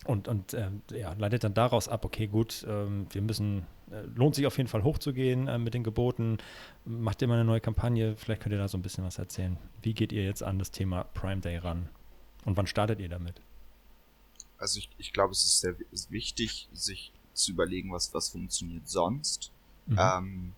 und, 0.06 0.28
und 0.28 0.54
äh, 0.54 0.70
ja, 0.92 1.14
leitet 1.14 1.44
dann 1.44 1.54
daraus 1.54 1.88
ab, 1.88 2.06
okay, 2.06 2.28
gut, 2.28 2.66
ähm, 2.68 3.08
wir 3.12 3.22
müssen, 3.22 3.66
äh, 3.92 4.02
lohnt 4.16 4.36
sich 4.36 4.46
auf 4.46 4.58
jeden 4.58 4.70
Fall 4.70 4.84
hochzugehen 4.84 5.48
äh, 5.48 5.58
mit 5.58 5.74
den 5.74 5.84
Geboten. 5.84 6.38
Macht 6.86 7.22
ihr 7.22 7.28
mal 7.28 7.36
eine 7.36 7.46
neue 7.46 7.62
Kampagne? 7.62 8.16
Vielleicht 8.18 8.42
könnt 8.42 8.54
ihr 8.54 8.60
da 8.60 8.68
so 8.68 8.78
ein 8.78 8.82
bisschen 8.82 9.04
was 9.04 9.18
erzählen. 9.18 9.58
Wie 9.82 9.94
geht 9.94 10.12
ihr 10.12 10.24
jetzt 10.24 10.44
an 10.44 10.60
das 10.60 10.72
Thema 10.72 11.06
Prime 11.14 11.42
Day 11.42 11.58
ran? 11.58 11.90
Und 12.46 12.58
wann 12.58 12.68
startet 12.68 13.00
ihr 13.00 13.10
damit? 13.10 13.42
Also 14.58 14.80
ich, 14.80 14.90
ich 14.98 15.14
glaube, 15.14 15.32
es 15.32 15.44
ist 15.44 15.60
sehr 15.60 15.76
wichtig, 16.10 16.70
sich 16.74 17.12
zu 17.34 17.52
überlegen, 17.52 17.92
was, 17.92 18.14
was 18.14 18.30
funktioniert 18.30 18.88
sonst. 18.88 19.52
Mhm. 19.88 20.00
Ähm, 20.00 20.54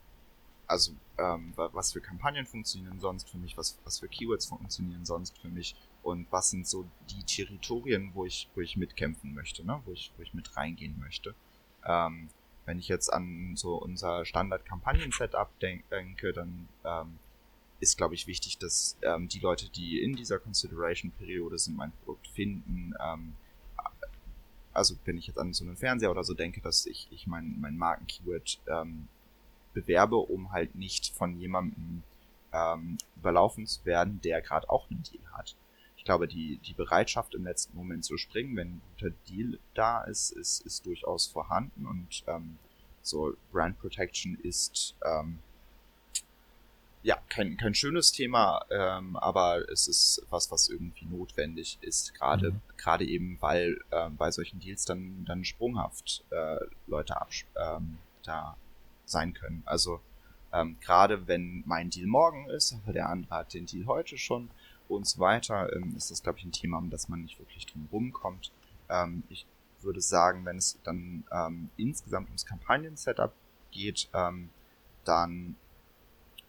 also 0.67 0.93
ähm, 1.17 1.53
was 1.55 1.93
für 1.93 2.01
Kampagnen 2.01 2.45
funktionieren 2.45 2.99
sonst 2.99 3.29
für 3.29 3.37
mich, 3.37 3.57
was, 3.57 3.77
was 3.83 3.99
für 3.99 4.07
Keywords 4.07 4.47
funktionieren 4.47 5.05
sonst 5.05 5.37
für 5.37 5.47
mich 5.47 5.75
und 6.03 6.31
was 6.31 6.49
sind 6.49 6.67
so 6.67 6.85
die 7.09 7.23
Territorien, 7.23 8.11
wo 8.13 8.25
ich, 8.25 8.49
wo 8.55 8.61
ich 8.61 8.77
mitkämpfen 8.77 9.33
möchte, 9.33 9.65
ne? 9.65 9.81
wo, 9.85 9.91
ich, 9.91 10.11
wo 10.17 10.23
ich 10.23 10.33
mit 10.33 10.55
reingehen 10.57 10.99
möchte. 10.99 11.35
Ähm, 11.85 12.29
wenn 12.65 12.79
ich 12.79 12.87
jetzt 12.87 13.13
an 13.13 13.55
so 13.55 13.75
unser 13.75 14.25
Standard-Kampagnen-Setup 14.25 15.59
denk, 15.59 15.87
denke, 15.89 16.33
dann 16.33 16.67
ähm, 16.83 17.19
ist, 17.79 17.97
glaube 17.97 18.15
ich, 18.15 18.25
wichtig, 18.25 18.57
dass 18.57 18.97
ähm, 19.03 19.27
die 19.27 19.39
Leute, 19.39 19.69
die 19.69 20.01
in 20.01 20.15
dieser 20.15 20.39
Consideration-Periode 20.39 21.59
sind, 21.59 21.77
mein 21.77 21.91
Produkt 21.91 22.27
finden, 22.29 22.93
ähm, 22.99 23.35
also 24.73 24.95
wenn 25.05 25.17
ich 25.17 25.27
jetzt 25.27 25.37
an 25.37 25.53
so 25.53 25.63
einen 25.63 25.77
Fernseher 25.77 26.11
oder 26.11 26.23
so 26.23 26.33
denke, 26.33 26.59
dass 26.61 26.85
ich, 26.85 27.07
ich 27.09 27.27
mein, 27.27 27.59
mein 27.61 27.77
Marken-Keyword 27.77 28.59
ähm, 28.67 29.07
bewerbe, 29.75 30.15
um 30.15 30.51
halt 30.51 30.73
nicht 30.73 31.13
von 31.13 31.39
jemandem 31.39 32.01
ähm, 32.51 32.97
überlaufen 33.17 33.67
zu 33.67 33.85
werden, 33.85 34.19
der 34.23 34.41
gerade 34.41 34.67
auch 34.69 34.89
einen 34.89 35.03
Deal 35.03 35.23
hat. 35.33 35.55
Ich 35.97 36.05
glaube, 36.05 36.27
die, 36.27 36.57
die 36.59 36.73
Bereitschaft 36.73 37.35
im 37.35 37.43
letzten 37.43 37.77
Moment 37.77 38.05
zu 38.05 38.17
springen, 38.17 38.55
wenn 38.55 38.67
ein 38.69 38.81
guter 38.97 39.13
Deal 39.29 39.59
da 39.75 40.03
ist, 40.03 40.31
ist, 40.31 40.65
ist 40.65 40.85
durchaus 40.85 41.27
vorhanden 41.27 41.85
und 41.85 42.23
ähm, 42.27 42.57
so 43.01 43.35
Brand 43.51 43.79
Protection 43.79 44.35
ist 44.41 44.95
ähm, 45.03 45.39
ja 47.03 47.17
kein, 47.29 47.55
kein 47.57 47.75
schönes 47.75 48.11
Thema, 48.11 48.65
ähm, 48.71 49.15
aber 49.17 49.69
es 49.69 49.87
ist 49.87 50.25
was, 50.29 50.51
was 50.51 50.69
irgendwie 50.69 51.05
notwendig 51.05 51.77
ist, 51.81 52.15
gerade 52.15 52.51
mhm. 52.51 52.61
gerade 52.77 53.05
eben, 53.05 53.37
weil 53.41 53.79
ähm, 53.91 54.15
bei 54.15 54.31
solchen 54.31 54.59
Deals 54.59 54.85
dann 54.85 55.23
dann 55.25 55.43
sprunghaft 55.45 56.23
äh, 56.31 56.57
Leute 56.87 57.19
ab, 57.19 57.29
ähm, 57.55 57.99
da 58.23 58.57
sein 59.05 59.33
können. 59.33 59.63
Also 59.65 60.01
ähm, 60.53 60.77
gerade 60.81 61.27
wenn 61.27 61.63
mein 61.65 61.89
Deal 61.89 62.07
morgen 62.07 62.49
ist, 62.49 62.73
aber 62.73 62.93
der 62.93 63.09
andere 63.09 63.35
hat 63.35 63.53
den 63.53 63.65
Deal 63.65 63.85
heute 63.87 64.17
schon 64.17 64.49
und 64.87 65.07
so 65.07 65.19
weiter, 65.19 65.73
ähm, 65.75 65.93
ist 65.97 66.11
das, 66.11 66.23
glaube 66.23 66.39
ich, 66.39 66.45
ein 66.45 66.51
Thema, 66.51 66.77
um 66.77 66.89
das 66.89 67.09
man 67.09 67.21
nicht 67.21 67.39
wirklich 67.39 67.65
drum 67.65 67.87
rumkommt. 67.91 68.51
Ähm, 68.89 69.23
ich 69.29 69.45
würde 69.81 70.01
sagen, 70.01 70.45
wenn 70.45 70.57
es 70.57 70.79
dann 70.83 71.23
ähm, 71.31 71.69
insgesamt 71.77 72.27
ums 72.27 72.45
Kampagnen-Setup 72.45 73.33
geht, 73.71 74.09
ähm, 74.13 74.49
dann 75.03 75.55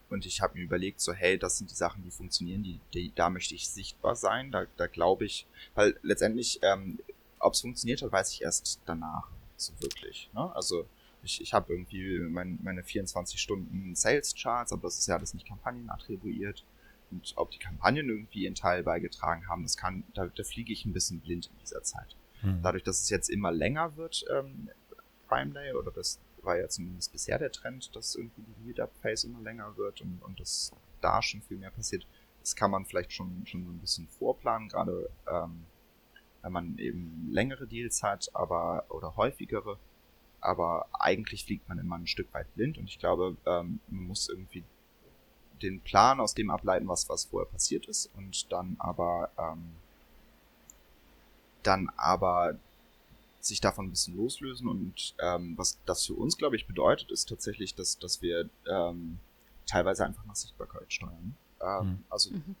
und 0.09 0.25
ich 0.25 0.41
habe 0.41 0.57
mir 0.57 0.63
überlegt, 0.63 1.01
so, 1.01 1.11
hey, 1.11 1.37
das 1.37 1.57
sind 1.57 1.69
die 1.69 1.75
Sachen, 1.75 2.01
die 2.03 2.11
funktionieren, 2.11 2.63
die, 2.63 2.79
die 2.93 3.11
da 3.13 3.29
möchte 3.29 3.55
ich 3.55 3.69
sichtbar 3.69 4.15
sein, 4.15 4.51
da, 4.51 4.65
da 4.77 4.87
glaube 4.87 5.25
ich, 5.25 5.45
weil 5.75 5.99
letztendlich, 6.01 6.59
ähm, 6.61 6.99
ob 7.39 7.53
es 7.53 7.61
funktioniert 7.61 8.01
hat, 8.01 8.11
weiß 8.11 8.31
ich 8.31 8.41
erst 8.41 8.79
danach, 8.85 9.27
so 9.57 9.73
wirklich. 9.81 10.29
Ne? 10.33 10.55
Also 10.55 10.87
ich, 11.27 11.41
ich 11.41 11.53
habe 11.53 11.73
irgendwie 11.73 12.19
mein, 12.19 12.57
meine 12.63 12.83
24 12.83 13.39
Stunden 13.39 13.93
Sales 13.95 14.33
Charts, 14.33 14.71
aber 14.71 14.83
das 14.83 14.97
ist 14.97 15.07
ja 15.07 15.15
alles 15.15 15.33
nicht 15.33 15.45
Kampagnen 15.45 15.89
attribuiert. 15.89 16.65
Und 17.11 17.33
ob 17.35 17.51
die 17.51 17.59
Kampagnen 17.59 18.09
irgendwie 18.09 18.47
einen 18.47 18.55
Teil 18.55 18.83
beigetragen 18.83 19.47
haben, 19.47 19.63
das 19.63 19.77
kann, 19.77 20.03
da, 20.13 20.27
da 20.27 20.43
fliege 20.43 20.73
ich 20.73 20.85
ein 20.85 20.93
bisschen 20.93 21.19
blind 21.19 21.47
in 21.47 21.59
dieser 21.59 21.83
Zeit. 21.83 22.15
Mhm. 22.41 22.61
Dadurch, 22.63 22.83
dass 22.83 23.01
es 23.01 23.09
jetzt 23.09 23.29
immer 23.29 23.51
länger 23.51 23.95
wird, 23.97 24.25
ähm, 24.33 24.69
Prime 25.27 25.51
Day, 25.51 25.73
oder 25.73 25.91
das 25.91 26.19
war 26.41 26.57
ja 26.57 26.69
zumindest 26.69 27.11
bisher 27.11 27.37
der 27.37 27.51
Trend, 27.51 27.93
dass 27.95 28.15
irgendwie 28.15 28.41
die 28.41 28.67
Lead-Up-Phase 28.67 29.27
immer 29.27 29.41
länger 29.41 29.75
wird 29.75 30.01
und, 30.01 30.21
und 30.23 30.39
dass 30.39 30.71
da 31.01 31.21
schon 31.21 31.41
viel 31.41 31.57
mehr 31.57 31.71
passiert. 31.71 32.07
Das 32.41 32.55
kann 32.55 32.71
man 32.71 32.85
vielleicht 32.85 33.11
schon, 33.11 33.45
schon 33.45 33.65
so 33.65 33.71
ein 33.71 33.79
bisschen 33.79 34.07
vorplanen, 34.07 34.69
gerade 34.69 35.09
ähm, 35.29 35.65
wenn 36.41 36.51
man 36.53 36.77
eben 36.77 37.27
längere 37.31 37.67
Deals 37.67 38.03
hat, 38.03 38.29
aber 38.33 38.85
oder 38.89 39.17
häufigere 39.17 39.77
aber 40.41 40.87
eigentlich 40.93 41.45
fliegt 41.45 41.67
man 41.67 41.79
immer 41.79 41.95
ein 41.95 42.07
Stück 42.07 42.33
weit 42.33 42.53
blind 42.55 42.77
und 42.77 42.85
ich 42.85 42.99
glaube, 42.99 43.35
ähm, 43.45 43.79
man 43.87 44.07
muss 44.07 44.29
irgendwie 44.29 44.63
den 45.61 45.81
Plan 45.81 46.19
aus 46.19 46.33
dem 46.33 46.51
ableiten, 46.51 46.87
was, 46.87 47.09
was 47.09 47.25
vorher 47.25 47.49
passiert 47.49 47.87
ist 47.87 48.11
und 48.15 48.51
dann 48.51 48.75
aber, 48.79 49.31
ähm, 49.37 49.71
dann 51.63 51.89
aber 51.97 52.57
sich 53.39 53.61
davon 53.61 53.87
ein 53.87 53.89
bisschen 53.91 54.17
loslösen 54.17 54.67
und 54.67 55.15
ähm, 55.19 55.57
was 55.57 55.79
das 55.85 56.05
für 56.05 56.13
uns, 56.13 56.37
glaube 56.37 56.55
ich, 56.55 56.67
bedeutet, 56.67 57.11
ist 57.11 57.29
tatsächlich, 57.29 57.75
dass, 57.75 57.97
dass 57.97 58.21
wir 58.21 58.49
ähm, 58.69 59.19
teilweise 59.65 60.05
einfach 60.05 60.25
nach 60.25 60.35
Sichtbarkeit 60.35 60.91
steuern. 60.91 61.35
Ähm, 61.61 61.87
mhm. 61.87 62.03
Also 62.09 62.31
mhm. 62.31 62.55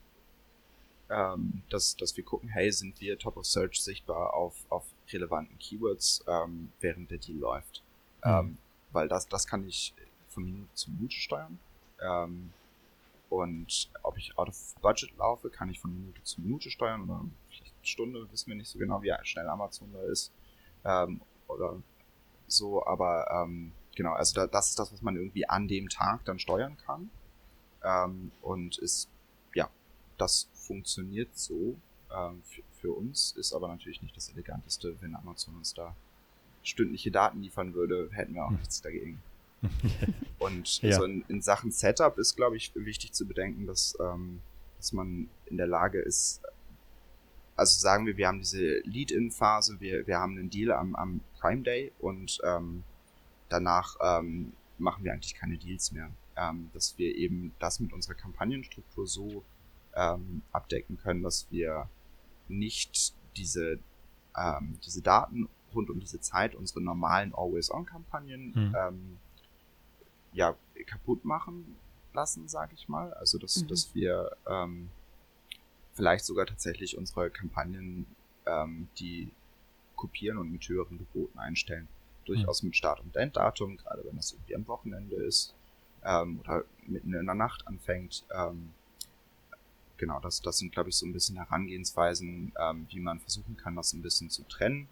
Ähm, 1.09 1.61
dass, 1.69 1.95
dass 1.95 2.17
wir 2.17 2.23
gucken, 2.25 2.49
hey, 2.49 2.69
sind 2.69 2.99
wir 2.99 3.17
Top 3.17 3.37
of 3.37 3.45
Search 3.45 3.81
sichtbar 3.81 4.33
auf, 4.33 4.55
auf 4.67 4.85
relevanten 5.11 5.57
Keywords, 5.59 6.23
ähm, 6.27 6.71
während 6.79 7.11
der 7.11 7.17
Deal 7.17 7.37
läuft. 7.37 7.83
Mhm. 8.23 8.31
Ähm, 8.31 8.57
weil 8.91 9.07
das, 9.07 9.27
das 9.27 9.47
kann 9.47 9.67
ich 9.67 9.93
von 10.29 10.43
Minute 10.43 10.73
zu 10.73 10.91
Minute 10.91 11.15
steuern. 11.15 11.59
Ähm, 12.01 12.51
und 13.29 13.89
ob 14.03 14.17
ich 14.17 14.37
out 14.37 14.49
of 14.49 14.75
budget 14.81 15.15
laufe, 15.17 15.49
kann 15.49 15.69
ich 15.69 15.79
von 15.79 15.93
Minute 15.93 16.23
zu 16.23 16.41
Minute 16.41 16.69
steuern 16.69 17.03
oder 17.03 17.25
vielleicht 17.49 17.73
eine 17.75 17.85
Stunde, 17.85 18.31
wissen 18.31 18.47
wir 18.47 18.55
nicht 18.55 18.69
so 18.69 18.79
genau, 18.79 19.01
wie 19.01 19.13
schnell 19.23 19.47
Amazon 19.49 19.91
da 19.93 20.01
ist. 20.03 20.31
Ähm, 20.85 21.21
oder 21.47 21.81
so, 22.47 22.85
aber 22.85 23.29
ähm, 23.31 23.73
genau, 23.95 24.13
also 24.13 24.35
da, 24.35 24.47
das 24.47 24.69
ist 24.69 24.79
das, 24.79 24.93
was 24.93 25.01
man 25.01 25.17
irgendwie 25.17 25.47
an 25.47 25.67
dem 25.67 25.89
Tag 25.89 26.23
dann 26.25 26.39
steuern 26.39 26.77
kann. 26.77 27.09
Ähm, 27.83 28.31
und 28.41 28.77
ist, 28.77 29.09
ja, 29.53 29.69
das 30.17 30.49
funktioniert 30.53 31.37
so 31.37 31.75
ähm, 32.15 32.41
für, 32.45 32.63
für 32.79 32.91
uns, 32.91 33.33
ist 33.37 33.53
aber 33.53 33.67
natürlich 33.67 34.01
nicht 34.01 34.15
das 34.15 34.29
Eleganteste, 34.29 34.95
wenn 35.01 35.15
Amazon 35.15 35.55
uns 35.55 35.73
da 35.73 35.95
stündliche 36.63 37.11
Daten 37.11 37.41
liefern 37.41 37.73
würde, 37.73 38.09
hätten 38.11 38.33
wir 38.33 38.45
auch 38.45 38.49
hm. 38.49 38.57
nichts 38.57 38.81
dagegen. 38.81 39.21
Und 40.39 40.81
ja. 40.81 40.95
so 40.95 41.03
in, 41.03 41.23
in, 41.27 41.41
Sachen 41.41 41.71
Setup 41.71 42.17
ist, 42.17 42.35
glaube 42.35 42.57
ich, 42.57 42.71
wichtig 42.75 43.13
zu 43.13 43.25
bedenken, 43.25 43.65
dass, 43.65 43.97
ähm, 43.99 44.41
dass 44.77 44.93
man 44.93 45.29
in 45.45 45.57
der 45.57 45.67
Lage 45.67 45.99
ist, 45.99 46.41
also 47.55 47.79
sagen 47.79 48.05
wir, 48.05 48.17
wir 48.17 48.27
haben 48.27 48.39
diese 48.39 48.79
Lead-In-Phase, 48.83 49.79
wir, 49.79 50.05
wir 50.05 50.19
haben 50.19 50.37
einen 50.37 50.51
Deal 50.51 50.71
am, 50.71 50.95
am 50.95 51.21
Prime 51.39 51.63
Day 51.63 51.91
und 51.99 52.39
ähm, 52.43 52.83
danach 53.49 53.95
ähm, 53.99 54.53
machen 54.77 55.03
wir 55.03 55.13
eigentlich 55.13 55.33
keine 55.33 55.57
Deals 55.57 55.91
mehr. 55.91 56.11
Ähm, 56.35 56.69
dass 56.73 56.99
wir 56.99 57.15
eben 57.15 57.53
das 57.57 57.79
mit 57.79 57.93
unserer 57.93 58.13
Kampagnenstruktur 58.13 59.07
so 59.07 59.43
ähm, 59.95 60.43
abdecken 60.51 60.99
können, 60.99 61.23
dass 61.23 61.47
wir 61.49 61.89
nicht 62.49 63.13
diese, 63.35 63.79
ähm, 64.35 64.79
diese 64.85 65.01
Daten 65.01 65.49
rund 65.73 65.89
um 65.89 65.99
diese 65.99 66.19
Zeit, 66.19 66.55
unsere 66.55 66.81
normalen 66.81 67.33
Always-On-Kampagnen, 67.33 68.51
mhm. 68.53 68.75
ähm, 68.77 69.17
ja, 70.33 70.55
kaputt 70.85 71.25
machen 71.25 71.75
lassen, 72.13 72.47
sage 72.47 72.73
ich 72.75 72.87
mal. 72.89 73.13
Also, 73.13 73.37
dass, 73.37 73.61
mhm. 73.61 73.67
dass 73.67 73.93
wir 73.95 74.31
ähm, 74.47 74.89
vielleicht 75.93 76.25
sogar 76.25 76.45
tatsächlich 76.45 76.97
unsere 76.97 77.29
Kampagnen, 77.29 78.05
ähm, 78.45 78.87
die 78.99 79.31
kopieren 79.95 80.37
und 80.37 80.51
mit 80.51 80.67
höheren 80.69 80.97
Geboten 80.97 81.39
einstellen. 81.39 81.87
Durchaus 82.25 82.61
mhm. 82.61 82.69
mit 82.69 82.77
Start- 82.77 82.99
und 83.01 83.15
Enddatum, 83.15 83.77
gerade 83.77 84.03
wenn 84.05 84.15
das 84.15 84.31
irgendwie 84.31 84.55
am 84.55 84.67
Wochenende 84.67 85.15
ist 85.15 85.53
ähm, 86.03 86.39
oder 86.41 86.63
mitten 86.85 87.13
in 87.13 87.25
der 87.25 87.35
Nacht 87.35 87.67
anfängt. 87.67 88.23
Ähm, 88.33 88.73
genau, 89.97 90.19
das, 90.19 90.41
das 90.41 90.57
sind, 90.59 90.71
glaube 90.71 90.89
ich, 90.89 90.95
so 90.95 91.05
ein 91.05 91.13
bisschen 91.13 91.37
Herangehensweisen, 91.37 92.53
ähm, 92.59 92.87
wie 92.89 92.99
man 92.99 93.19
versuchen 93.19 93.57
kann, 93.57 93.75
das 93.75 93.93
ein 93.93 94.01
bisschen 94.01 94.29
zu 94.29 94.43
trennen. 94.43 94.87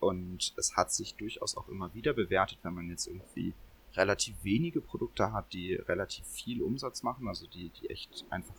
Und 0.00 0.52
es 0.58 0.76
hat 0.76 0.92
sich 0.92 1.14
durchaus 1.14 1.56
auch 1.56 1.68
immer 1.68 1.94
wieder 1.94 2.12
bewertet, 2.12 2.58
wenn 2.62 2.74
man 2.74 2.90
jetzt 2.90 3.06
irgendwie 3.06 3.54
relativ 3.94 4.34
wenige 4.42 4.80
Produkte 4.80 5.32
hat, 5.32 5.52
die 5.52 5.74
relativ 5.74 6.26
viel 6.26 6.62
Umsatz 6.62 7.02
machen, 7.02 7.28
also 7.28 7.46
die, 7.46 7.70
die 7.70 7.88
echt 7.88 8.24
einfach 8.28 8.56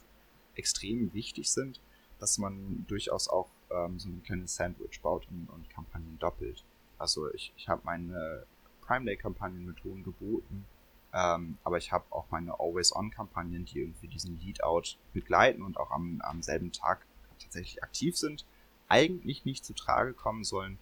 extrem 0.56 1.14
wichtig 1.14 1.52
sind, 1.52 1.82
dass 2.20 2.38
man 2.38 2.86
durchaus 2.88 3.28
auch 3.28 3.50
ähm, 3.70 4.00
so 4.00 4.10
ein 4.10 4.24
kleines 4.24 4.56
Sandwich 4.56 5.02
baut 5.02 5.28
und, 5.30 5.50
und 5.50 5.70
Kampagnen 5.70 6.18
doppelt. 6.20 6.64
Also 6.98 7.32
ich, 7.34 7.54
ich 7.58 7.68
habe 7.68 7.82
meine 7.84 8.46
Prime 8.82 9.06
Day 9.06 9.18
Kampagnen 9.18 9.66
mit 9.66 9.84
hohen 9.84 10.04
Geboten, 10.04 10.66
ähm, 11.16 11.58
aber 11.64 11.78
ich 11.78 11.94
habe 11.94 12.04
auch 12.10 12.26
meine 12.30 12.60
Always-On-Kampagnen, 12.60 13.64
die 13.64 13.80
irgendwie 13.80 14.10
diesen 14.10 14.38
Lead-Out 14.42 14.98
begleiten 15.14 15.62
und 15.62 15.78
auch 15.78 15.92
am, 15.92 16.20
am 16.22 16.42
selben 16.42 16.74
Tag 16.74 17.06
tatsächlich 17.40 17.82
aktiv 17.82 18.18
sind, 18.18 18.46
eigentlich 18.90 19.46
nicht 19.46 19.64
zu 19.64 19.74
Trage 19.74 20.14
kommen 20.14 20.44
sollen. 20.44 20.78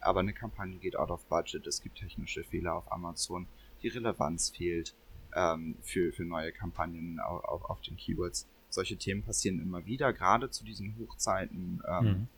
Aber 0.00 0.20
eine 0.20 0.32
Kampagne 0.32 0.78
geht 0.78 0.96
out 0.96 1.10
of 1.10 1.24
budget, 1.26 1.66
es 1.66 1.82
gibt 1.82 1.98
technische 1.98 2.44
Fehler 2.44 2.74
auf 2.74 2.90
Amazon, 2.90 3.46
die 3.82 3.88
Relevanz 3.88 4.48
fehlt 4.48 4.94
ähm, 5.34 5.76
für, 5.82 6.12
für 6.12 6.24
neue 6.24 6.50
Kampagnen 6.50 7.20
auf, 7.20 7.44
auf, 7.44 7.64
auf 7.68 7.80
den 7.82 7.98
Keywords. 7.98 8.46
Solche 8.70 8.96
Themen 8.96 9.22
passieren 9.22 9.60
immer 9.60 9.84
wieder, 9.84 10.14
gerade 10.14 10.50
zu 10.50 10.64
diesen 10.64 10.96
Hochzeiten. 10.98 11.82
Ähm, 11.86 12.04
mhm 12.04 12.28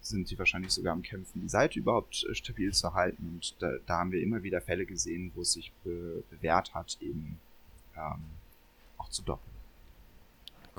sind 0.00 0.28
sie 0.28 0.38
wahrscheinlich 0.38 0.72
sogar 0.72 0.92
am 0.92 1.02
Kämpfen, 1.02 1.40
die 1.40 1.48
Seite 1.48 1.78
überhaupt 1.78 2.26
äh, 2.28 2.34
stabil 2.34 2.72
zu 2.72 2.94
halten. 2.94 3.28
Und 3.34 3.60
da, 3.60 3.72
da 3.86 3.98
haben 3.98 4.12
wir 4.12 4.22
immer 4.22 4.42
wieder 4.42 4.60
Fälle 4.60 4.86
gesehen, 4.86 5.32
wo 5.34 5.42
es 5.42 5.52
sich 5.52 5.72
be 5.84 6.22
bewährt 6.30 6.74
hat, 6.74 6.98
eben 7.00 7.38
ähm, 7.96 8.24
auch 8.96 9.08
zu 9.08 9.22
doppeln. 9.22 9.54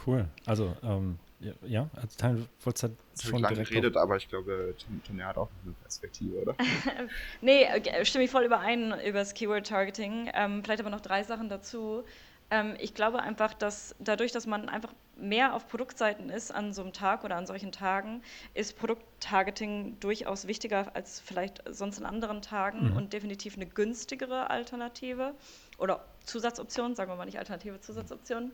Cool. 0.05 0.27
Also, 0.45 0.75
ähm, 0.83 1.19
ja, 1.41 1.53
ja, 1.65 1.89
als 1.95 2.17
Teil 2.17 2.45
wolltest 2.61 2.83
du 3.23 3.27
schon 3.29 3.41
lange 3.41 3.63
geredet, 3.63 3.95
aber 3.95 4.17
ich 4.17 4.27
glaube, 4.27 4.75
Tonja 5.05 5.27
hat 5.27 5.37
auch 5.37 5.49
eine 5.63 5.73
Perspektive, 5.73 6.41
oder? 6.41 6.55
nee, 7.41 7.65
stimme 8.03 8.25
ich 8.25 8.31
voll 8.31 8.43
überein 8.43 8.93
über 9.05 9.19
das 9.19 9.33
Keyword 9.33 9.67
Targeting. 9.67 10.29
Ähm, 10.33 10.63
vielleicht 10.63 10.81
aber 10.81 10.89
noch 10.89 11.01
drei 11.01 11.23
Sachen 11.23 11.47
dazu. 11.47 12.03
Ähm, 12.51 12.75
ich 12.79 12.93
glaube 12.93 13.19
einfach, 13.19 13.53
dass 13.53 13.95
dadurch, 13.99 14.31
dass 14.31 14.47
man 14.47 14.67
einfach 14.67 14.93
mehr 15.21 15.53
auf 15.53 15.67
Produktseiten 15.67 16.29
ist 16.29 16.51
an 16.53 16.73
so 16.73 16.81
einem 16.81 16.93
Tag 16.93 17.23
oder 17.23 17.35
an 17.35 17.45
solchen 17.45 17.71
Tagen, 17.71 18.21
ist 18.53 18.77
Produkttargeting 18.77 19.99
durchaus 19.99 20.47
wichtiger 20.47 20.95
als 20.95 21.19
vielleicht 21.19 21.63
sonst 21.69 21.99
an 21.99 22.05
anderen 22.05 22.41
Tagen 22.41 22.91
mhm. 22.91 22.97
und 22.97 23.13
definitiv 23.13 23.55
eine 23.55 23.65
günstigere 23.65 24.49
Alternative 24.49 25.33
oder 25.77 26.05
Zusatzoption, 26.25 26.95
sagen 26.95 27.11
wir 27.11 27.15
mal 27.15 27.25
nicht 27.25 27.39
Alternative, 27.39 27.79
Zusatzoption. 27.79 28.51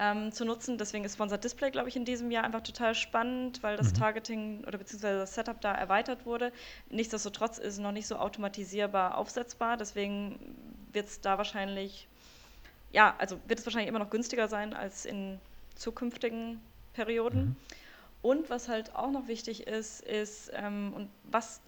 Ähm, 0.00 0.32
zu 0.32 0.44
nutzen. 0.44 0.76
Deswegen 0.76 1.04
ist 1.04 1.14
Sponsored 1.14 1.44
Display, 1.44 1.70
glaube 1.70 1.88
ich, 1.88 1.94
in 1.94 2.04
diesem 2.04 2.32
Jahr 2.32 2.42
einfach 2.42 2.62
total 2.62 2.96
spannend, 2.96 3.62
weil 3.62 3.76
das 3.76 3.92
mhm. 3.92 3.98
Targeting 3.98 4.64
oder 4.66 4.76
beziehungsweise 4.76 5.20
das 5.20 5.36
Setup 5.36 5.60
da 5.60 5.72
erweitert 5.72 6.26
wurde. 6.26 6.50
Nichtsdestotrotz 6.90 7.58
ist 7.58 7.74
es 7.74 7.78
noch 7.78 7.92
nicht 7.92 8.08
so 8.08 8.16
automatisierbar 8.16 9.16
aufsetzbar. 9.16 9.76
Deswegen 9.76 10.56
wird 10.92 11.06
es 11.06 11.20
da 11.20 11.38
wahrscheinlich 11.38 12.08
ja, 12.94 13.14
also 13.18 13.38
wird 13.46 13.58
es 13.58 13.66
wahrscheinlich 13.66 13.88
immer 13.88 13.98
noch 13.98 14.08
günstiger 14.08 14.48
sein 14.48 14.72
als 14.72 15.04
in 15.04 15.40
zukünftigen 15.74 16.60
Perioden. 16.92 17.44
Mhm. 17.44 17.56
Und 18.22 18.50
was 18.50 18.68
halt 18.68 18.94
auch 18.94 19.10
noch 19.10 19.28
wichtig 19.28 19.66
ist, 19.66 20.00
ist, 20.00 20.50
ähm, 20.54 20.92
und 20.94 21.10
was, 21.24 21.60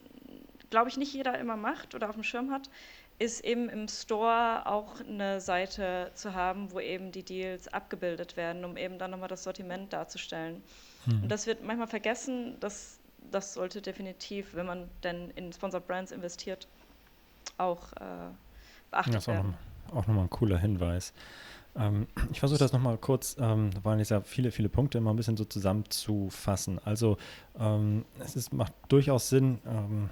glaube 0.70 0.88
ich, 0.88 0.96
nicht 0.96 1.12
jeder 1.12 1.38
immer 1.38 1.56
macht 1.56 1.94
oder 1.94 2.08
auf 2.08 2.14
dem 2.14 2.24
Schirm 2.24 2.50
hat, 2.50 2.70
ist 3.18 3.44
eben 3.44 3.68
im 3.68 3.88
Store 3.88 4.66
auch 4.66 5.00
eine 5.00 5.40
Seite 5.40 6.10
zu 6.14 6.34
haben, 6.34 6.72
wo 6.72 6.80
eben 6.80 7.12
die 7.12 7.22
Deals 7.22 7.68
abgebildet 7.68 8.36
werden, 8.36 8.64
um 8.64 8.76
eben 8.76 8.98
dann 8.98 9.10
nochmal 9.10 9.28
das 9.28 9.44
Sortiment 9.44 9.92
darzustellen. 9.92 10.62
Mhm. 11.06 11.24
Und 11.24 11.28
das 11.28 11.46
wird 11.46 11.62
manchmal 11.62 11.88
vergessen, 11.88 12.58
dass 12.60 13.00
das 13.30 13.54
sollte 13.54 13.82
definitiv, 13.82 14.54
wenn 14.54 14.66
man 14.66 14.88
denn 15.02 15.30
in 15.30 15.52
Sponsored 15.52 15.86
Brands 15.86 16.12
investiert, 16.12 16.68
auch 17.58 17.92
äh, 17.94 18.30
beachtet 18.90 19.14
das 19.14 19.26
werden. 19.26 19.54
Auch 19.90 20.06
nochmal 20.06 20.24
ein 20.24 20.30
cooler 20.30 20.58
Hinweis. 20.58 21.12
Ähm, 21.76 22.06
ich 22.32 22.40
versuche 22.40 22.58
das 22.58 22.72
nochmal 22.72 22.98
kurz, 22.98 23.36
ähm, 23.38 23.70
da 23.72 23.84
waren 23.84 23.98
jetzt 23.98 24.10
ja 24.10 24.20
viele, 24.20 24.50
viele 24.50 24.68
Punkte, 24.68 25.00
mal 25.00 25.10
ein 25.10 25.16
bisschen 25.16 25.36
so 25.36 25.44
zusammenzufassen. 25.44 26.80
Also 26.84 27.16
ähm, 27.58 28.04
es 28.18 28.36
ist, 28.36 28.52
macht 28.52 28.72
durchaus 28.88 29.28
Sinn, 29.28 29.58
ähm, 29.66 30.10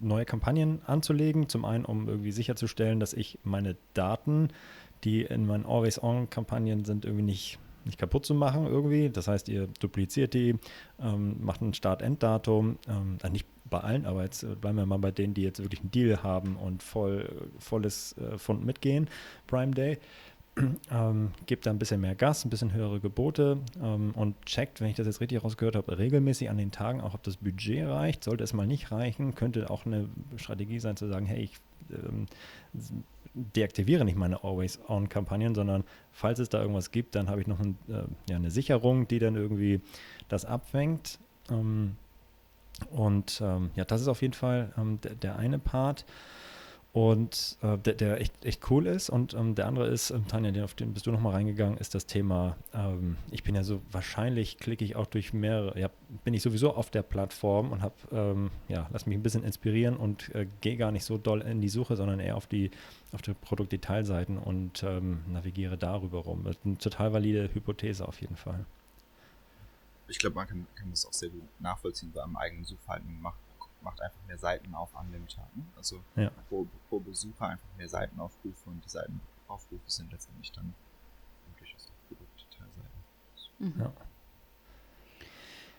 neue 0.00 0.24
Kampagnen 0.24 0.80
anzulegen. 0.86 1.48
Zum 1.48 1.64
einen, 1.64 1.84
um 1.84 2.08
irgendwie 2.08 2.32
sicherzustellen, 2.32 3.00
dass 3.00 3.12
ich 3.12 3.38
meine 3.42 3.76
Daten, 3.94 4.48
die 5.04 5.22
in 5.22 5.46
meinen 5.46 5.66
Always-On-Kampagnen 5.66 6.84
sind, 6.84 7.04
irgendwie 7.04 7.24
nicht 7.24 7.58
nicht 7.84 7.98
kaputt 7.98 8.24
zu 8.24 8.34
machen 8.34 8.66
irgendwie. 8.66 9.10
Das 9.10 9.28
heißt, 9.28 9.48
ihr 9.48 9.68
dupliziert 9.80 10.34
die, 10.34 10.56
ähm, 11.00 11.44
macht 11.44 11.62
ein 11.62 11.74
Start-End-Datum, 11.74 12.78
ähm, 12.88 13.18
äh, 13.22 13.30
nicht 13.30 13.46
bei 13.68 13.80
allen, 13.80 14.06
aber 14.06 14.22
jetzt 14.22 14.42
äh, 14.42 14.54
bleiben 14.54 14.78
wir 14.78 14.86
mal 14.86 14.98
bei 14.98 15.10
denen, 15.10 15.34
die 15.34 15.42
jetzt 15.42 15.60
wirklich 15.60 15.80
einen 15.80 15.90
Deal 15.90 16.22
haben 16.22 16.56
und 16.56 16.82
voll, 16.82 17.50
volles 17.58 18.16
äh, 18.18 18.38
Fund 18.38 18.64
mitgehen, 18.64 19.08
Prime 19.46 19.72
Day. 19.72 19.98
Ähm, 20.90 21.30
gebt 21.46 21.64
da 21.64 21.70
ein 21.70 21.78
bisschen 21.78 22.02
mehr 22.02 22.14
Gas, 22.14 22.44
ein 22.44 22.50
bisschen 22.50 22.74
höhere 22.74 23.00
Gebote 23.00 23.58
ähm, 23.82 24.12
und 24.14 24.44
checkt, 24.44 24.82
wenn 24.82 24.88
ich 24.88 24.96
das 24.96 25.06
jetzt 25.06 25.22
richtig 25.22 25.42
rausgehört 25.42 25.76
habe, 25.76 25.96
regelmäßig 25.96 26.50
an 26.50 26.58
den 26.58 26.70
Tagen 26.70 27.00
auch, 27.00 27.14
ob 27.14 27.22
das 27.22 27.38
Budget 27.38 27.86
reicht. 27.88 28.22
Sollte 28.22 28.44
es 28.44 28.52
mal 28.52 28.66
nicht 28.66 28.92
reichen, 28.92 29.34
könnte 29.34 29.70
auch 29.70 29.86
eine 29.86 30.10
Strategie 30.36 30.78
sein 30.78 30.96
zu 30.96 31.08
sagen, 31.08 31.24
hey, 31.24 31.40
ich 31.40 31.56
ähm, 31.90 32.26
deaktiviere 33.34 34.04
nicht 34.04 34.18
meine 34.18 34.44
Always-On-Kampagnen, 34.44 35.54
sondern 35.54 35.84
falls 36.12 36.38
es 36.38 36.48
da 36.48 36.60
irgendwas 36.60 36.90
gibt, 36.90 37.14
dann 37.14 37.28
habe 37.28 37.40
ich 37.40 37.46
noch 37.46 37.60
ein, 37.60 37.78
äh, 37.88 38.02
ja, 38.30 38.36
eine 38.36 38.50
Sicherung, 38.50 39.08
die 39.08 39.18
dann 39.18 39.36
irgendwie 39.36 39.80
das 40.28 40.44
abfängt. 40.44 41.18
Ähm, 41.50 41.96
und 42.90 43.40
ähm, 43.42 43.70
ja, 43.74 43.84
das 43.84 44.00
ist 44.00 44.08
auf 44.08 44.22
jeden 44.22 44.34
Fall 44.34 44.72
ähm, 44.76 45.00
der, 45.02 45.14
der, 45.14 45.36
eine 45.36 45.58
Part. 45.58 46.04
Und 46.92 47.56
äh, 47.62 47.78
der, 47.78 47.94
der 47.94 48.20
echt, 48.20 48.44
echt 48.44 48.70
cool 48.70 48.86
ist. 48.86 49.08
Und 49.08 49.32
ähm, 49.32 49.54
der 49.54 49.66
andere 49.66 49.88
ist, 49.88 50.10
ähm, 50.10 50.26
Tanja, 50.28 50.62
auf 50.62 50.74
den 50.74 50.92
bist 50.92 51.06
du 51.06 51.10
nochmal 51.10 51.32
reingegangen, 51.32 51.78
ist 51.78 51.94
das 51.94 52.04
Thema, 52.04 52.58
ähm, 52.74 53.16
ich 53.30 53.42
bin 53.42 53.54
ja 53.54 53.62
so, 53.62 53.80
wahrscheinlich 53.90 54.58
klicke 54.58 54.84
ich 54.84 54.94
auch 54.94 55.06
durch 55.06 55.32
mehrere, 55.32 55.78
ja, 55.80 55.88
bin 56.22 56.34
ich 56.34 56.42
sowieso 56.42 56.74
auf 56.74 56.90
der 56.90 57.02
Plattform 57.02 57.72
und 57.72 57.80
habe, 57.80 57.94
ähm, 58.12 58.50
ja, 58.68 58.88
lass 58.92 59.06
mich 59.06 59.16
ein 59.16 59.22
bisschen 59.22 59.42
inspirieren 59.42 59.96
und 59.96 60.34
äh, 60.34 60.46
gehe 60.60 60.76
gar 60.76 60.92
nicht 60.92 61.04
so 61.04 61.16
doll 61.16 61.40
in 61.40 61.62
die 61.62 61.70
Suche, 61.70 61.96
sondern 61.96 62.20
eher 62.20 62.36
auf 62.36 62.46
die, 62.46 62.70
auf 63.12 63.22
die 63.22 63.32
Produktdetailseiten 63.32 64.36
und 64.36 64.82
ähm, 64.82 65.22
navigiere 65.28 65.78
darüber 65.78 66.18
rum. 66.18 66.42
Das 66.44 66.56
ist 66.56 66.66
eine 66.66 66.76
total 66.76 67.14
valide 67.14 67.48
Hypothese 67.54 68.06
auf 68.06 68.20
jeden 68.20 68.36
Fall. 68.36 68.66
Ich 70.08 70.18
glaube, 70.18 70.36
man 70.36 70.46
kann, 70.46 70.66
kann 70.74 70.90
das 70.90 71.06
auch 71.06 71.12
sehr 71.14 71.30
gut 71.30 71.42
nachvollziehen 71.58 72.12
bei 72.12 72.22
einem 72.22 72.36
eigenen 72.36 72.64
Suchverhalten. 72.64 73.18
macht 73.22 73.38
macht 73.82 74.00
einfach 74.00 74.18
mehr 74.26 74.38
Seiten 74.38 74.74
auf 74.74 74.94
an 74.96 75.10
dem 75.12 75.26
Tag. 75.28 75.54
Ne? 75.56 75.64
Also 75.76 76.02
ja. 76.16 76.30
pro, 76.48 76.66
pro, 76.88 77.00
Besucher 77.00 77.48
einfach 77.48 77.68
mehr 77.76 77.88
Seitenaufrufe 77.88 78.70
und 78.70 78.84
die 78.84 78.88
Seitenaufrufe 78.88 79.90
sind 79.90 80.12
letztendlich 80.12 80.52
dann 80.52 80.74
durchaus 81.58 81.88
auch 81.88 82.08
Produktdetailseiten. 82.08 83.00
Mhm. 83.58 83.74
Ja. 83.80 83.92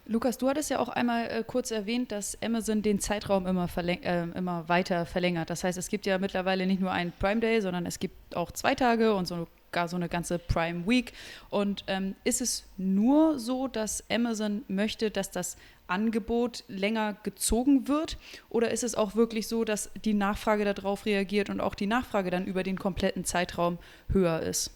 Lukas, 0.05 0.37
du 0.37 0.49
hattest 0.49 0.69
ja 0.69 0.79
auch 0.79 0.89
einmal 0.89 1.29
äh, 1.29 1.43
kurz 1.45 1.71
erwähnt, 1.71 2.11
dass 2.11 2.37
Amazon 2.43 2.81
den 2.81 2.99
Zeitraum 2.99 3.47
immer, 3.47 3.69
äh, 3.77 4.23
immer 4.31 4.67
weiter 4.67 5.05
verlängert. 5.05 5.49
Das 5.49 5.63
heißt, 5.63 5.77
es 5.77 5.87
gibt 5.87 6.05
ja 6.05 6.17
mittlerweile 6.17 6.67
nicht 6.67 6.81
nur 6.81 6.91
einen 6.91 7.13
Prime 7.13 7.39
Day, 7.39 7.61
sondern 7.61 7.85
es 7.85 7.99
gibt 7.99 8.35
auch 8.35 8.51
zwei 8.51 8.75
Tage 8.75 9.15
und 9.15 9.27
sogar 9.73 9.87
so 9.87 9.95
eine 9.95 10.07
ganze 10.07 10.37
Prime 10.37 10.85
Week. 10.87 11.13
Und 11.49 11.83
ähm, 11.87 12.15
ist 12.23 12.41
es 12.41 12.63
nur 12.77 13.39
so, 13.39 13.67
dass 13.67 14.03
Amazon 14.09 14.63
möchte, 14.67 15.09
dass 15.09 15.31
das 15.31 15.57
Angebot 15.87 16.63
länger 16.67 17.17
gezogen 17.23 17.87
wird? 17.87 18.17
Oder 18.49 18.69
ist 18.69 18.83
es 18.83 18.93
auch 18.93 19.15
wirklich 19.15 19.47
so, 19.47 19.63
dass 19.65 19.89
die 20.05 20.13
Nachfrage 20.13 20.63
darauf 20.63 21.07
reagiert 21.07 21.49
und 21.49 21.59
auch 21.59 21.73
die 21.73 21.87
Nachfrage 21.87 22.29
dann 22.29 22.45
über 22.45 22.61
den 22.61 22.77
kompletten 22.77 23.25
Zeitraum 23.25 23.79
höher 24.09 24.41
ist? 24.41 24.69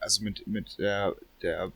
Also 0.00 0.24
mit, 0.24 0.44
mit 0.48 0.78
der, 0.80 1.14
der 1.42 1.70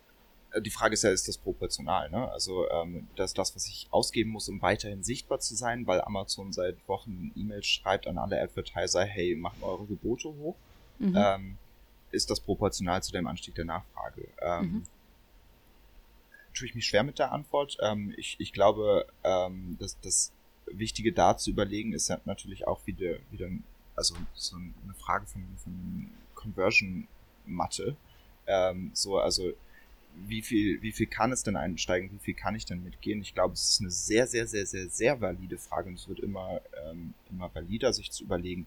die 0.61 0.71
Frage 0.71 0.95
ist 0.95 1.03
ja, 1.03 1.11
ist 1.11 1.29
das 1.29 1.39
proportional? 1.39 2.11
Ne? 2.11 2.31
Also 2.31 2.69
ähm, 2.71 3.09
das 3.17 3.35
das, 3.35 3.55
was 3.55 3.67
ich 3.67 3.89
ausgeben 3.91 4.31
muss, 4.31 4.49
um 4.49 4.63
weiterhin 4.63 5.03
sichtbar 5.03 5.41
zu 5.41 5.55
sein, 5.55 5.87
weil 5.87 6.01
Amazon 6.01 6.53
seit 6.53 6.77
Wochen 6.89 7.33
E-Mails 7.37 7.67
schreibt 7.67 8.07
an 8.07 8.19
alle 8.19 8.41
Advertiser, 8.41 9.05
hey, 9.05 9.37
machen 9.37 9.63
eure 9.63 9.87
Gebote 9.87 10.29
hoch. 10.29 10.57
mhm. 10.99 11.15
ähm, 11.17 11.59
ist 12.13 12.31
das 12.31 12.41
proportional 12.41 13.03
zu 13.03 13.13
dem 13.13 13.27
Anstieg 13.27 13.55
der 13.55 13.65
Nachfrage. 13.65 14.29
Ähm, 14.41 14.63
mhm. 14.63 14.83
Tue 16.55 16.69
ich 16.69 16.75
mich 16.75 16.87
schwer 16.87 17.03
mit 17.03 17.19
der 17.19 17.33
Antwort. 17.33 17.77
Ähm, 17.83 18.15
ich, 18.17 18.37
ich 18.39 18.53
glaube, 18.53 19.07
ähm, 19.25 19.77
dass 19.79 20.01
das 20.01 20.33
Wichtige 20.67 21.13
da 21.13 21.37
zu 21.37 21.51
überlegen 21.51 21.93
ist 21.93 22.09
ja 22.09 22.19
natürlich 22.25 22.67
auch 22.67 22.81
wieder, 22.87 23.19
wieder 23.31 23.49
also 23.95 24.15
so 24.35 24.57
eine 24.57 24.95
Frage 24.99 25.27
von, 25.27 25.43
von 25.63 26.11
Conversion-Matte. 26.35 27.97
Ähm, 28.47 28.91
so, 28.95 29.19
also 29.19 29.53
wie 30.25 30.43
viel, 30.43 30.81
wie 30.83 30.93
viel 30.93 31.07
kann 31.07 31.33
es 31.33 31.43
denn 31.43 31.57
einsteigen, 31.57 32.11
wie 32.13 32.19
viel 32.19 32.35
kann 32.35 32.55
ich 32.55 32.65
denn 32.65 32.83
mitgehen? 32.83 33.21
Ich 33.21 33.35
glaube, 33.35 33.55
es 33.55 33.71
ist 33.71 33.81
eine 33.81 33.91
sehr, 33.91 34.27
sehr, 34.27 34.47
sehr, 34.47 34.67
sehr, 34.67 34.89
sehr 34.89 35.21
valide 35.21 35.59
Frage 35.59 35.89
und 35.89 35.95
es 35.95 36.09
wird 36.09 36.21
immer, 36.21 36.61
ähm, 36.85 37.15
immer 37.31 37.55
valider, 37.55 37.93
sich 37.93 38.11
zu 38.11 38.25
überlegen, 38.25 38.67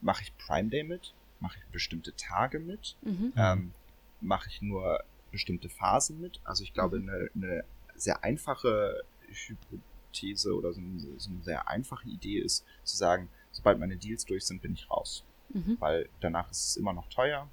mache 0.00 0.22
ich 0.22 0.36
Prime 0.36 0.68
Day 0.68 0.84
mit? 0.84 1.14
Mache 1.40 1.58
ich 1.58 1.72
bestimmte 1.72 2.14
Tage 2.16 2.60
mit? 2.60 2.96
Mhm. 3.02 3.32
Ähm, 3.36 3.72
mache 4.20 4.48
ich 4.48 4.62
nur 4.62 5.02
bestimmte 5.32 5.68
Phasen 5.68 6.20
mit? 6.20 6.40
Also 6.44 6.62
ich 6.62 6.74
glaube, 6.74 6.98
mhm. 6.98 7.08
eine, 7.08 7.30
eine 7.34 7.64
sehr 7.96 8.22
einfache 8.22 9.02
Hypothese 9.28 10.54
oder 10.54 10.72
so 10.72 10.80
eine, 10.80 11.00
so 11.18 11.30
eine, 11.30 11.42
sehr 11.42 11.68
einfache 11.68 12.08
Idee 12.08 12.38
ist, 12.38 12.64
zu 12.84 12.96
sagen, 12.96 13.28
sobald 13.52 13.78
meine 13.78 13.96
Deals 13.96 14.24
durch 14.24 14.44
sind, 14.44 14.62
bin 14.62 14.74
ich 14.74 14.90
raus. 14.90 15.24
Mhm. 15.48 15.76
Weil 15.80 16.08
danach 16.20 16.50
ist 16.50 16.68
es 16.68 16.76
immer 16.76 16.92
noch 16.92 17.08
teuer, 17.08 17.48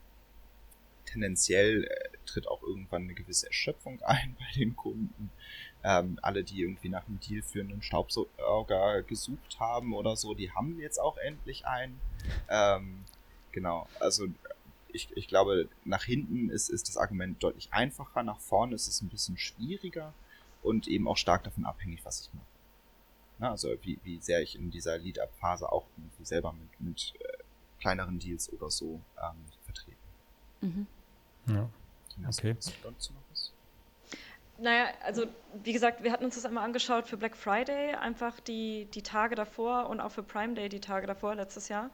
tendenziell 1.12 1.84
äh, 1.84 2.10
tritt 2.26 2.48
auch 2.48 2.62
irgendwann 2.64 3.04
eine 3.04 3.14
gewisse 3.14 3.48
Erschöpfung 3.48 4.02
ein 4.06 4.36
bei 4.40 4.60
den 4.60 4.76
Kunden. 4.76 5.32
Ähm, 5.84 6.20
alle, 6.22 6.44
die 6.44 6.62
irgendwie 6.62 6.90
nach 6.90 7.08
einem 7.08 7.20
Deal 7.20 7.42
für 7.42 7.62
einen 7.62 7.82
Staubsauger 7.82 9.02
gesucht 9.04 9.60
haben 9.60 9.94
oder 9.94 10.16
so, 10.16 10.36
die 10.36 10.52
haben 10.52 10.80
jetzt 10.80 11.00
auch 11.00 11.18
endlich 11.18 11.66
einen. 11.66 12.00
Ähm, 12.50 13.04
genau, 13.52 13.88
also 14.00 14.28
ich, 14.90 15.10
ich 15.16 15.28
glaube, 15.28 15.70
nach 15.86 16.04
hinten 16.04 16.50
ist, 16.50 16.70
ist 16.70 16.88
das 16.88 16.98
Argument 16.98 17.42
deutlich 17.42 17.70
einfacher, 17.72 18.24
nach 18.24 18.40
vorne 18.40 18.76
ist 18.76 18.88
es 18.88 19.02
ein 19.02 19.10
bisschen 19.10 19.38
schwieriger 19.38 20.14
und 20.62 20.88
eben 20.88 21.08
auch 21.08 21.18
stark 21.18 21.44
davon 21.44 21.66
abhängig, 21.66 22.02
was 22.04 22.22
ich 22.22 22.34
mache. 22.34 22.46
Na, 23.40 23.52
also 23.52 23.70
wie, 23.82 24.00
wie 24.04 24.20
sehr 24.20 24.42
ich 24.44 24.56
in 24.56 24.70
dieser 24.70 25.00
Lead-Up-Phase 25.00 25.72
auch 25.72 25.88
irgendwie 25.98 26.26
selber 26.26 26.54
mit, 26.54 26.80
mit 26.80 27.14
äh, 27.20 27.44
kleineren 27.80 28.20
Deals 28.20 28.54
oder 28.54 28.70
so 28.70 29.02
ähm, 29.18 29.44
vertreten. 29.66 29.98
Mhm. 30.62 30.88
Ja. 31.48 31.70
Okay. 32.28 32.56
Naja, 34.58 34.90
also 35.04 35.26
wie 35.64 35.74
gesagt, 35.74 36.04
wir 36.04 36.12
hatten 36.12 36.24
uns 36.26 36.36
das 36.36 36.46
einmal 36.46 36.64
angeschaut 36.64 37.08
für 37.08 37.18
Black 37.18 37.36
Friday, 37.36 37.96
einfach 37.96 38.40
die, 38.42 38.88
die 38.94 39.02
Tage 39.02 39.34
davor 39.34 39.90
und 39.90 40.00
auch 40.00 40.12
für 40.12 40.22
Prime 40.22 40.54
Day 40.54 40.70
die 40.70 40.80
Tage 40.80 41.08
davor 41.08 41.34
letztes 41.34 41.68
Jahr. 41.68 41.90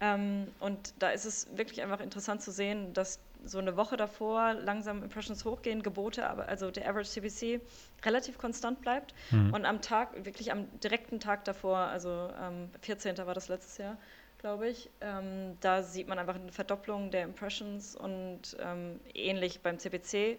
Ähm, 0.00 0.48
und 0.58 0.94
da 0.98 1.10
ist 1.10 1.24
es 1.24 1.46
wirklich 1.56 1.80
einfach 1.80 2.00
interessant 2.00 2.42
zu 2.42 2.50
sehen, 2.50 2.92
dass 2.92 3.20
so 3.44 3.58
eine 3.58 3.76
Woche 3.76 3.96
davor 3.96 4.54
langsam 4.54 5.02
Impressions 5.02 5.44
hochgehen, 5.44 5.82
Gebote, 5.82 6.28
aber 6.28 6.48
also 6.48 6.72
der 6.72 6.88
Average 6.88 7.10
CPC 7.10 7.60
relativ 8.04 8.36
konstant 8.38 8.80
bleibt. 8.80 9.14
Mhm. 9.30 9.54
Und 9.54 9.64
am 9.64 9.80
Tag, 9.80 10.24
wirklich 10.24 10.50
am 10.50 10.66
direkten 10.80 11.20
Tag 11.20 11.44
davor, 11.44 11.78
also 11.78 12.30
ähm, 12.40 12.68
14. 12.80 13.16
war 13.18 13.34
das 13.34 13.48
letztes 13.48 13.78
Jahr, 13.78 13.96
glaube 14.42 14.68
ich. 14.68 14.90
Ähm, 15.00 15.56
da 15.60 15.82
sieht 15.82 16.08
man 16.08 16.18
einfach 16.18 16.34
eine 16.34 16.52
Verdopplung 16.52 17.10
der 17.10 17.22
Impressions 17.22 17.96
und 17.96 18.56
ähm, 18.60 19.00
ähnlich 19.14 19.60
beim 19.60 19.78
CPC. 19.78 20.38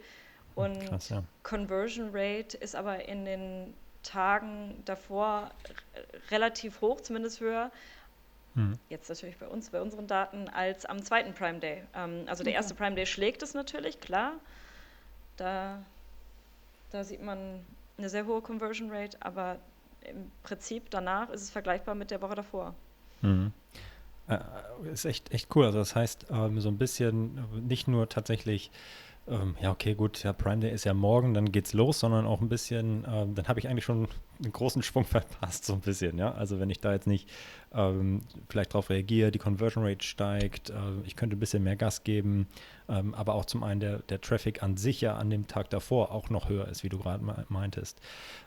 Und 0.55 0.85
Krass, 0.85 1.09
ja. 1.09 1.23
Conversion 1.41 2.11
Rate 2.13 2.55
ist 2.57 2.75
aber 2.75 3.07
in 3.07 3.25
den 3.25 3.73
Tagen 4.03 4.83
davor 4.85 5.51
relativ 6.29 6.81
hoch, 6.81 7.01
zumindest 7.01 7.39
höher. 7.39 7.71
Mhm. 8.53 8.77
Jetzt 8.89 9.09
natürlich 9.09 9.37
bei 9.37 9.47
uns, 9.47 9.71
bei 9.71 9.81
unseren 9.81 10.05
Daten, 10.05 10.47
als 10.49 10.85
am 10.85 11.01
zweiten 11.01 11.33
Prime 11.33 11.59
Day. 11.59 11.83
Ähm, 11.95 12.25
also 12.27 12.43
der 12.43 12.53
erste 12.53 12.75
Prime 12.75 12.95
Day 12.95 13.05
schlägt 13.05 13.41
es 13.41 13.53
natürlich, 13.53 13.99
klar. 13.99 14.33
Da, 15.37 15.81
da 16.91 17.03
sieht 17.03 17.23
man 17.23 17.65
eine 17.97 18.09
sehr 18.09 18.25
hohe 18.25 18.41
Conversion 18.41 18.91
Rate, 18.91 19.17
aber 19.21 19.57
im 20.01 20.29
Prinzip 20.43 20.89
danach 20.91 21.29
ist 21.29 21.41
es 21.41 21.49
vergleichbar 21.49 21.95
mit 21.95 22.11
der 22.11 22.21
Woche 22.21 22.35
davor. 22.35 22.75
Mhm. 23.21 23.53
Äh, 24.27 24.39
ist 24.91 25.05
echt, 25.05 25.33
echt 25.33 25.53
cool. 25.55 25.65
Also 25.65 25.79
das 25.79 25.95
heißt, 25.95 26.27
ähm, 26.31 26.59
so 26.59 26.69
ein 26.69 26.77
bisschen 26.77 27.45
nicht 27.67 27.87
nur 27.87 28.07
tatsächlich, 28.09 28.71
ähm, 29.27 29.55
ja, 29.61 29.71
okay, 29.71 29.95
gut, 29.95 30.21
ja, 30.23 30.33
Prime 30.33 30.59
Day 30.59 30.71
ist 30.71 30.83
ja 30.83 30.93
morgen, 30.93 31.33
dann 31.33 31.51
geht's 31.51 31.73
los, 31.73 31.99
sondern 31.99 32.25
auch 32.25 32.41
ein 32.41 32.49
bisschen, 32.49 33.05
ähm, 33.09 33.35
dann 33.35 33.47
habe 33.47 33.59
ich 33.59 33.69
eigentlich 33.69 33.85
schon 33.85 34.07
einen 34.41 34.51
großen 34.51 34.83
Schwung 34.83 35.05
verpasst, 35.05 35.65
so 35.65 35.73
ein 35.73 35.79
bisschen, 35.79 36.17
ja. 36.17 36.33
Also 36.33 36.59
wenn 36.59 36.69
ich 36.69 36.79
da 36.79 36.91
jetzt 36.93 37.07
nicht 37.07 37.29
ähm, 37.73 38.21
vielleicht 38.49 38.73
darauf 38.73 38.89
reagiere, 38.89 39.31
die 39.31 39.39
Conversion 39.39 39.85
Rate 39.85 40.05
steigt, 40.05 40.69
äh, 40.69 40.75
ich 41.05 41.15
könnte 41.15 41.35
ein 41.37 41.39
bisschen 41.39 41.63
mehr 41.63 41.75
Gas 41.77 42.03
geben, 42.03 42.47
ähm, 42.89 43.13
aber 43.13 43.35
auch 43.35 43.45
zum 43.45 43.63
einen 43.63 43.79
der, 43.79 43.99
der 43.99 44.19
Traffic 44.21 44.61
an 44.63 44.77
sich 44.77 45.01
ja 45.01 45.15
an 45.15 45.29
dem 45.29 45.47
Tag 45.47 45.69
davor 45.69 46.11
auch 46.11 46.29
noch 46.29 46.49
höher 46.49 46.67
ist, 46.67 46.83
wie 46.83 46.89
du 46.89 46.97
gerade 46.99 47.23
meintest. 47.49 48.01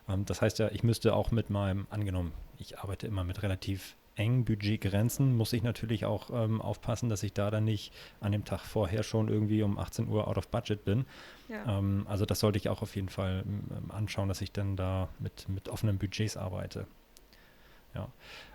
Ähm, 0.08 0.24
das 0.26 0.42
heißt 0.42 0.58
ja, 0.58 0.70
ich 0.70 0.82
müsste 0.82 1.14
auch 1.14 1.30
mit 1.30 1.48
meinem, 1.48 1.86
angenommen, 1.90 2.32
ich 2.58 2.78
arbeite 2.78 3.06
immer 3.06 3.24
mit 3.24 3.42
relativ 3.42 3.96
engen 4.16 4.44
Budgetgrenzen 4.44 5.36
muss 5.36 5.52
ich 5.52 5.62
natürlich 5.62 6.04
auch 6.04 6.30
ähm, 6.32 6.60
aufpassen, 6.60 7.08
dass 7.08 7.22
ich 7.22 7.32
da 7.32 7.50
dann 7.50 7.64
nicht 7.64 7.92
an 8.20 8.32
dem 8.32 8.44
Tag 8.44 8.60
vorher 8.60 9.02
schon 9.02 9.28
irgendwie 9.28 9.62
um 9.62 9.78
18 9.78 10.08
Uhr 10.08 10.26
out 10.26 10.38
of 10.38 10.48
budget 10.48 10.84
bin. 10.84 11.04
Ja. 11.48 11.78
Ähm, 11.78 12.06
also 12.08 12.24
das 12.24 12.40
sollte 12.40 12.58
ich 12.58 12.68
auch 12.68 12.82
auf 12.82 12.96
jeden 12.96 13.10
Fall 13.10 13.44
ähm, 13.46 13.90
anschauen, 13.90 14.28
dass 14.28 14.40
ich 14.40 14.52
dann 14.52 14.76
da 14.76 15.08
mit, 15.18 15.48
mit 15.48 15.68
offenen 15.68 15.98
Budgets 15.98 16.36
arbeite. 16.36 16.86
Ja. 17.94 18.08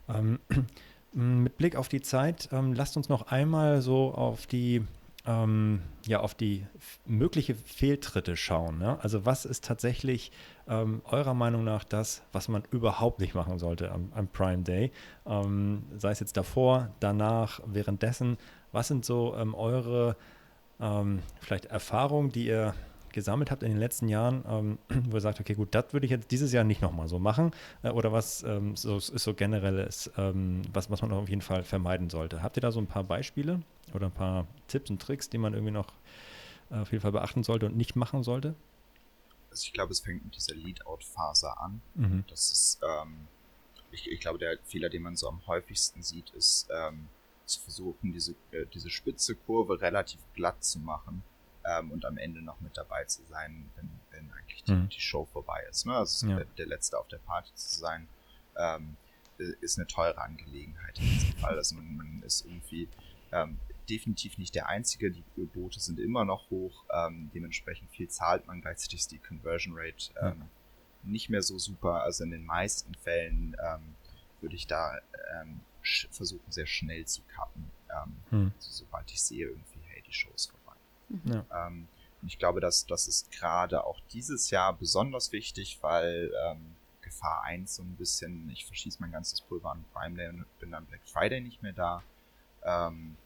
Ähm, 0.10 0.40
mit 1.14 1.58
Blick 1.58 1.76
auf 1.76 1.90
die 1.90 2.02
Zeit, 2.02 2.50
ähm, 2.52 2.74
lasst 2.74 2.98
uns 2.98 3.08
noch 3.08 3.28
einmal 3.28 3.82
so 3.82 4.14
auf 4.14 4.48
die 4.48 4.84
ähm, 5.26 5.82
ja, 6.06 6.20
auf 6.20 6.34
die 6.34 6.66
mögliche 7.06 7.56
Fehltritte 7.56 8.36
schauen. 8.36 8.80
Ne? 8.80 8.98
Also 9.02 9.26
was 9.26 9.46
ist 9.46 9.64
tatsächlich 9.66 10.32
ähm, 10.68 11.02
eurer 11.06 11.34
Meinung 11.34 11.64
nach 11.64 11.84
das, 11.84 12.24
was 12.32 12.48
man 12.48 12.64
überhaupt 12.72 13.20
nicht 13.20 13.36
machen 13.36 13.60
sollte 13.60 13.92
am, 13.92 14.12
am 14.16 14.28
Prime 14.28 14.64
Day? 14.64 14.92
Ähm, 15.26 15.84
sei 15.98 16.12
es 16.12 16.20
jetzt 16.20 16.38
davor, 16.38 16.90
danach, 17.00 17.60
währenddessen. 17.66 18.38
Was 18.72 18.88
sind 18.88 19.06
so 19.06 19.36
ähm, 19.36 19.54
eure 19.54 20.16
ähm, 20.80 21.20
vielleicht 21.40 21.66
Erfahrungen, 21.66 22.32
die 22.32 22.48
ihr 22.48 22.74
gesammelt 23.14 23.52
habt 23.52 23.64
in 23.64 23.70
den 23.70 23.78
letzten 23.78 24.08
Jahren, 24.08 24.44
ähm, 24.48 24.78
wo 25.10 25.18
ihr 25.18 25.22
sagt, 25.22 25.40
okay, 25.40 25.54
gut, 25.54 25.74
das 25.76 25.94
würde 25.94 26.06
ich 26.06 26.12
jetzt 26.12 26.32
dieses 26.32 26.52
Jahr 26.52 26.64
nicht 26.64 26.82
nochmal 26.82 27.08
so 27.08 27.20
machen? 27.20 27.52
Äh, 27.84 27.90
oder 27.90 28.12
was 28.12 28.44
ähm, 28.44 28.76
so, 28.76 28.98
ist 28.98 29.08
so 29.08 29.34
generelles, 29.34 30.12
ähm, 30.18 30.62
was, 30.74 30.90
was 30.90 31.02
man 31.02 31.12
auf 31.12 31.30
jeden 31.30 31.42
Fall 31.42 31.64
vermeiden 31.64 32.10
sollte? 32.10 32.44
Habt 32.44 32.58
ihr 32.58 32.62
da 32.62 32.72
so 32.72 32.80
ein 32.80 32.88
paar 32.88 33.04
Beispiele 33.04 33.62
oder 33.94 34.08
ein 34.08 34.14
paar 34.14 34.48
Tipps 34.68 34.90
und 34.90 35.02
Tricks, 35.02 35.30
die 35.30 35.38
man 35.38 35.54
irgendwie 35.54 35.74
noch 35.74 35.88
äh, 36.70 36.76
auf 36.76 36.92
jeden 36.92 37.02
Fall 37.02 37.12
beachten 37.12 37.44
sollte 37.44 37.66
und 37.66 37.76
nicht 37.76 37.96
machen 37.96 38.24
sollte? 38.24 38.56
Also 39.50 39.64
ich 39.66 39.74
glaube, 39.74 39.92
es 39.92 40.00
fängt 40.00 40.24
mit 40.24 40.36
dieser 40.36 40.56
Lead-Out-Phase 40.56 41.58
an. 41.58 41.82
Mhm. 41.96 42.24
Das 42.30 42.52
ist, 42.52 42.80
ähm, 42.82 43.28
ich, 43.92 44.10
ich, 44.10 44.20
glaube, 44.20 44.40
der 44.40 44.58
Fehler, 44.66 44.90
den 44.90 45.04
man 45.04 45.18
so 45.18 45.28
am 45.28 45.46
häufigsten 45.48 46.02
sieht, 46.04 46.30
ist 46.32 46.70
ähm, 46.74 47.08
zu 47.46 47.60
versuchen, 47.60 48.14
diese, 48.14 48.32
äh, 48.52 48.66
diese 48.74 48.90
spitze 48.90 49.36
Kurve 49.36 49.82
relativ 49.82 50.22
glatt 50.34 50.64
zu 50.64 50.80
machen 50.80 51.24
ähm, 51.66 51.92
und 51.92 52.06
am 52.06 52.18
Ende 52.18 52.42
noch 52.42 52.60
mit 52.62 52.78
dabei 52.78 53.06
zu 53.06 53.22
sein, 53.30 53.70
wenn, 53.76 53.90
wenn 54.12 54.32
eigentlich 54.34 54.64
die, 54.64 54.74
mhm. 54.74 54.90
die 54.90 55.00
Show 55.00 55.26
vorbei 55.26 55.64
ist. 55.70 55.86
Ne? 55.86 55.96
Also 55.96 56.28
ja. 56.28 56.44
der, 56.58 56.66
Letzte 56.66 56.98
auf 56.98 57.08
der 57.08 57.20
Party 57.20 57.54
zu 57.56 57.80
sein, 57.80 58.08
ähm, 58.58 58.96
ist 59.38 59.78
eine 59.78 59.88
teure 59.88 60.22
Angelegenheit 60.22 61.00
in 61.00 61.06
diesem 61.06 61.34
Fall. 61.34 61.56
Also 61.56 61.76
man, 61.76 61.98
man 61.98 62.24
ist 62.24 62.46
irgendwie 62.46 62.88
ähm, 63.32 63.58
definitiv 63.90 64.38
nicht 64.38 64.56
der 64.56 64.70
Einzige. 64.70 65.12
Die 65.12 65.24
Boote 65.36 65.80
sind 65.80 66.00
immer 66.00 66.26
noch 66.26 66.50
hoch. 66.50 66.86
Ähm, 66.94 67.32
dementsprechend 67.34 67.90
viel 67.92 68.10
zahlt 68.10 68.48
man. 68.48 68.62
Gleichzeitig 68.62 69.00
ist 69.00 69.12
die 69.12 69.18
Conversion 69.18 69.74
Rate 69.76 70.12
ähm, 70.22 70.40
ja. 70.40 70.48
nicht 71.04 71.30
mehr 71.30 71.42
so 71.42 71.58
super. 71.58 72.04
Also 72.04 72.24
in 72.24 72.32
den 72.32 72.46
meisten 72.46 72.94
Fällen 72.96 73.56
ähm, 73.64 73.96
würde 74.42 74.56
ich 74.56 74.68
da 74.68 75.00
ähm, 75.40 75.62
versuchen, 76.12 76.52
sehr 76.52 76.68
schnell 76.68 77.06
zu 77.06 77.22
cutten. 77.24 77.70
Ähm, 77.90 78.16
hm. 78.30 78.52
also, 78.56 78.72
sobald 78.72 79.10
ich 79.12 79.22
sehe, 79.22 79.48
irgendwie, 79.48 79.80
hey, 79.88 80.04
die 80.06 80.14
Show 80.14 80.30
ist 80.36 80.52
vorbei. 80.52 80.61
Ja. 81.26 81.68
Ähm, 81.68 81.88
ich 82.26 82.38
glaube, 82.38 82.62
dass 82.62 82.86
das 82.86 83.08
ist 83.08 83.32
gerade 83.32 83.84
auch 83.84 84.00
dieses 84.12 84.50
Jahr 84.52 84.74
besonders 84.74 85.32
wichtig, 85.32 85.80
weil 85.82 86.32
ähm, 86.46 86.76
Gefahr 87.02 87.44
1 87.44 87.76
so 87.76 87.84
ein 87.84 87.96
bisschen, 87.96 88.50
ich 88.52 88.66
verschieße 88.66 88.98
mein 89.02 89.12
ganzes 89.12 89.42
Pulver 89.42 89.72
an 89.72 89.84
Prime 89.94 90.16
Day 90.16 90.30
und 90.30 90.46
bin 90.60 90.72
dann 90.72 90.86
Black 90.86 91.02
Friday 91.06 91.42
nicht 91.42 91.62
mehr 91.64 91.74
da. 91.74 92.04
Ähm, 92.64 93.18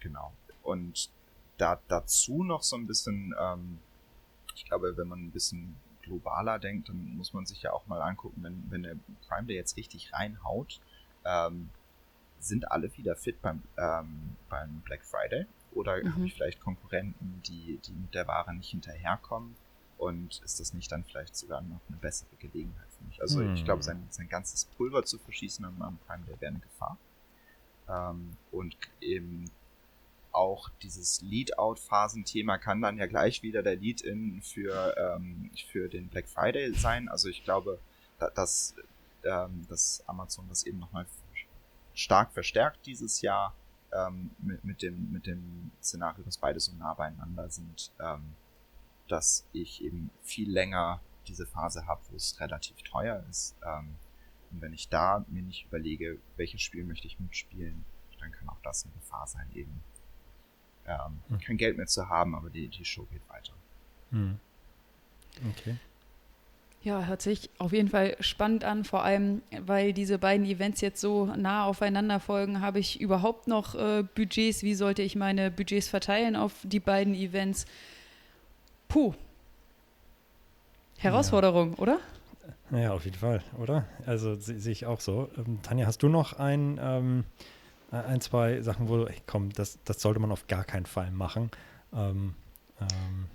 genau. 0.00 0.32
Und 0.62 1.10
da 1.58 1.80
dazu 1.88 2.44
noch 2.44 2.62
so 2.62 2.76
ein 2.76 2.86
bisschen, 2.86 3.34
ähm, 3.38 3.78
ich 4.54 4.64
glaube, 4.64 4.96
wenn 4.96 5.08
man 5.08 5.26
ein 5.26 5.30
bisschen 5.30 5.76
globaler 6.02 6.58
denkt, 6.58 6.88
dann 6.88 7.16
muss 7.16 7.32
man 7.32 7.46
sich 7.46 7.62
ja 7.62 7.72
auch 7.72 7.86
mal 7.86 8.00
angucken, 8.00 8.42
wenn, 8.42 8.70
wenn 8.70 8.82
der 8.82 8.96
Prime 9.28 9.46
Day 9.46 9.56
jetzt 9.56 9.76
richtig 9.76 10.12
reinhaut, 10.12 10.80
ähm, 11.24 11.70
sind 12.40 12.70
alle 12.70 12.94
wieder 12.96 13.14
fit 13.16 13.40
beim, 13.40 13.62
ähm, 13.78 14.36
beim 14.48 14.80
Black 14.80 15.04
Friday? 15.04 15.46
Oder 15.74 16.02
mhm. 16.02 16.14
habe 16.14 16.26
ich 16.26 16.34
vielleicht 16.34 16.60
Konkurrenten, 16.60 17.42
die, 17.46 17.78
die 17.84 17.92
mit 17.92 18.14
der 18.14 18.26
Ware 18.26 18.54
nicht 18.54 18.70
hinterherkommen? 18.70 19.54
Und 19.98 20.40
ist 20.44 20.58
das 20.58 20.74
nicht 20.74 20.90
dann 20.90 21.04
vielleicht 21.04 21.36
sogar 21.36 21.60
noch 21.62 21.80
eine 21.88 21.96
bessere 21.96 22.34
Gelegenheit 22.38 22.88
für 22.98 23.04
mich? 23.04 23.20
Also 23.20 23.40
mhm. 23.40 23.54
ich 23.54 23.64
glaube, 23.64 23.82
sein, 23.82 24.04
sein 24.10 24.28
ganzes 24.28 24.64
Pulver 24.64 25.04
zu 25.04 25.18
verschießen 25.18 25.64
am, 25.64 25.80
am 25.80 25.98
Prime, 26.06 26.24
der 26.26 26.40
wäre 26.40 26.50
eine 26.50 26.60
Gefahr. 26.60 26.98
Ähm, 27.88 28.36
und 28.50 28.76
eben 29.00 29.50
auch 30.32 30.70
dieses 30.82 31.20
Lead-Out-Phasen-Thema 31.20 32.58
kann 32.58 32.80
dann 32.80 32.98
ja 32.98 33.06
gleich 33.06 33.42
wieder 33.42 33.62
der 33.62 33.76
Lead-In 33.76 34.42
für, 34.42 34.94
ähm, 34.96 35.50
für 35.70 35.88
den 35.88 36.08
Black 36.08 36.28
Friday 36.28 36.72
sein. 36.74 37.08
Also 37.08 37.28
ich 37.28 37.44
glaube, 37.44 37.78
dass, 38.34 38.74
ähm, 39.24 39.66
dass 39.68 40.02
Amazon 40.06 40.46
das 40.48 40.64
eben 40.64 40.78
nochmal 40.78 41.06
stark 41.94 42.32
verstärkt 42.32 42.86
dieses 42.86 43.20
Jahr 43.20 43.54
ähm, 43.92 44.30
mit, 44.38 44.64
mit, 44.64 44.82
dem, 44.82 45.12
mit 45.12 45.26
dem 45.26 45.70
Szenario, 45.82 46.24
dass 46.24 46.38
beide 46.38 46.60
so 46.60 46.72
nah 46.74 46.94
beieinander 46.94 47.48
sind, 47.50 47.92
ähm, 48.00 48.34
dass 49.08 49.46
ich 49.52 49.82
eben 49.84 50.10
viel 50.22 50.50
länger 50.50 51.00
diese 51.26 51.46
Phase 51.46 51.86
habe, 51.86 52.00
wo 52.10 52.16
es 52.16 52.40
relativ 52.40 52.76
teuer 52.82 53.24
ist. 53.28 53.56
Ähm, 53.64 53.96
und 54.50 54.60
wenn 54.60 54.72
ich 54.72 54.88
da 54.88 55.24
mir 55.28 55.42
nicht 55.42 55.66
überlege, 55.66 56.18
welches 56.36 56.62
Spiel 56.62 56.84
möchte 56.84 57.06
ich 57.06 57.18
mitspielen, 57.20 57.84
dann 58.20 58.32
kann 58.32 58.48
auch 58.48 58.60
das 58.62 58.84
eine 58.84 58.94
Gefahr 58.94 59.26
sein, 59.26 59.46
eben 59.54 59.82
ähm, 60.86 61.20
hm. 61.28 61.40
kein 61.40 61.56
Geld 61.56 61.76
mehr 61.76 61.86
zu 61.86 62.08
haben, 62.08 62.34
aber 62.34 62.50
die, 62.50 62.68
die 62.68 62.84
Show 62.84 63.04
geht 63.04 63.26
weiter. 63.28 63.54
Hm. 64.10 64.38
Okay. 65.50 65.78
Ja, 66.84 67.04
hört 67.04 67.22
sich 67.22 67.48
auf 67.58 67.72
jeden 67.72 67.88
Fall 67.88 68.16
spannend 68.18 68.64
an, 68.64 68.84
vor 68.84 69.04
allem, 69.04 69.42
weil 69.60 69.92
diese 69.92 70.18
beiden 70.18 70.44
Events 70.44 70.80
jetzt 70.80 71.00
so 71.00 71.26
nah 71.26 71.64
aufeinander 71.64 72.18
folgen. 72.18 72.60
Habe 72.60 72.80
ich 72.80 73.00
überhaupt 73.00 73.46
noch 73.46 73.76
äh, 73.76 74.02
Budgets? 74.02 74.64
Wie 74.64 74.74
sollte 74.74 75.02
ich 75.02 75.14
meine 75.14 75.52
Budgets 75.52 75.88
verteilen 75.88 76.34
auf 76.34 76.54
die 76.64 76.80
beiden 76.80 77.14
Events? 77.14 77.66
Puh. 78.88 79.14
Herausforderung, 80.98 81.74
ja. 81.74 81.78
oder? 81.78 82.00
Ja, 82.72 82.92
auf 82.92 83.04
jeden 83.04 83.18
Fall, 83.18 83.42
oder? 83.58 83.84
Also 84.04 84.34
sehe 84.34 84.72
ich 84.72 84.84
auch 84.84 85.00
so. 85.00 85.28
Ähm, 85.36 85.60
Tanja, 85.62 85.86
hast 85.86 86.02
du 86.02 86.08
noch 86.08 86.32
ein, 86.32 86.80
ähm, 86.82 87.24
ein, 87.92 88.20
zwei 88.20 88.60
Sachen, 88.60 88.88
wo 88.88 88.96
du, 88.96 89.06
ey, 89.06 89.16
komm, 89.26 89.52
das, 89.52 89.78
das 89.84 90.00
sollte 90.00 90.18
man 90.18 90.32
auf 90.32 90.48
gar 90.48 90.64
keinen 90.64 90.86
Fall 90.86 91.12
machen? 91.12 91.50
Ähm, 91.92 92.34
ähm, 92.80 93.26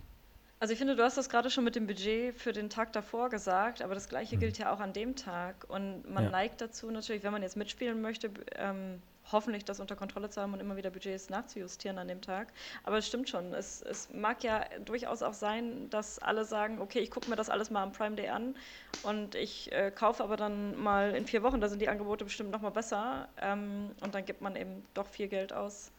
also 0.60 0.74
ich 0.74 0.80
finde, 0.80 0.96
du 0.96 1.04
hast 1.04 1.18
das 1.18 1.30
gerade 1.30 1.50
schon 1.50 1.64
mit 1.64 1.76
dem 1.76 1.86
Budget 1.86 2.36
für 2.36 2.52
den 2.52 2.70
Tag 2.70 2.92
davor 2.94 3.30
gesagt, 3.30 3.82
aber 3.82 3.94
das 3.94 4.10
gleiche 4.10 4.36
mhm. 4.36 4.40
gilt 4.40 4.58
ja 4.58 4.74
auch 4.74 4.80
an 4.80 4.92
dem 4.92 5.16
Tag. 5.16 5.66
Und 5.68 6.10
man 6.10 6.26
ja. 6.26 6.30
neigt 6.32 6.62
dazu 6.62 6.90
natürlich, 6.90 7.24
wenn 7.24 7.32
man 7.32 7.44
jetzt 7.44 7.58
mitspielen 7.58 8.02
möchte, 8.02 8.32
ähm, 8.56 9.02
hoffentlich 9.32 9.66
das 9.66 9.80
unter 9.80 9.96
Kontrolle 9.96 10.30
zu 10.30 10.42
haben 10.42 10.54
und 10.54 10.60
immer 10.60 10.78
wieder 10.78 10.90
Budgets 10.90 11.30
nachzujustieren 11.30 11.98
an 11.98 12.08
dem 12.08 12.22
Tag. 12.22 12.54
Aber 12.84 12.98
es 12.98 13.08
stimmt 13.08 13.30
schon, 13.30 13.54
es, 13.54 13.82
es 13.82 14.10
mag 14.14 14.44
ja 14.44 14.66
durchaus 14.86 15.22
auch 15.22 15.34
sein, 15.34 15.90
dass 15.90 16.20
alle 16.20 16.46
sagen, 16.46 16.80
okay, 16.80 17.00
ich 17.00 17.12
gucke 17.12 17.30
mir 17.30 17.36
das 17.36 17.50
alles 17.50 17.70
mal 17.70 17.84
am 17.84 17.92
Prime 17.92 18.16
Day 18.16 18.30
an 18.30 18.56
und 19.04 19.36
ich 19.36 19.72
äh, 19.72 19.92
kaufe 19.92 20.24
aber 20.24 20.38
dann 20.38 20.82
mal 20.82 21.16
in 21.16 21.28
vier 21.28 21.44
Wochen, 21.44 21.62
da 21.62 21.68
sind 21.68 21.82
die 21.82 21.90
Angebote 21.90 22.24
bestimmt 22.24 22.52
nochmal 22.52 22.72
besser 22.72 23.28
ähm, 23.42 23.92
und 24.02 24.16
dann 24.16 24.26
gibt 24.26 24.42
man 24.42 24.56
eben 24.56 24.86
doch 24.94 25.08
viel 25.08 25.28
Geld 25.28 25.54
aus 25.54 25.92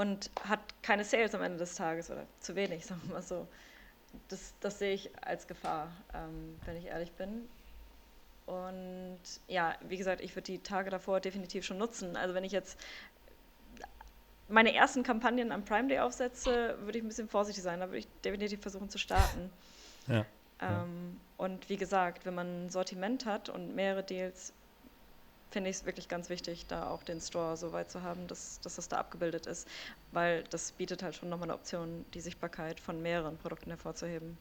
und 0.00 0.30
hat 0.48 0.60
keine 0.82 1.04
Sales 1.04 1.34
am 1.34 1.42
Ende 1.42 1.58
des 1.58 1.74
Tages 1.74 2.10
oder 2.10 2.24
zu 2.40 2.56
wenig, 2.56 2.86
sagen 2.86 3.02
wir 3.04 3.14
mal 3.16 3.22
so. 3.22 3.46
Das, 4.28 4.54
das 4.60 4.78
sehe 4.78 4.94
ich 4.94 5.10
als 5.22 5.46
Gefahr, 5.46 5.88
ähm, 6.14 6.58
wenn 6.64 6.76
ich 6.78 6.86
ehrlich 6.86 7.12
bin. 7.12 7.48
Und 8.46 9.20
ja, 9.46 9.76
wie 9.86 9.98
gesagt, 9.98 10.22
ich 10.22 10.34
würde 10.34 10.46
die 10.46 10.58
Tage 10.60 10.88
davor 10.88 11.20
definitiv 11.20 11.64
schon 11.66 11.76
nutzen. 11.76 12.16
Also 12.16 12.34
wenn 12.34 12.44
ich 12.44 12.50
jetzt 12.50 12.80
meine 14.48 14.74
ersten 14.74 15.02
Kampagnen 15.02 15.52
am 15.52 15.64
Prime 15.64 15.86
Day 15.86 16.00
aufsetze, 16.00 16.78
würde 16.80 16.98
ich 16.98 17.04
ein 17.04 17.08
bisschen 17.08 17.28
vorsichtig 17.28 17.62
sein. 17.62 17.78
Da 17.80 17.86
würde 17.86 17.98
ich 17.98 18.08
definitiv 18.24 18.62
versuchen 18.62 18.88
zu 18.88 18.98
starten. 18.98 19.52
Ja, 20.08 20.24
ähm, 20.60 21.18
ja. 21.18 21.44
Und 21.44 21.68
wie 21.68 21.76
gesagt, 21.76 22.24
wenn 22.24 22.34
man 22.34 22.66
ein 22.66 22.70
Sortiment 22.70 23.26
hat 23.26 23.50
und 23.50 23.76
mehrere 23.76 24.02
Deals, 24.02 24.54
finde 25.50 25.70
ich 25.70 25.76
es 25.76 25.84
wirklich 25.84 26.08
ganz 26.08 26.28
wichtig, 26.28 26.66
da 26.66 26.88
auch 26.88 27.02
den 27.02 27.20
Store 27.20 27.56
so 27.56 27.72
weit 27.72 27.90
zu 27.90 28.02
haben, 28.02 28.26
dass, 28.28 28.60
dass 28.60 28.76
das 28.76 28.88
da 28.88 28.98
abgebildet 28.98 29.46
ist. 29.46 29.66
Weil 30.12 30.44
das 30.44 30.72
bietet 30.72 31.02
halt 31.02 31.14
schon 31.14 31.28
nochmal 31.28 31.48
eine 31.48 31.54
Option, 31.54 32.04
die 32.14 32.20
Sichtbarkeit 32.20 32.80
von 32.80 33.02
mehreren 33.02 33.36
Produkten 33.38 33.70
hervorzuheben 33.70 34.38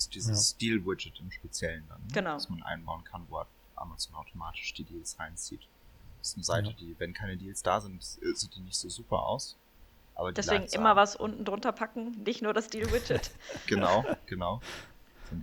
ist 0.00 0.14
dieses 0.14 0.52
ja. 0.52 0.58
Deal-Widget 0.58 1.20
im 1.20 1.30
Speziellen 1.30 1.84
dann, 1.88 2.00
ne? 2.00 2.08
genau. 2.12 2.34
das 2.34 2.48
man 2.48 2.62
einbauen 2.62 3.04
kann, 3.04 3.26
wo 3.28 3.44
Amazon 3.76 4.14
automatisch 4.14 4.72
die 4.74 4.84
Deals 4.84 5.18
reinzieht. 5.18 5.60
Das 6.18 6.30
ist 6.30 6.36
eine 6.36 6.44
Seite, 6.44 6.68
ja. 6.68 6.74
die, 6.74 6.96
wenn 6.98 7.12
keine 7.12 7.36
Deals 7.36 7.62
da 7.62 7.80
sind, 7.80 8.02
äh, 8.02 8.34
sieht 8.34 8.54
die 8.54 8.60
nicht 8.60 8.76
so 8.76 8.88
super 8.88 9.22
aus. 9.22 9.56
Aber 10.14 10.32
Deswegen 10.32 10.64
immer 10.64 10.96
was 10.96 11.16
unten 11.16 11.44
drunter 11.44 11.72
packen, 11.72 12.22
nicht 12.24 12.42
nur 12.42 12.52
das 12.52 12.68
Deal-Widget. 12.68 13.30
genau, 13.66 14.04
genau. 14.26 14.60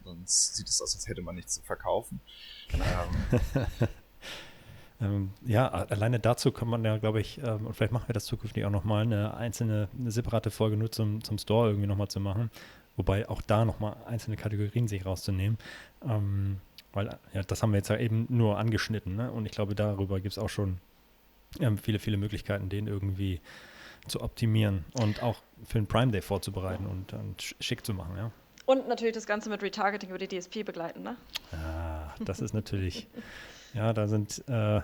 Sonst 0.04 0.56
sieht 0.56 0.68
es 0.68 0.82
aus, 0.82 0.96
als 0.96 1.08
hätte 1.08 1.22
man 1.22 1.36
nichts 1.36 1.56
zu 1.56 1.62
verkaufen. 1.62 2.20
Genau. 2.70 2.86
Ähm, 3.56 3.66
ähm, 5.02 5.32
ja, 5.46 5.68
alleine 5.70 6.20
dazu 6.20 6.52
kann 6.52 6.68
man 6.68 6.84
ja, 6.84 6.98
glaube 6.98 7.22
ich, 7.22 7.40
ähm, 7.40 7.68
und 7.68 7.76
vielleicht 7.76 7.94
machen 7.94 8.08
wir 8.08 8.14
das 8.14 8.26
zukünftig 8.26 8.66
auch 8.66 8.72
nochmal, 8.72 9.04
eine 9.04 9.36
einzelne, 9.36 9.90
eine 9.98 10.12
separate 10.12 10.52
Folge 10.52 10.78
nur 10.78 10.92
zum, 10.92 11.24
zum 11.24 11.38
Store 11.38 11.70
irgendwie 11.70 11.88
nochmal 11.88 12.08
zu 12.08 12.20
machen, 12.20 12.50
Wobei 12.98 13.30
auch 13.30 13.44
da 13.44 13.64
nochmal 13.64 13.96
einzelne 14.08 14.36
Kategorien 14.36 14.88
sich 14.88 15.06
rauszunehmen. 15.06 15.58
Ähm, 16.04 16.58
weil 16.94 17.16
ja, 17.34 17.44
das 17.44 17.62
haben 17.62 17.72
wir 17.72 17.78
jetzt 17.78 17.90
ja 17.90 17.98
eben 17.98 18.26
nur 18.30 18.58
angeschnitten. 18.58 19.16
Ne? 19.16 19.32
Und 19.32 19.46
ich 19.46 19.52
glaube, 19.52 19.76
darüber 19.76 20.20
gibt 20.20 20.34
es 20.34 20.40
auch 20.40 20.50
schon 20.50 20.80
ähm, 21.60 21.78
viele, 21.78 22.00
viele 22.00 22.18
Möglichkeiten, 22.18 22.70
den 22.70 22.88
irgendwie 22.88 23.40
zu 24.08 24.22
optimieren 24.22 24.84
und 24.94 25.22
auch 25.22 25.38
für 25.66 25.78
den 25.78 25.86
Prime 25.86 26.12
Day 26.12 26.22
vorzubereiten 26.22 26.88
und, 26.88 27.14
und 27.14 27.56
schick 27.60 27.86
zu 27.86 27.94
machen. 27.94 28.18
Ja? 28.18 28.32
Und 28.66 28.88
natürlich 28.88 29.14
das 29.14 29.28
Ganze 29.28 29.50
mit 29.50 29.62
Retargeting 29.62 30.10
über 30.10 30.18
die 30.18 30.28
DSP 30.28 30.64
begleiten. 30.66 31.04
Ne? 31.04 31.16
Ja, 31.52 32.16
das 32.22 32.40
ist 32.40 32.54
natürlich, 32.54 33.08
ja, 33.78 33.94
da 33.94 34.08
sind. 34.08 34.44
Äh, 34.48 34.78
äh, 34.78 34.82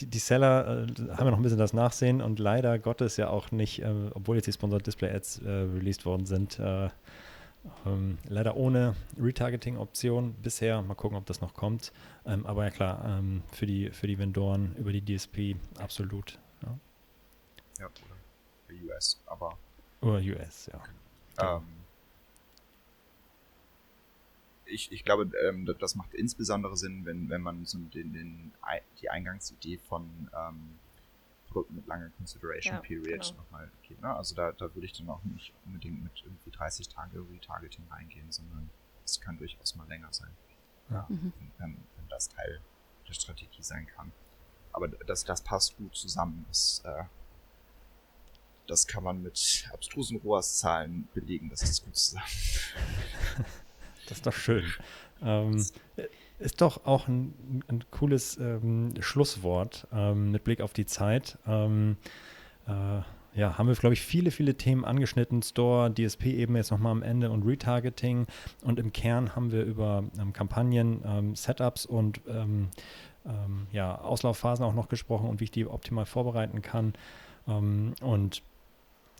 die, 0.00 0.06
die, 0.06 0.18
Seller 0.18 0.84
äh, 0.84 1.16
haben 1.16 1.24
ja 1.24 1.30
noch 1.30 1.38
ein 1.38 1.42
bisschen 1.42 1.58
das 1.58 1.72
Nachsehen 1.72 2.20
und 2.20 2.38
leider 2.38 2.78
Gottes 2.78 3.16
ja 3.16 3.28
auch 3.28 3.50
nicht, 3.50 3.82
äh, 3.82 3.92
obwohl 4.14 4.36
jetzt 4.36 4.46
die 4.46 4.52
Sponsored 4.52 4.86
Display 4.86 5.10
Ads 5.10 5.42
äh, 5.42 5.48
released 5.48 6.06
worden 6.06 6.26
sind, 6.26 6.58
äh, 6.60 6.88
ähm, 7.84 8.18
leider 8.28 8.56
ohne 8.56 8.94
Retargeting-Option 9.20 10.34
bisher. 10.42 10.80
Mal 10.82 10.94
gucken, 10.94 11.18
ob 11.18 11.26
das 11.26 11.40
noch 11.40 11.54
kommt. 11.54 11.92
Ähm, 12.24 12.46
aber 12.46 12.64
ja 12.64 12.70
klar, 12.70 13.04
ähm, 13.04 13.42
für, 13.52 13.66
die, 13.66 13.90
für 13.90 14.06
die 14.06 14.18
Vendoren 14.18 14.76
über 14.76 14.92
die 14.92 15.04
DSP 15.04 15.56
absolut. 15.78 16.38
Ja, 16.62 16.78
ja 17.80 17.86
oder 17.86 18.94
US, 18.94 19.20
aber. 19.26 19.58
Oder 20.00 20.18
US, 20.18 20.70
ja. 20.72 21.56
Ähm, 21.56 21.77
ich, 24.68 24.92
ich 24.92 25.04
glaube, 25.04 25.30
ähm, 25.46 25.66
das 25.78 25.94
macht 25.94 26.14
insbesondere 26.14 26.76
Sinn, 26.76 27.04
wenn, 27.04 27.28
wenn 27.28 27.40
man 27.40 27.64
so 27.64 27.78
den, 27.78 28.12
den, 28.12 28.52
die 29.00 29.10
Eingangsidee 29.10 29.78
von 29.78 30.30
ähm, 30.34 30.78
Produkten 31.48 31.76
mit 31.76 31.86
langer 31.86 32.10
Consideration 32.10 32.74
ja, 32.76 32.80
Period 32.80 33.22
genau. 33.22 33.42
nochmal 33.42 33.70
geht. 33.82 34.00
Ne? 34.00 34.14
Also 34.14 34.34
da, 34.34 34.52
da 34.52 34.74
würde 34.74 34.86
ich 34.86 34.92
dann 34.92 35.08
auch 35.08 35.22
nicht 35.24 35.52
unbedingt 35.64 36.02
mit 36.02 36.12
irgendwie 36.22 36.50
30 36.50 36.88
Tage 36.88 37.24
Retargeting 37.30 37.86
reingehen, 37.90 38.30
sondern 38.30 38.68
es 39.04 39.20
kann 39.20 39.38
durchaus 39.38 39.74
mal 39.74 39.88
länger 39.88 40.12
sein. 40.12 40.30
Ja. 40.90 41.06
Mhm. 41.08 41.32
Wenn, 41.58 41.76
wenn, 41.96 42.08
das 42.08 42.28
Teil 42.28 42.60
der 43.06 43.12
Strategie 43.12 43.62
sein 43.62 43.86
kann. 43.86 44.12
Aber 44.72 44.88
das, 44.88 45.24
das 45.24 45.42
passt 45.42 45.76
gut 45.76 45.94
zusammen. 45.94 46.44
Das, 46.48 46.82
äh, 46.84 47.04
das 48.66 48.86
kann 48.86 49.04
man 49.04 49.22
mit 49.22 49.68
abstrusen 49.72 50.18
ROAS-Zahlen 50.18 51.08
belegen, 51.14 51.48
dass 51.48 51.60
das 51.60 51.82
gut 51.82 51.96
zusammen. 51.96 52.26
Das 54.08 54.18
ist 54.18 54.26
doch 54.26 54.32
schön. 54.32 54.64
Ähm, 55.22 55.64
ist 56.38 56.60
doch 56.60 56.86
auch 56.86 57.08
ein, 57.08 57.62
ein 57.68 57.84
cooles 57.90 58.38
ähm, 58.38 58.94
Schlusswort 59.00 59.86
ähm, 59.92 60.30
mit 60.30 60.44
Blick 60.44 60.60
auf 60.60 60.72
die 60.72 60.86
Zeit. 60.86 61.38
Ähm, 61.46 61.96
äh, 62.66 63.00
ja, 63.34 63.58
haben 63.58 63.68
wir, 63.68 63.74
glaube 63.74 63.92
ich, 63.92 64.00
viele, 64.00 64.30
viele 64.30 64.54
Themen 64.54 64.84
angeschnitten. 64.84 65.42
Store, 65.42 65.92
DSP 65.92 66.26
eben 66.26 66.56
jetzt 66.56 66.70
nochmal 66.70 66.92
am 66.92 67.02
Ende 67.02 67.30
und 67.30 67.44
Retargeting. 67.44 68.26
Und 68.62 68.78
im 68.78 68.92
Kern 68.92 69.36
haben 69.36 69.52
wir 69.52 69.62
über 69.64 70.04
ähm, 70.18 70.32
Kampagnen, 70.32 71.02
ähm, 71.04 71.34
Setups 71.34 71.86
und 71.86 72.20
ja, 73.72 74.00
Auslaufphasen 74.00 74.64
auch 74.64 74.72
noch 74.72 74.88
gesprochen 74.88 75.28
und 75.28 75.40
wie 75.40 75.44
ich 75.44 75.50
die 75.50 75.66
optimal 75.66 76.06
vorbereiten 76.06 76.62
kann. 76.62 76.94
und 77.44 78.42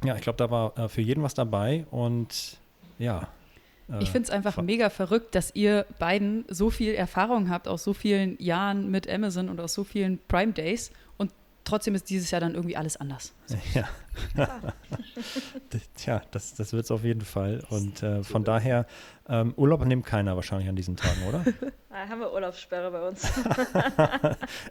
ja, 0.05 0.15
ich 0.17 0.23
glaube, 0.23 0.37
da 0.37 0.51
war 0.51 0.79
äh, 0.79 0.89
für 0.89 1.01
jeden 1.01 1.23
was 1.23 1.35
dabei. 1.35 1.87
Und 1.91 2.59
ja, 2.99 3.29
ich 4.01 4.11
finde 4.11 4.27
es 4.27 4.31
einfach 4.31 4.61
mega 4.61 4.91
verrückt, 4.91 5.35
dass 5.35 5.55
ihr 5.55 5.87
beiden 5.99 6.45
so 6.49 6.69
viel 6.71 6.95
Erfahrung 6.95 7.49
habt 7.49 7.69
aus 7.69 7.85
so 7.85 7.95
vielen 7.95 8.39
Jahren 8.39 8.91
mit 8.91 9.09
Amazon 9.09 9.49
und 9.49 9.61
aus 9.61 9.73
so 9.73 9.83
vielen 9.85 10.19
Prime 10.29 10.53
Days 10.53 10.91
und 11.17 11.33
trotzdem 11.65 11.95
ist 11.95 12.11
dieses 12.11 12.31
Jahr 12.31 12.41
dann 12.41 12.55
irgendwie 12.55 12.77
alles 12.77 12.97
anders. 12.97 13.35
Ja. 13.75 13.89
Tja, 15.95 16.23
das, 16.33 16.55
das 16.55 16.73
wird 16.73 16.85
es 16.85 16.91
auf 16.91 17.05
jeden 17.05 17.21
Fall. 17.21 17.63
Und 17.71 18.03
äh, 18.03 18.25
von 18.25 18.43
daher, 18.43 18.85
ähm, 19.29 19.55
Urlaub 19.57 19.85
nimmt 19.85 20.05
keiner 20.05 20.35
wahrscheinlich 20.35 20.69
an 20.69 20.75
diesen 20.75 20.97
Tagen, 20.97 21.23
oder? 21.29 21.45
Da 21.89 22.09
haben 22.09 22.21
wir 22.21 22.33
Urlaubssperre 22.33 22.91
bei 22.91 23.09
uns. 23.09 23.29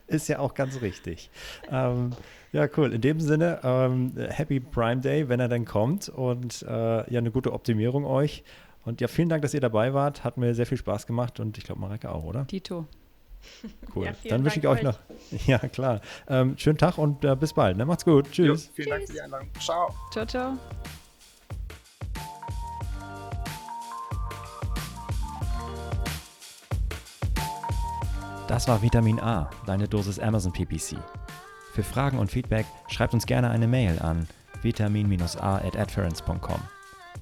ist 0.07 0.29
ja 0.29 0.39
auch 0.39 0.53
ganz 0.53 0.81
richtig. 0.81 1.29
Ähm, 1.69 2.11
ja, 2.53 2.67
cool. 2.77 2.93
In 2.93 3.01
dem 3.01 3.19
Sinne, 3.19 3.59
ähm, 3.63 4.13
Happy 4.29 4.59
Prime 4.61 5.01
Day, 5.01 5.27
wenn 5.27 5.39
er 5.39 5.49
dann 5.49 5.65
kommt 5.65 6.07
und 6.07 6.61
äh, 6.61 6.67
ja, 6.67 7.19
eine 7.19 7.31
gute 7.31 7.51
Optimierung 7.51 8.05
euch. 8.05 8.43
Und 8.87 9.01
ja, 9.01 9.09
vielen 9.09 9.27
Dank, 9.27 9.41
dass 9.41 9.53
ihr 9.53 9.59
dabei 9.59 9.93
wart. 9.93 10.23
Hat 10.23 10.37
mir 10.37 10.55
sehr 10.55 10.65
viel 10.65 10.77
Spaß 10.77 11.07
gemacht 11.07 11.41
und 11.41 11.57
ich 11.57 11.65
glaube, 11.65 11.81
Mareke 11.81 12.09
auch, 12.09 12.23
oder? 12.23 12.47
Tito. 12.47 12.85
Cool. 13.93 14.05
Ja, 14.23 14.29
Dann 14.29 14.45
wünsche 14.45 14.59
ich 14.59 14.67
euch 14.67 14.81
noch. 14.81 14.97
Ja, 15.45 15.57
klar. 15.59 15.99
Ähm, 16.29 16.57
schönen 16.57 16.77
Tag 16.77 16.97
und 16.97 17.25
äh, 17.25 17.35
bis 17.35 17.51
bald. 17.51 17.75
Ne? 17.75 17.85
Macht's 17.85 18.05
gut. 18.05 18.27
Jo, 18.27 18.53
Tschüss. 18.53 18.71
vielen 18.73 18.89
Dank 18.91 19.05
für 19.07 19.11
die 19.13 19.21
Einladung. 19.21 19.49
Ciao. 19.59 19.93
Ciao, 20.11 20.25
ciao. 20.25 20.53
Das 28.47 28.69
war 28.69 28.81
Vitamin 28.81 29.19
A, 29.19 29.49
deine 29.65 29.89
Dosis 29.89 30.17
Amazon 30.17 30.53
PPC. 30.53 30.95
Für 31.73 31.83
Fragen 31.83 32.19
und 32.19 32.31
Feedback 32.31 32.65
schreibt 32.87 33.13
uns 33.13 33.25
gerne 33.25 33.49
eine 33.49 33.67
Mail 33.67 33.99
an 33.99 34.29
vitamin-a 34.61 35.57
at 35.57 35.75
adference.com. 35.75 36.76